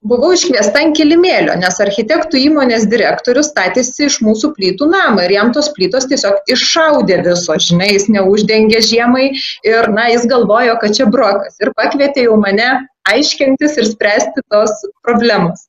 buvau 0.07 0.31
iškviesta 0.35 0.85
ant 0.85 0.95
kilimėlio, 0.99 1.57
nes 1.59 1.81
architektų 1.83 2.39
įmonės 2.45 2.87
direktorius 2.91 3.51
statėsi 3.51 4.07
iš 4.07 4.21
mūsų 4.23 4.53
plytų 4.55 4.89
namą 4.91 5.27
ir 5.27 5.35
jam 5.35 5.51
tos 5.55 5.71
plytos 5.75 6.07
tiesiog 6.11 6.53
iššaudė 6.55 7.21
viso, 7.27 7.59
žinai, 7.69 7.91
jis 7.97 8.07
neuždengė 8.15 8.83
žiemai 8.87 9.27
ir, 9.67 9.91
na, 9.95 10.07
jis 10.15 10.27
galvojo, 10.31 10.79
kad 10.83 10.95
čia 10.99 11.09
brokas 11.11 11.59
ir 11.63 11.75
pakvietė 11.79 12.29
jau 12.29 12.39
mane 12.39 12.71
aiškintis 13.11 13.79
ir 13.81 13.91
spręsti 13.91 14.47
tos 14.53 14.75
problemos. 15.07 15.67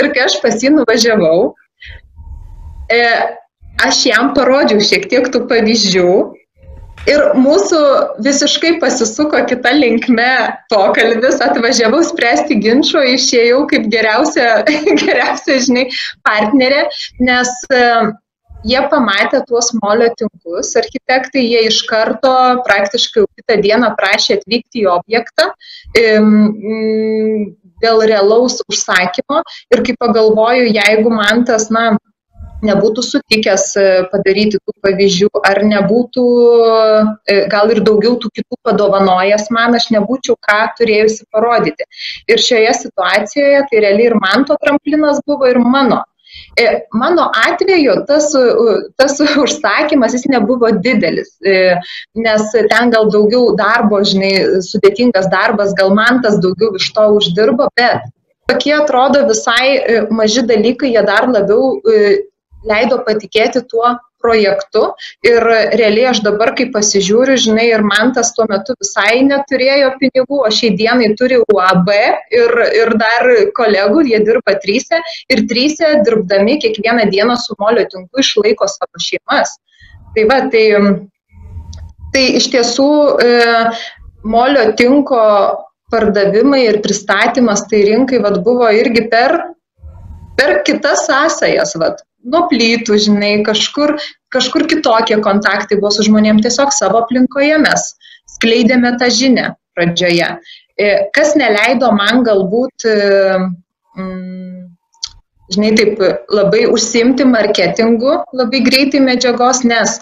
Ir 0.00 0.12
kai 0.12 0.26
aš 0.28 0.40
pas 0.44 0.60
jį 0.60 0.74
nuvažiavau, 0.78 1.54
e, 2.92 3.00
aš 3.86 4.04
jam 4.10 4.32
parodžiau 4.36 4.82
šiek 4.84 5.08
tiek 5.10 5.30
tų 5.32 5.44
pavyzdžių 5.50 6.12
ir 7.08 7.22
mūsų 7.40 7.82
visiškai 8.24 8.74
pasisuko 8.82 9.40
kita 9.48 9.72
linkme 9.76 10.30
pokalbis, 10.72 11.38
atvažiavau 11.44 12.02
spręsti 12.04 12.58
ginčio, 12.60 13.02
išėjau 13.16 13.62
kaip 13.70 13.86
geriausia, 13.92 14.48
geriausia 15.04 15.60
žinai, 15.64 15.86
partnerė, 16.26 16.82
nes 17.24 17.54
e, 17.72 17.86
jie 18.68 18.82
pamatė 18.92 19.42
tuos 19.48 19.70
molio 19.80 20.10
tinklus, 20.18 20.74
architektai, 20.76 21.44
jie 21.46 21.64
iš 21.70 21.82
karto 21.88 22.34
praktiškai 22.66 23.24
kitą 23.38 23.58
dieną 23.64 23.94
prašė 23.98 24.40
atvykti 24.40 24.84
į 24.84 24.90
objektą 24.98 25.50
dėl 27.80 28.02
realaus 28.04 28.60
užsakymo 28.68 29.40
ir 29.72 29.82
kai 29.86 29.96
pagalvoju, 30.00 30.68
jeigu 30.76 31.12
man 31.14 31.46
tas, 31.48 31.70
na, 31.72 31.94
nebūtų 32.66 33.04
sutikęs 33.04 33.64
e, 33.78 33.86
padaryti 34.12 34.60
tų 34.60 34.74
pavyzdžių, 34.84 35.30
ar 35.48 35.62
nebūtų 35.70 36.26
e, 37.30 37.38
gal 37.52 37.72
ir 37.74 37.82
daugiau 37.86 38.16
tų 38.20 38.30
kitų 38.36 38.60
padovanojęs 38.68 39.48
man, 39.54 39.76
aš 39.78 39.90
nebūčiau 39.94 40.36
ką 40.46 40.60
turėjusi 40.78 41.26
parodyti. 41.32 41.88
Ir 42.30 42.42
šioje 42.42 42.76
situacijoje 42.84 43.66
tai 43.70 43.82
realiai 43.86 44.10
ir 44.10 44.16
man 44.20 44.46
to 44.48 44.58
tramplinas 44.62 45.22
buvo 45.26 45.48
ir 45.50 45.60
mano. 45.64 46.02
E, 46.60 46.66
mano 46.94 47.26
atveju 47.34 47.96
tas, 48.06 48.30
tas 49.00 49.18
užsakymas 49.44 50.14
jis 50.14 50.28
nebuvo 50.30 50.70
didelis, 50.84 51.32
nes 51.42 52.54
ten 52.54 52.94
gal 52.94 53.10
daugiau 53.10 53.56
darbo, 53.58 53.98
žinai, 54.06 54.62
sudėtingas 54.68 55.26
darbas, 55.32 55.74
gal 55.78 55.94
man 55.96 56.22
tas 56.22 56.38
daugiau 56.42 56.76
iš 56.78 56.92
to 56.94 57.08
uždirbo, 57.18 57.66
bet 57.80 58.06
tokie 58.50 58.76
atrodo 58.78 59.24
visai 59.26 60.06
maži 60.10 60.42
dalykai, 60.46 60.92
jie 60.94 61.02
dar 61.06 61.26
labiau 61.30 61.80
leido 62.66 63.00
patikėti 63.06 63.62
tuo 63.68 63.96
projektu 64.20 64.82
ir 65.26 65.44
realiai 65.80 66.10
aš 66.10 66.20
dabar, 66.24 66.52
kai 66.56 66.68
pasižiūriu, 66.74 67.36
žinai, 67.40 67.66
ir 67.72 67.84
man 67.86 68.12
tas 68.16 68.32
tuo 68.36 68.46
metu 68.50 68.76
visai 68.80 69.22
neturėjo 69.26 69.94
pinigų, 70.00 70.42
o 70.44 70.50
šiai 70.52 70.74
dienai 70.78 71.10
turi 71.18 71.40
UAB 71.40 71.88
ir, 72.36 72.56
ir 72.82 72.92
dar 73.00 73.30
kolegų, 73.56 74.04
jie 74.12 74.20
dirba 74.26 74.56
trysia 74.62 75.00
ir 75.32 75.46
trysia 75.50 75.94
dirbdami 76.06 76.58
kiekvieną 76.64 77.08
dieną 77.14 77.38
su 77.40 77.56
molio 77.60 77.86
tinku 77.88 78.20
išlaiko 78.20 78.68
savo 78.68 79.00
šeimas. 79.00 79.56
Tai 80.14 80.26
va, 80.28 80.40
tai, 80.52 80.66
tai 82.12 82.26
iš 82.36 82.50
tiesų 82.52 82.90
e, 83.22 83.32
molio 84.26 84.66
tinko 84.76 85.22
pardavimai 85.90 86.64
ir 86.66 86.80
pristatymas 86.84 87.64
tai 87.70 87.84
rinkai 87.86 88.20
vat, 88.22 88.40
buvo 88.46 88.68
irgi 88.74 89.06
per, 89.10 89.36
per 90.38 90.60
kitas 90.66 91.06
sąsajas. 91.08 91.76
Vat 91.80 92.02
nuo 92.24 92.44
plytų, 92.50 92.98
žinai, 93.06 93.32
kažkur, 93.46 93.96
kažkur 94.34 94.66
kitokie 94.70 95.18
kontaktai 95.24 95.78
buvo 95.80 95.92
su 95.94 96.06
žmonėm, 96.06 96.42
tiesiog 96.44 96.72
savo 96.74 97.02
aplinkoje 97.04 97.58
mes 97.62 97.86
skleidėme 98.36 98.94
tą 99.00 99.10
žinę 99.12 99.54
pradžioje. 99.76 100.34
E, 100.80 100.90
kas 101.16 101.34
neleido 101.38 101.90
man 101.96 102.24
galbūt, 102.26 102.86
e, 102.88 103.38
mm, 103.98 104.68
žinai, 105.54 105.72
taip 105.78 106.04
labai 106.32 106.66
užsimti 106.70 107.26
marketingu 107.28 108.20
labai 108.36 108.62
greitai 108.68 109.02
medžiagos, 109.04 109.64
nes 109.64 109.98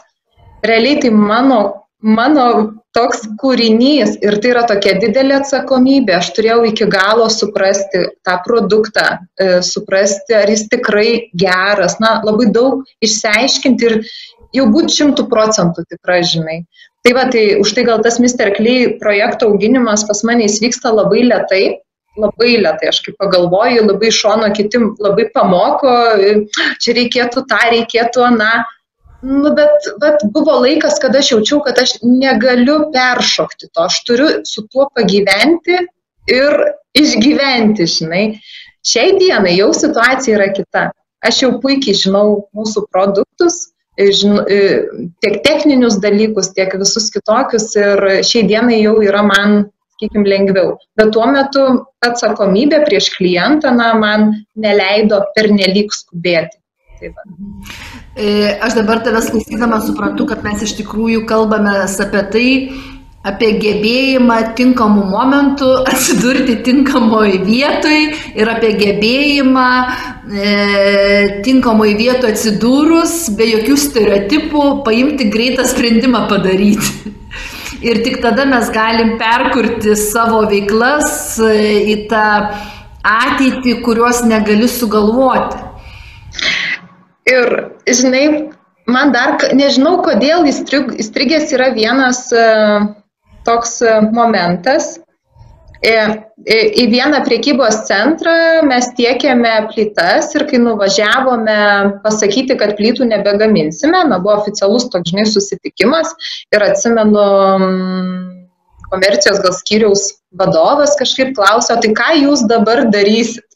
realiai 0.66 1.00
tai 1.02 1.10
mano, 1.14 1.60
mano 2.02 2.48
toks 2.96 3.24
kūrinys 3.40 4.16
ir 4.24 4.38
tai 4.42 4.52
yra 4.54 4.64
tokia 4.68 4.96
didelė 5.02 5.38
atsakomybė. 5.40 6.16
Aš 6.18 6.32
turėjau 6.36 6.62
iki 6.70 6.88
galo 6.90 7.28
suprasti 7.32 8.06
tą 8.26 8.38
produktą, 8.46 9.06
e, 9.38 9.60
suprasti, 9.66 10.36
ar 10.38 10.50
jis 10.50 10.66
tikrai 10.72 11.08
geras, 11.36 11.98
na, 12.02 12.18
labai 12.24 12.48
daug 12.54 12.84
išsiaiškinti 13.04 13.90
ir 13.90 13.98
jau 14.56 14.68
būti 14.72 15.00
šimtų 15.00 15.28
procentų 15.30 15.84
tikra, 15.88 16.22
žinai. 16.24 16.62
Tai 17.06 17.12
va, 17.14 17.28
tai 17.30 17.44
už 17.62 17.74
tai 17.76 17.84
gal 17.86 18.00
tas 18.02 18.18
Mr. 18.20 18.54
Klee 18.56 18.94
projekto 19.00 19.52
auginimas 19.52 20.02
pas 20.08 20.24
mane 20.26 20.48
jis 20.48 20.58
vyksta 20.64 20.90
labai 20.92 21.22
lietai, 21.28 21.78
labai 22.18 22.56
lietai, 22.64 22.90
aš 22.90 23.02
kaip 23.04 23.18
pagalvoju, 23.22 23.84
labai 23.86 24.10
šono 24.14 24.48
kiti 24.56 24.80
labai 24.98 25.28
pamoko, 25.34 25.92
čia 26.82 26.96
reikėtų 26.98 27.44
tą, 27.50 27.60
reikėtų 27.76 28.26
aną. 28.32 28.50
Nu, 29.22 29.50
bet, 29.54 29.86
bet 29.98 30.22
buvo 30.34 30.60
laikas, 30.62 31.00
kada 31.02 31.18
aš 31.18 31.32
jaučiau, 31.32 31.58
kad 31.66 31.78
aš 31.82 31.96
negaliu 32.02 32.76
peršokti 32.94 33.66
to, 33.72 33.86
aš 33.88 34.02
turiu 34.06 34.28
su 34.46 34.62
tuo 34.70 34.86
pagyventi 34.94 35.80
ir 36.30 36.60
išgyventi, 36.98 37.86
žinai. 37.98 38.22
Šiai 38.86 39.16
dienai 39.18 39.56
jau 39.56 39.72
situacija 39.74 40.38
yra 40.38 40.52
kita. 40.54 40.84
Aš 41.26 41.42
jau 41.42 41.50
puikiai 41.62 41.98
žinau 41.98 42.44
mūsų 42.54 42.84
produktus, 42.92 43.58
žin, 43.98 44.38
tiek 45.24 45.40
techninius 45.42 45.98
dalykus, 46.02 46.52
tiek 46.54 46.76
visus 46.78 47.10
kitokius 47.10 47.72
ir 47.80 48.04
šiai 48.22 48.46
dienai 48.46 48.78
jau 48.84 49.00
yra 49.02 49.24
man, 49.26 49.64
sakykim, 49.96 50.28
lengviau. 50.30 50.76
Bet 50.94 51.10
tuo 51.16 51.26
metu 51.34 51.66
atsakomybė 52.06 52.84
prieš 52.86 53.10
klientą 53.16 53.74
na, 53.74 53.90
man 53.98 54.30
neleido 54.54 55.24
pernelyg 55.34 55.90
skubėti. 55.90 56.54
Tai 56.98 57.10
va. 57.14 57.24
E, 58.18 58.28
aš 58.58 58.74
dabar 58.80 59.02
tavęs 59.06 59.30
klausydama 59.30 59.78
suprantu, 59.84 60.26
kad 60.30 60.42
mes 60.46 60.64
iš 60.66 60.74
tikrųjų 60.80 61.22
kalbame 61.30 61.74
apie 61.86 62.22
tai, 62.32 62.48
apie 63.28 63.50
gebėjimą 63.62 64.38
tinkamų 64.58 65.04
momentų 65.12 65.68
atsidurti 65.92 66.58
tinkamoje 66.66 67.42
vietoje 67.46 68.08
ir 68.38 68.50
apie 68.50 68.72
gebėjimą 68.80 69.68
e, 69.84 70.48
tinkamoje 71.46 71.94
vietoje 72.00 72.34
atsidūrus, 72.34 73.14
be 73.38 73.46
jokių 73.52 73.78
stereotipų, 73.84 74.64
paimti 74.86 75.30
greitą 75.30 75.68
sprendimą 75.68 76.26
padaryti. 76.32 77.14
Ir 77.88 78.00
tik 78.02 78.16
tada 78.24 78.42
mes 78.50 78.72
galim 78.74 79.14
perkurti 79.20 79.94
savo 79.94 80.42
veiklas 80.50 81.38
e, 81.46 81.54
į 81.94 81.96
tą 82.10 82.26
ateitį, 83.06 83.78
kurios 83.86 84.24
negali 84.26 84.66
sugalvoti. 84.66 85.67
Ir, 87.28 87.50
žinai, 87.84 88.24
man 88.88 89.12
dar, 89.12 89.36
nežinau, 89.56 89.98
kodėl 90.04 90.48
įstrig, 90.48 90.94
įstrigęs 91.02 91.52
yra 91.56 91.72
vienas 91.76 92.24
uh, 92.32 92.88
toks 93.48 93.78
uh, 93.84 94.00
momentas. 94.14 94.96
Į, 95.78 95.92
į, 96.42 96.84
vieną 96.90 97.20
priekybos 97.22 97.84
centrą 97.86 98.64
mes 98.66 98.88
tiekėme 98.98 99.52
plytas 99.70 100.32
ir 100.34 100.42
kai 100.50 100.58
nuvažiavome 100.58 101.58
pasakyti, 102.02 102.56
kad 102.58 102.74
plytų 102.80 103.06
nebegaminsime, 103.06 104.00
na, 104.10 104.18
buvo 104.18 104.40
oficialus 104.40 104.88
toks, 104.90 105.12
žinai, 105.12 105.28
susitikimas 105.30 106.16
ir 106.50 106.64
atsimenu, 106.66 107.28
komercijos 108.90 109.38
gal 109.44 109.54
skyriaus 109.54 110.08
vadovas 110.34 110.96
kažkaip 110.98 111.36
klausė, 111.38 111.78
tai 111.78 111.92
ką 111.94 112.10
jūs 112.24 112.42
dabar 112.50 112.88
darysit? 112.90 113.47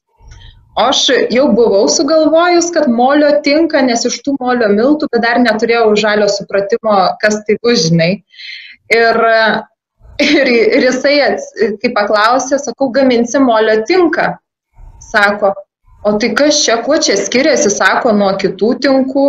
Aš 0.73 1.11
jau 1.29 1.51
buvau 1.53 1.85
sugalvojus, 1.93 2.71
kad 2.73 2.87
molio 2.89 3.29
tinka, 3.45 3.83
nes 3.85 4.07
iš 4.09 4.15
tų 4.25 4.39
molio 4.41 4.71
miltų, 4.73 5.05
bet 5.13 5.21
dar 5.21 5.41
neturėjau 5.45 5.91
žalio 6.01 6.29
supratimo, 6.33 6.95
kas 7.21 7.43
tai 7.45 7.59
bus, 7.61 7.83
žinai. 7.91 8.23
Ir, 8.89 9.19
ir, 10.25 10.49
ir 10.49 10.87
jisai, 10.87 11.19
kai 11.83 11.91
paklausė, 11.93 12.57
sakau, 12.57 12.89
gaminsi 12.89 13.43
molio 13.45 13.83
tinka. 13.85 14.39
Sako, 15.05 15.51
o 16.09 16.15
tai 16.17 16.31
kas 16.39 16.63
čia, 16.65 16.79
kuo 16.87 16.97
čia 16.97 17.19
skiriasi, 17.21 17.69
sako, 17.69 18.15
nuo 18.17 18.31
kitų 18.41 18.71
tinkų. 18.87 19.27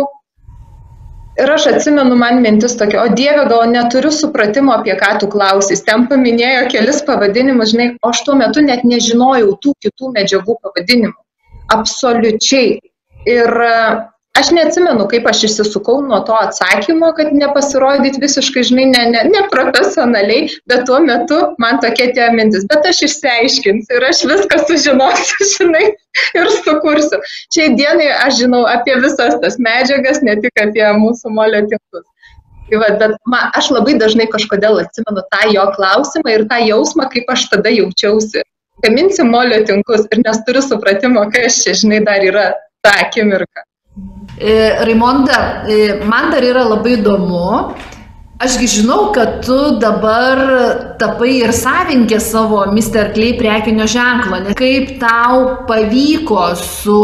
Ir 1.44 1.50
aš 1.50 1.66
atsimenu 1.74 2.16
man 2.16 2.40
mintis 2.40 2.78
tokia, 2.80 3.02
o 3.02 3.12
Dieve, 3.12 3.44
gal 3.50 3.66
neturiu 3.68 4.14
supratimo, 4.14 4.72
apie 4.78 4.96
ką 4.96 5.18
tu 5.20 5.28
klausys. 5.28 5.84
Ten 5.84 6.06
paminėjo 6.08 6.70
kelis 6.72 7.02
pavadinimus, 7.04 7.74
žinai, 7.74 7.90
o 8.00 8.14
aš 8.14 8.24
tuo 8.24 8.38
metu 8.40 8.64
net 8.64 8.86
nežinojau 8.88 9.58
tų 9.60 9.74
kitų 9.84 10.14
medžiagų 10.16 10.56
pavadinimų 10.62 11.23
absoliučiai. 11.72 12.78
Ir 13.24 13.48
e, 13.64 13.76
aš 14.36 14.50
neatsimenu, 14.52 15.06
kaip 15.08 15.26
aš 15.30 15.44
išsisukau 15.48 16.02
nuo 16.04 16.18
to 16.28 16.36
atsakymo, 16.36 17.12
kad 17.16 17.32
nepasirodyti 17.32 18.20
visiškai, 18.20 18.64
žinai, 18.68 18.86
ne, 18.92 19.04
ne, 19.14 19.22
neprofesionaliai, 19.32 20.48
bet 20.70 20.84
tuo 20.88 21.00
metu 21.04 21.40
man 21.62 21.80
tokia 21.84 22.10
tie 22.16 22.30
mintis, 22.36 22.66
bet 22.70 22.88
aš 22.90 23.04
išsiaiškinsiu 23.08 23.98
ir 23.98 24.08
aš 24.10 24.24
viską 24.30 24.60
sužinosiu, 24.68 25.48
žinai, 25.56 25.84
ir 26.40 26.50
sukursiu. 26.60 27.20
Šiai 27.54 27.72
dienai 27.78 28.10
aš 28.26 28.42
žinau 28.42 28.64
apie 28.70 28.98
visas 29.04 29.38
tas 29.44 29.60
medžiagas, 29.68 30.20
ne 30.26 30.36
tik 30.44 30.66
apie 30.66 30.90
mūsų 31.00 31.32
molio 31.38 31.64
tinklus. 31.70 32.08
Tai 32.64 32.80
va, 32.80 32.86
bet 33.00 33.16
man, 33.28 33.50
aš 33.56 33.68
labai 33.72 33.94
dažnai 34.00 34.24
kažkodėl 34.32 34.80
atsimenu 34.80 35.22
tą 35.32 35.48
jo 35.52 35.64
klausimą 35.76 36.32
ir 36.32 36.46
tą 36.48 36.60
jausmą, 36.64 37.10
kaip 37.12 37.28
aš 37.32 37.48
tada 37.52 37.72
jaučiausi 37.72 38.40
gaminsim 38.82 39.30
molio 39.30 39.62
tinklus 39.66 40.08
ir 40.10 40.22
nes 40.24 40.40
turiu 40.46 40.62
supratimo, 40.64 41.28
kas 41.32 41.62
čia, 41.62 41.74
žinai, 41.78 42.02
dar 42.06 42.24
yra 42.24 42.50
ta 42.82 42.96
akimirka. 43.06 43.64
E, 44.38 44.54
Raimonda, 44.84 45.64
e, 45.68 46.00
man 46.04 46.32
dar 46.32 46.42
yra 46.42 46.64
labai 46.66 46.98
įdomu. 46.98 47.74
Ašgi 48.44 48.66
žinau, 48.66 49.12
kad 49.14 49.44
tu 49.46 49.56
dabar 49.78 50.40
tapai 50.98 51.36
ir 51.38 51.52
savinkė 51.54 52.18
savo 52.20 52.64
Mr. 52.66 53.12
Clay 53.14 53.36
prekinio 53.38 53.86
ženklo. 53.86 54.40
Kaip 54.58 54.96
tau 54.98 55.62
pavyko 55.68 56.48
su 56.58 56.98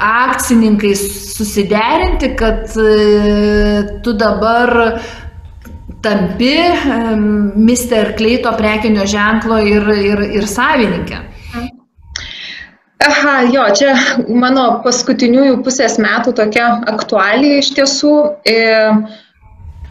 akcininkais 0.00 1.02
susiderinti, 1.34 2.30
kad 2.38 2.70
e, 2.78 3.82
tu 4.04 4.14
dabar 4.14 5.00
tampi 6.02 6.54
Mr. 7.56 8.14
Kleito 8.16 8.52
prekinio 8.58 9.06
ženklo 9.08 9.60
ir, 9.64 9.90
ir, 10.12 10.22
ir 10.40 10.48
savininkė. 10.48 11.20
Aha, 13.00 13.34
jo, 13.48 13.64
čia 13.76 13.94
mano 14.28 14.82
paskutiniųjų 14.84 15.60
pusės 15.64 15.96
metų 16.02 16.34
tokia 16.36 16.66
aktualija 16.90 17.62
iš 17.62 17.70
tiesų. 17.78 18.14
E, 18.44 18.56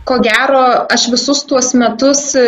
ko 0.06 0.20
gero, 0.26 0.62
aš 0.94 1.08
visus 1.16 1.42
tuos 1.50 1.72
metus 1.78 2.22
e, 2.38 2.46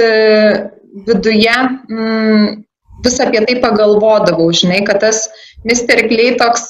viduje 1.07 1.55
m, 1.89 2.61
vis 3.01 3.17
apie 3.25 3.41
tai 3.47 3.57
pagalvodavau, 3.63 4.51
žinai, 4.53 4.83
kad 4.85 5.01
tas 5.01 5.25
Mr. 5.65 6.05
Clay 6.09 6.35
toks 6.37 6.69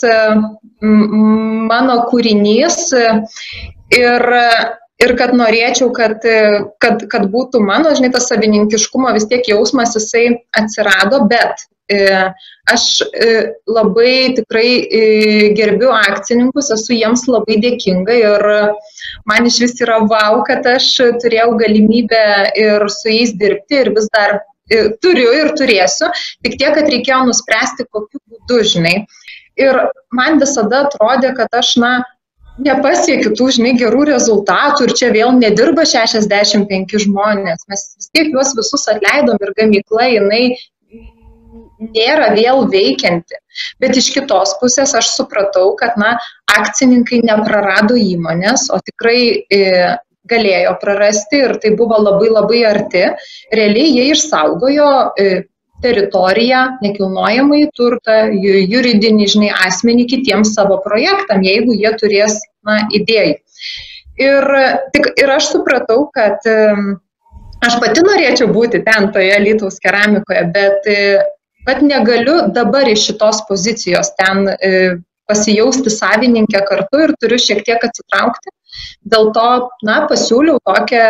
mano 0.82 1.98
kūrinys 2.08 2.80
ir, 2.96 4.28
ir 5.02 5.16
kad 5.20 5.34
norėčiau, 5.38 5.90
kad, 5.96 6.24
kad, 6.84 7.04
kad 7.12 7.28
būtų 7.34 7.62
mano, 7.66 7.94
žinai, 7.98 8.12
tas 8.14 8.30
savininkiškumo 8.32 9.14
vis 9.16 9.28
tiek 9.30 9.48
jausmas 9.50 9.96
jisai 9.98 10.26
atsirado, 10.58 11.24
bet 11.32 11.64
e, 11.92 12.02
aš 12.72 12.86
e, 13.08 13.32
labai 13.70 14.34
tikrai 14.38 14.68
e, 14.84 15.02
gerbiu 15.58 15.92
akcininkus, 15.96 16.72
esu 16.78 16.96
jiems 16.98 17.26
labai 17.32 17.60
dėkinga 17.64 18.20
ir 18.20 18.48
man 19.30 19.50
iš 19.50 19.62
vis 19.66 19.76
yra 19.84 20.02
wow, 20.06 20.42
kad 20.48 20.68
aš 20.76 20.94
turėjau 21.24 21.56
galimybę 21.62 22.24
ir 22.60 22.88
su 22.94 23.12
jais 23.12 23.36
dirbti 23.42 23.84
ir 23.84 23.94
vis 23.98 24.10
dar 24.14 24.40
turiu 25.04 25.34
ir 25.36 25.50
turėsiu, 25.60 26.08
tik 26.46 26.56
tiek, 26.56 26.72
kad 26.78 26.88
reikėjo 26.88 27.26
nuspręsti, 27.28 27.90
kokiu 27.92 28.22
būdu, 28.32 28.62
žinai. 28.72 29.02
Ir 29.60 29.76
man 30.16 30.40
visada 30.40 30.86
atrodė, 30.86 31.34
kad 31.36 31.52
aš, 31.60 31.74
na, 31.82 31.90
nepasiekiu 32.60 33.32
tų, 33.38 33.48
žinai, 33.58 33.72
gerų 33.80 34.06
rezultatų 34.12 34.90
ir 34.90 34.94
čia 35.00 35.12
vėl 35.16 35.32
nedirba 35.38 35.86
65 35.88 36.98
žmonės. 37.06 37.66
Mes 37.72 37.88
vis 37.98 38.12
tiek 38.12 38.32
juos 38.34 38.54
visus 38.58 38.88
atleidom 38.92 39.40
ir 39.42 39.54
gamykla, 39.58 40.08
jinai 40.18 40.44
nėra 41.82 42.32
vėl 42.36 42.68
veikianti. 42.72 43.40
Bet 43.82 43.98
iš 43.98 44.12
kitos 44.16 44.56
pusės 44.62 44.94
aš 44.98 45.14
supratau, 45.16 45.74
kad, 45.80 45.98
na, 46.00 46.16
akcininkai 46.52 47.22
neprarado 47.26 47.98
įmonės, 47.98 48.70
o 48.74 48.80
tikrai 48.84 49.22
e, 49.50 49.62
galėjo 50.30 50.76
prarasti 50.82 51.42
ir 51.48 51.56
tai 51.64 51.74
buvo 51.80 51.98
labai 52.02 52.30
labai 52.32 52.62
arti. 52.70 53.08
Realiai 53.56 53.96
jie 53.96 54.12
išsaugojo 54.14 54.92
e, 55.18 55.30
teritoriją, 55.84 56.62
nekilnojamąjį 56.84 57.68
turtą, 57.78 58.18
juridinį, 58.42 59.28
žinai, 59.34 59.52
asmenį 59.68 60.08
kitiems 60.14 60.54
savo 60.58 60.80
projektam, 60.86 61.44
jeigu 61.46 61.76
jie 61.78 61.92
turės, 62.02 62.40
na, 62.68 62.82
idėjų. 62.94 63.38
Ir, 64.22 64.50
tik, 64.94 65.12
ir 65.18 65.32
aš 65.34 65.52
supratau, 65.56 66.04
kad 66.14 66.44
aš 67.66 67.78
pati 67.82 68.04
norėčiau 68.06 68.50
būti 68.54 68.84
ten 68.86 69.10
toje 69.16 69.38
Lietuvos 69.42 69.80
keramikoje, 69.82 70.44
bet, 70.54 70.90
bet 71.66 71.86
negaliu 71.86 72.52
dabar 72.54 72.90
iš 72.92 73.08
šitos 73.10 73.42
pozicijos 73.50 74.14
ten 74.20 74.52
e, 74.54 74.74
pasijausti 75.32 75.94
savininkę 75.94 76.62
kartu 76.68 77.06
ir 77.06 77.16
turiu 77.22 77.40
šiek 77.42 77.64
tiek 77.68 77.84
atsitraukti. 77.88 78.54
Dėl 79.12 79.32
to, 79.36 79.48
na, 79.88 79.98
pasiūliau 80.08 80.62
tokią, 80.68 81.06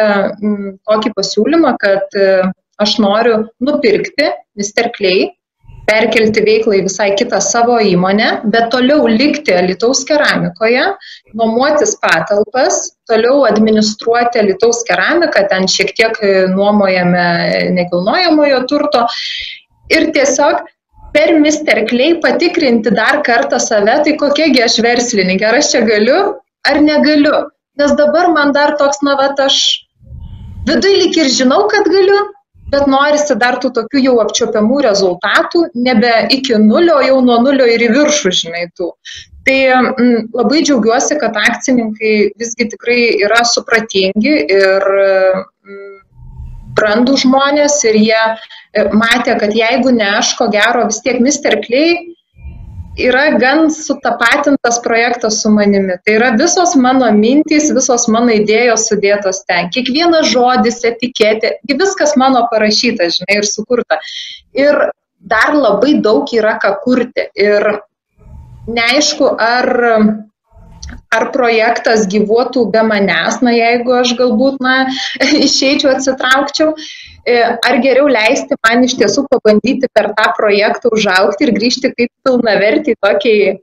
tokį 0.89 1.11
pasiūlymą, 1.17 1.75
kad 1.81 2.17
e, 2.17 2.29
aš 2.81 2.97
noriu 3.03 3.45
nupirkti. 3.63 4.31
Clay, 4.97 5.29
perkelti 5.87 6.43
veiklą 6.45 6.77
į 6.79 6.83
visai 6.85 7.09
kitą 7.19 7.39
savo 7.43 7.77
įmonę, 7.83 8.29
bet 8.53 8.69
toliau 8.73 9.07
likti 9.09 9.55
Lietuvos 9.67 10.03
keramikoje, 10.07 10.83
nuomotis 11.37 11.95
patalpas, 12.03 12.81
toliau 13.09 13.45
administruoti 13.49 14.43
Lietuvos 14.47 14.83
keramiką, 14.87 15.45
ten 15.51 15.67
šiek 15.71 15.93
tiek 15.97 16.19
e, 16.23 16.33
nuomojame 16.53 17.25
nekilnojamojo 17.77 18.61
turto 18.71 19.05
ir 19.91 20.11
tiesiog 20.15 20.61
per. 21.15 21.33
Clay 21.89 22.19
patikrinti 22.23 22.91
dar 22.95 23.21
kartą 23.25 23.59
save, 23.59 23.97
tai 24.05 24.13
kokiagi 24.19 24.61
aš 24.63 24.77
verslininkė, 24.85 25.47
ar 25.47 25.57
aš 25.59 25.73
čia 25.73 25.81
galiu, 25.87 26.19
ar 26.67 26.79
negaliu. 26.83 27.47
Nes 27.79 27.95
dabar 27.99 28.29
man 28.35 28.53
dar 28.55 28.75
toks, 28.79 29.01
na, 29.03 29.17
va, 29.19 29.31
aš 29.43 29.57
vidui 30.67 30.93
lik 31.01 31.17
ir 31.19 31.31
žinau, 31.31 31.65
kad 31.71 31.87
galiu, 31.91 32.19
bet 32.71 32.87
norisi 32.91 33.35
dar 33.39 33.59
tų 33.61 33.73
tokių 33.75 34.03
jau 34.05 34.15
apčiopiamų 34.23 34.81
rezultatų, 34.87 35.65
nebe 35.87 36.13
iki 36.35 36.57
nulio, 36.61 36.99
jau 37.05 37.19
nuo 37.25 37.41
nulio 37.43 37.67
ir 37.69 37.83
į 37.87 37.91
viršų, 37.97 38.33
žinai, 38.41 38.65
tų. 38.77 38.91
Tai 39.47 39.57
m, 39.73 39.89
mm, 39.91 40.29
labai 40.37 40.61
džiaugiuosi, 40.65 41.17
kad 41.21 41.37
akcininkai 41.37 42.13
visgi 42.39 42.69
tikrai 42.75 42.99
yra 43.25 43.41
supratingi 43.47 44.35
ir 44.45 44.87
m, 44.91 45.43
mm, 45.65 45.99
brandų 46.77 47.17
žmonės 47.25 47.79
ir 47.89 47.97
jie 47.99 48.21
e, 48.21 48.85
matė, 48.95 49.35
kad 49.41 49.53
jeigu 49.55 49.91
ne 49.95 50.07
aš, 50.21 50.35
ko 50.39 50.47
gero 50.53 50.85
vis 50.87 51.01
tiek 51.03 51.19
Mr. 51.19 51.59
Clay 51.65 51.97
yra 52.99 53.37
gan 53.39 53.69
sutapatintas 53.71 54.81
projektas 54.83 55.41
su 55.41 55.49
manimi. 55.49 55.95
Tai 56.05 56.15
yra 56.15 56.31
visos 56.39 56.75
mano 56.75 57.07
mintys, 57.15 57.71
visos 57.75 58.07
mano 58.11 58.33
idėjos 58.35 58.87
sudėtos 58.91 59.43
ten. 59.47 59.69
Kiekvienas 59.73 60.31
žodis, 60.31 60.81
etiketė, 60.87 61.55
viskas 61.69 62.17
mano 62.19 62.45
parašyta, 62.51 63.09
žinai, 63.15 63.39
ir 63.41 63.47
sukurta. 63.47 64.01
Ir 64.57 64.91
dar 65.21 65.55
labai 65.55 65.99
daug 66.01 66.27
yra 66.35 66.57
ką 66.59 66.75
kurti. 66.83 67.29
Ir 67.35 67.69
neaišku, 68.67 69.31
ar 69.39 69.71
ar 71.11 71.27
projektas 71.31 72.05
gyvuotų 72.11 72.65
be 72.71 72.81
manęs, 72.87 73.41
na 73.43 73.53
jeigu 73.55 73.93
aš 73.99 74.13
galbūt, 74.19 74.61
na, 74.63 74.75
išeičiau, 75.45 75.91
atsitraukčiau, 75.95 76.73
ar 77.27 77.77
geriau 77.83 78.07
leisti 78.09 78.57
man 78.65 78.85
iš 78.87 78.97
tiesų 78.99 79.27
pabandyti 79.29 79.89
per 79.93 80.11
tą 80.17 80.31
projektą 80.37 80.91
užaukti 80.95 81.47
ir 81.47 81.53
grįžti 81.57 81.93
kaip 81.93 82.09
pilnavertį 82.25 82.95
tokiai 83.03 83.57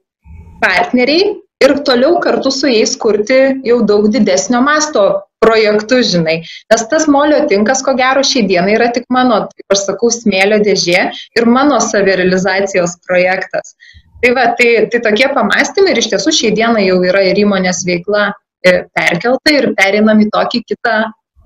partneriai 0.63 1.35
ir 1.65 1.75
toliau 1.87 2.21
kartu 2.23 2.53
su 2.55 2.71
jais 2.71 2.95
kurti 2.97 3.39
jau 3.67 3.81
daug 3.87 4.07
didesnio 4.15 4.61
masto 4.63 5.07
projektus, 5.43 6.11
žinai. 6.13 6.41
Nes 6.71 6.85
tas 6.91 7.07
molio 7.11 7.41
tinkas, 7.51 7.83
ko 7.87 7.95
gero, 7.99 8.25
šiai 8.27 8.47
dienai 8.51 8.75
yra 8.75 8.91
tik 8.95 9.07
mano, 9.15 9.45
kaip 9.55 9.75
aš 9.75 9.85
sakau, 9.87 10.11
smėlio 10.13 10.59
dėžė 10.65 11.05
ir 11.39 11.47
mano 11.47 11.79
savirealizacijos 11.83 12.99
projektas. 13.07 13.75
Tai 14.23 14.35
va, 14.35 14.49
tai, 14.59 14.89
tai 14.91 15.01
tokie 15.05 15.29
pamastymai 15.35 15.95
ir 15.95 16.03
iš 16.03 16.11
tiesų 16.15 16.35
šiai 16.35 16.55
dienai 16.59 16.89
jau 16.89 16.99
yra 17.07 17.23
ir 17.29 17.39
įmonės 17.39 17.85
veikla 17.87 18.33
e, 18.67 18.83
perkelta 18.95 19.55
ir 19.55 19.71
perinam 19.79 20.25
į 20.25 20.27
tokį 20.35 20.65
kitą, 20.73 20.97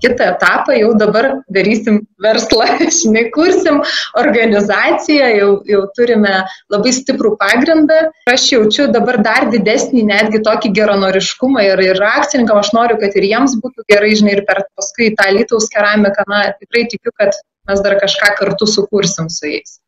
kitą 0.03 0.29
etapą, 0.33 0.75
jau 0.77 0.91
dabar 0.99 1.29
darysim 1.53 2.01
verslą, 2.23 2.67
žinai, 2.99 3.25
kursim 3.35 3.81
organizaciją, 4.19 5.29
jau, 5.39 5.51
jau 5.69 5.83
turime 5.97 6.35
labai 6.73 6.93
stiprų 6.95 7.35
pagrindą. 7.41 7.99
Aš 8.31 8.49
jaučiu 8.55 8.89
dabar 8.93 9.21
dar 9.25 9.49
didesnį 9.53 10.05
netgi 10.09 10.43
tokį 10.45 10.73
geranoriškumą 10.79 11.65
ir, 11.71 11.85
ir 11.91 12.03
akcininkam 12.13 12.61
aš 12.61 12.73
noriu, 12.77 12.99
kad 13.01 13.15
ir 13.19 13.29
jiems 13.31 13.57
būtų 13.63 13.87
gerai, 13.91 14.13
žinai, 14.19 14.37
ir 14.37 14.45
per 14.49 14.65
paskui 14.77 15.13
tą 15.17 15.31
Lietuvos 15.33 15.69
keramiką, 15.73 16.27
na, 16.29 16.45
tikrai 16.59 16.87
tikiu, 16.91 17.13
kad 17.19 17.35
mes 17.69 17.83
dar 17.83 17.97
kažką 18.01 18.35
kartu 18.39 18.67
sukursim 18.67 19.31
su 19.31 19.47
jais. 19.49 19.79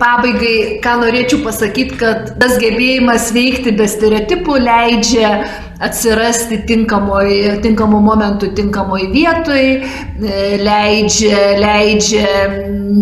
Pabaigai, 0.00 0.78
ką 0.80 0.94
norėčiau 1.02 1.42
pasakyti, 1.44 1.98
kad 2.00 2.30
tas 2.40 2.54
gebėjimas 2.62 3.26
veikti 3.36 3.74
be 3.76 3.84
stereotipų 3.90 4.56
leidžia 4.64 5.32
atsirasti 5.82 6.62
tinkamoj, 6.68 7.58
tinkamų 7.64 7.98
momentų 8.04 8.52
tinkamoj 8.56 9.08
vietoj, 9.12 9.68
e, 9.82 10.42
leidžia, 10.62 11.38
leidžia 11.58 12.26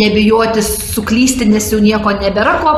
nebijoti 0.00 0.64
suklysti, 0.64 1.48
nes 1.50 1.68
jau 1.72 1.80
nieko 1.82 2.14
nebėra 2.22 2.56
ko 2.62 2.74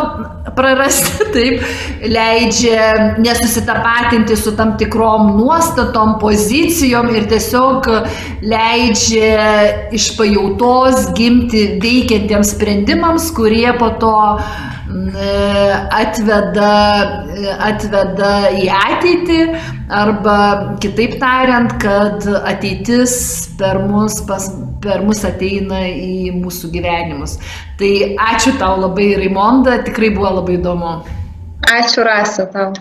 prarasti, 0.56 1.26
taip, 1.34 1.62
leidžia 2.10 3.16
nesusitapatinti 3.22 4.36
su 4.38 4.54
tam 4.58 4.74
tikrom 4.80 5.36
nuostatom, 5.38 6.16
pozicijom 6.22 7.12
ir 7.14 7.28
tiesiog 7.30 7.86
leidžia 8.42 9.46
iš 9.94 10.10
pajautos 10.18 11.12
gimti 11.16 11.78
veikiantiems 11.82 12.56
sprendimams, 12.56 13.30
kurie 13.36 13.70
po 13.78 13.92
to 14.02 14.12
atveda, 16.02 16.72
atveda 17.68 18.32
į 18.58 18.66
ateitį 18.76 19.38
arba 20.02 20.36
kitaip 20.82 21.16
tariant, 21.22 21.76
kad 21.82 22.26
ateitis 22.42 23.14
per 23.60 23.80
mus, 23.86 24.20
pas, 24.28 24.48
per 24.82 25.04
mus 25.06 25.22
ateina 25.28 25.84
į 25.88 26.32
mūsų 26.40 26.72
gyvenimus. 26.74 27.38
Tai 27.80 27.92
ačiū 28.32 28.56
tau 28.60 28.80
labai, 28.82 29.12
Raimonda, 29.20 29.78
tikrai 29.86 30.12
buvo 30.14 30.38
labai 30.40 30.58
įdomu. 30.58 30.96
Ačiū, 31.72 32.02
Rasa, 32.04 32.48
tau. 32.52 32.72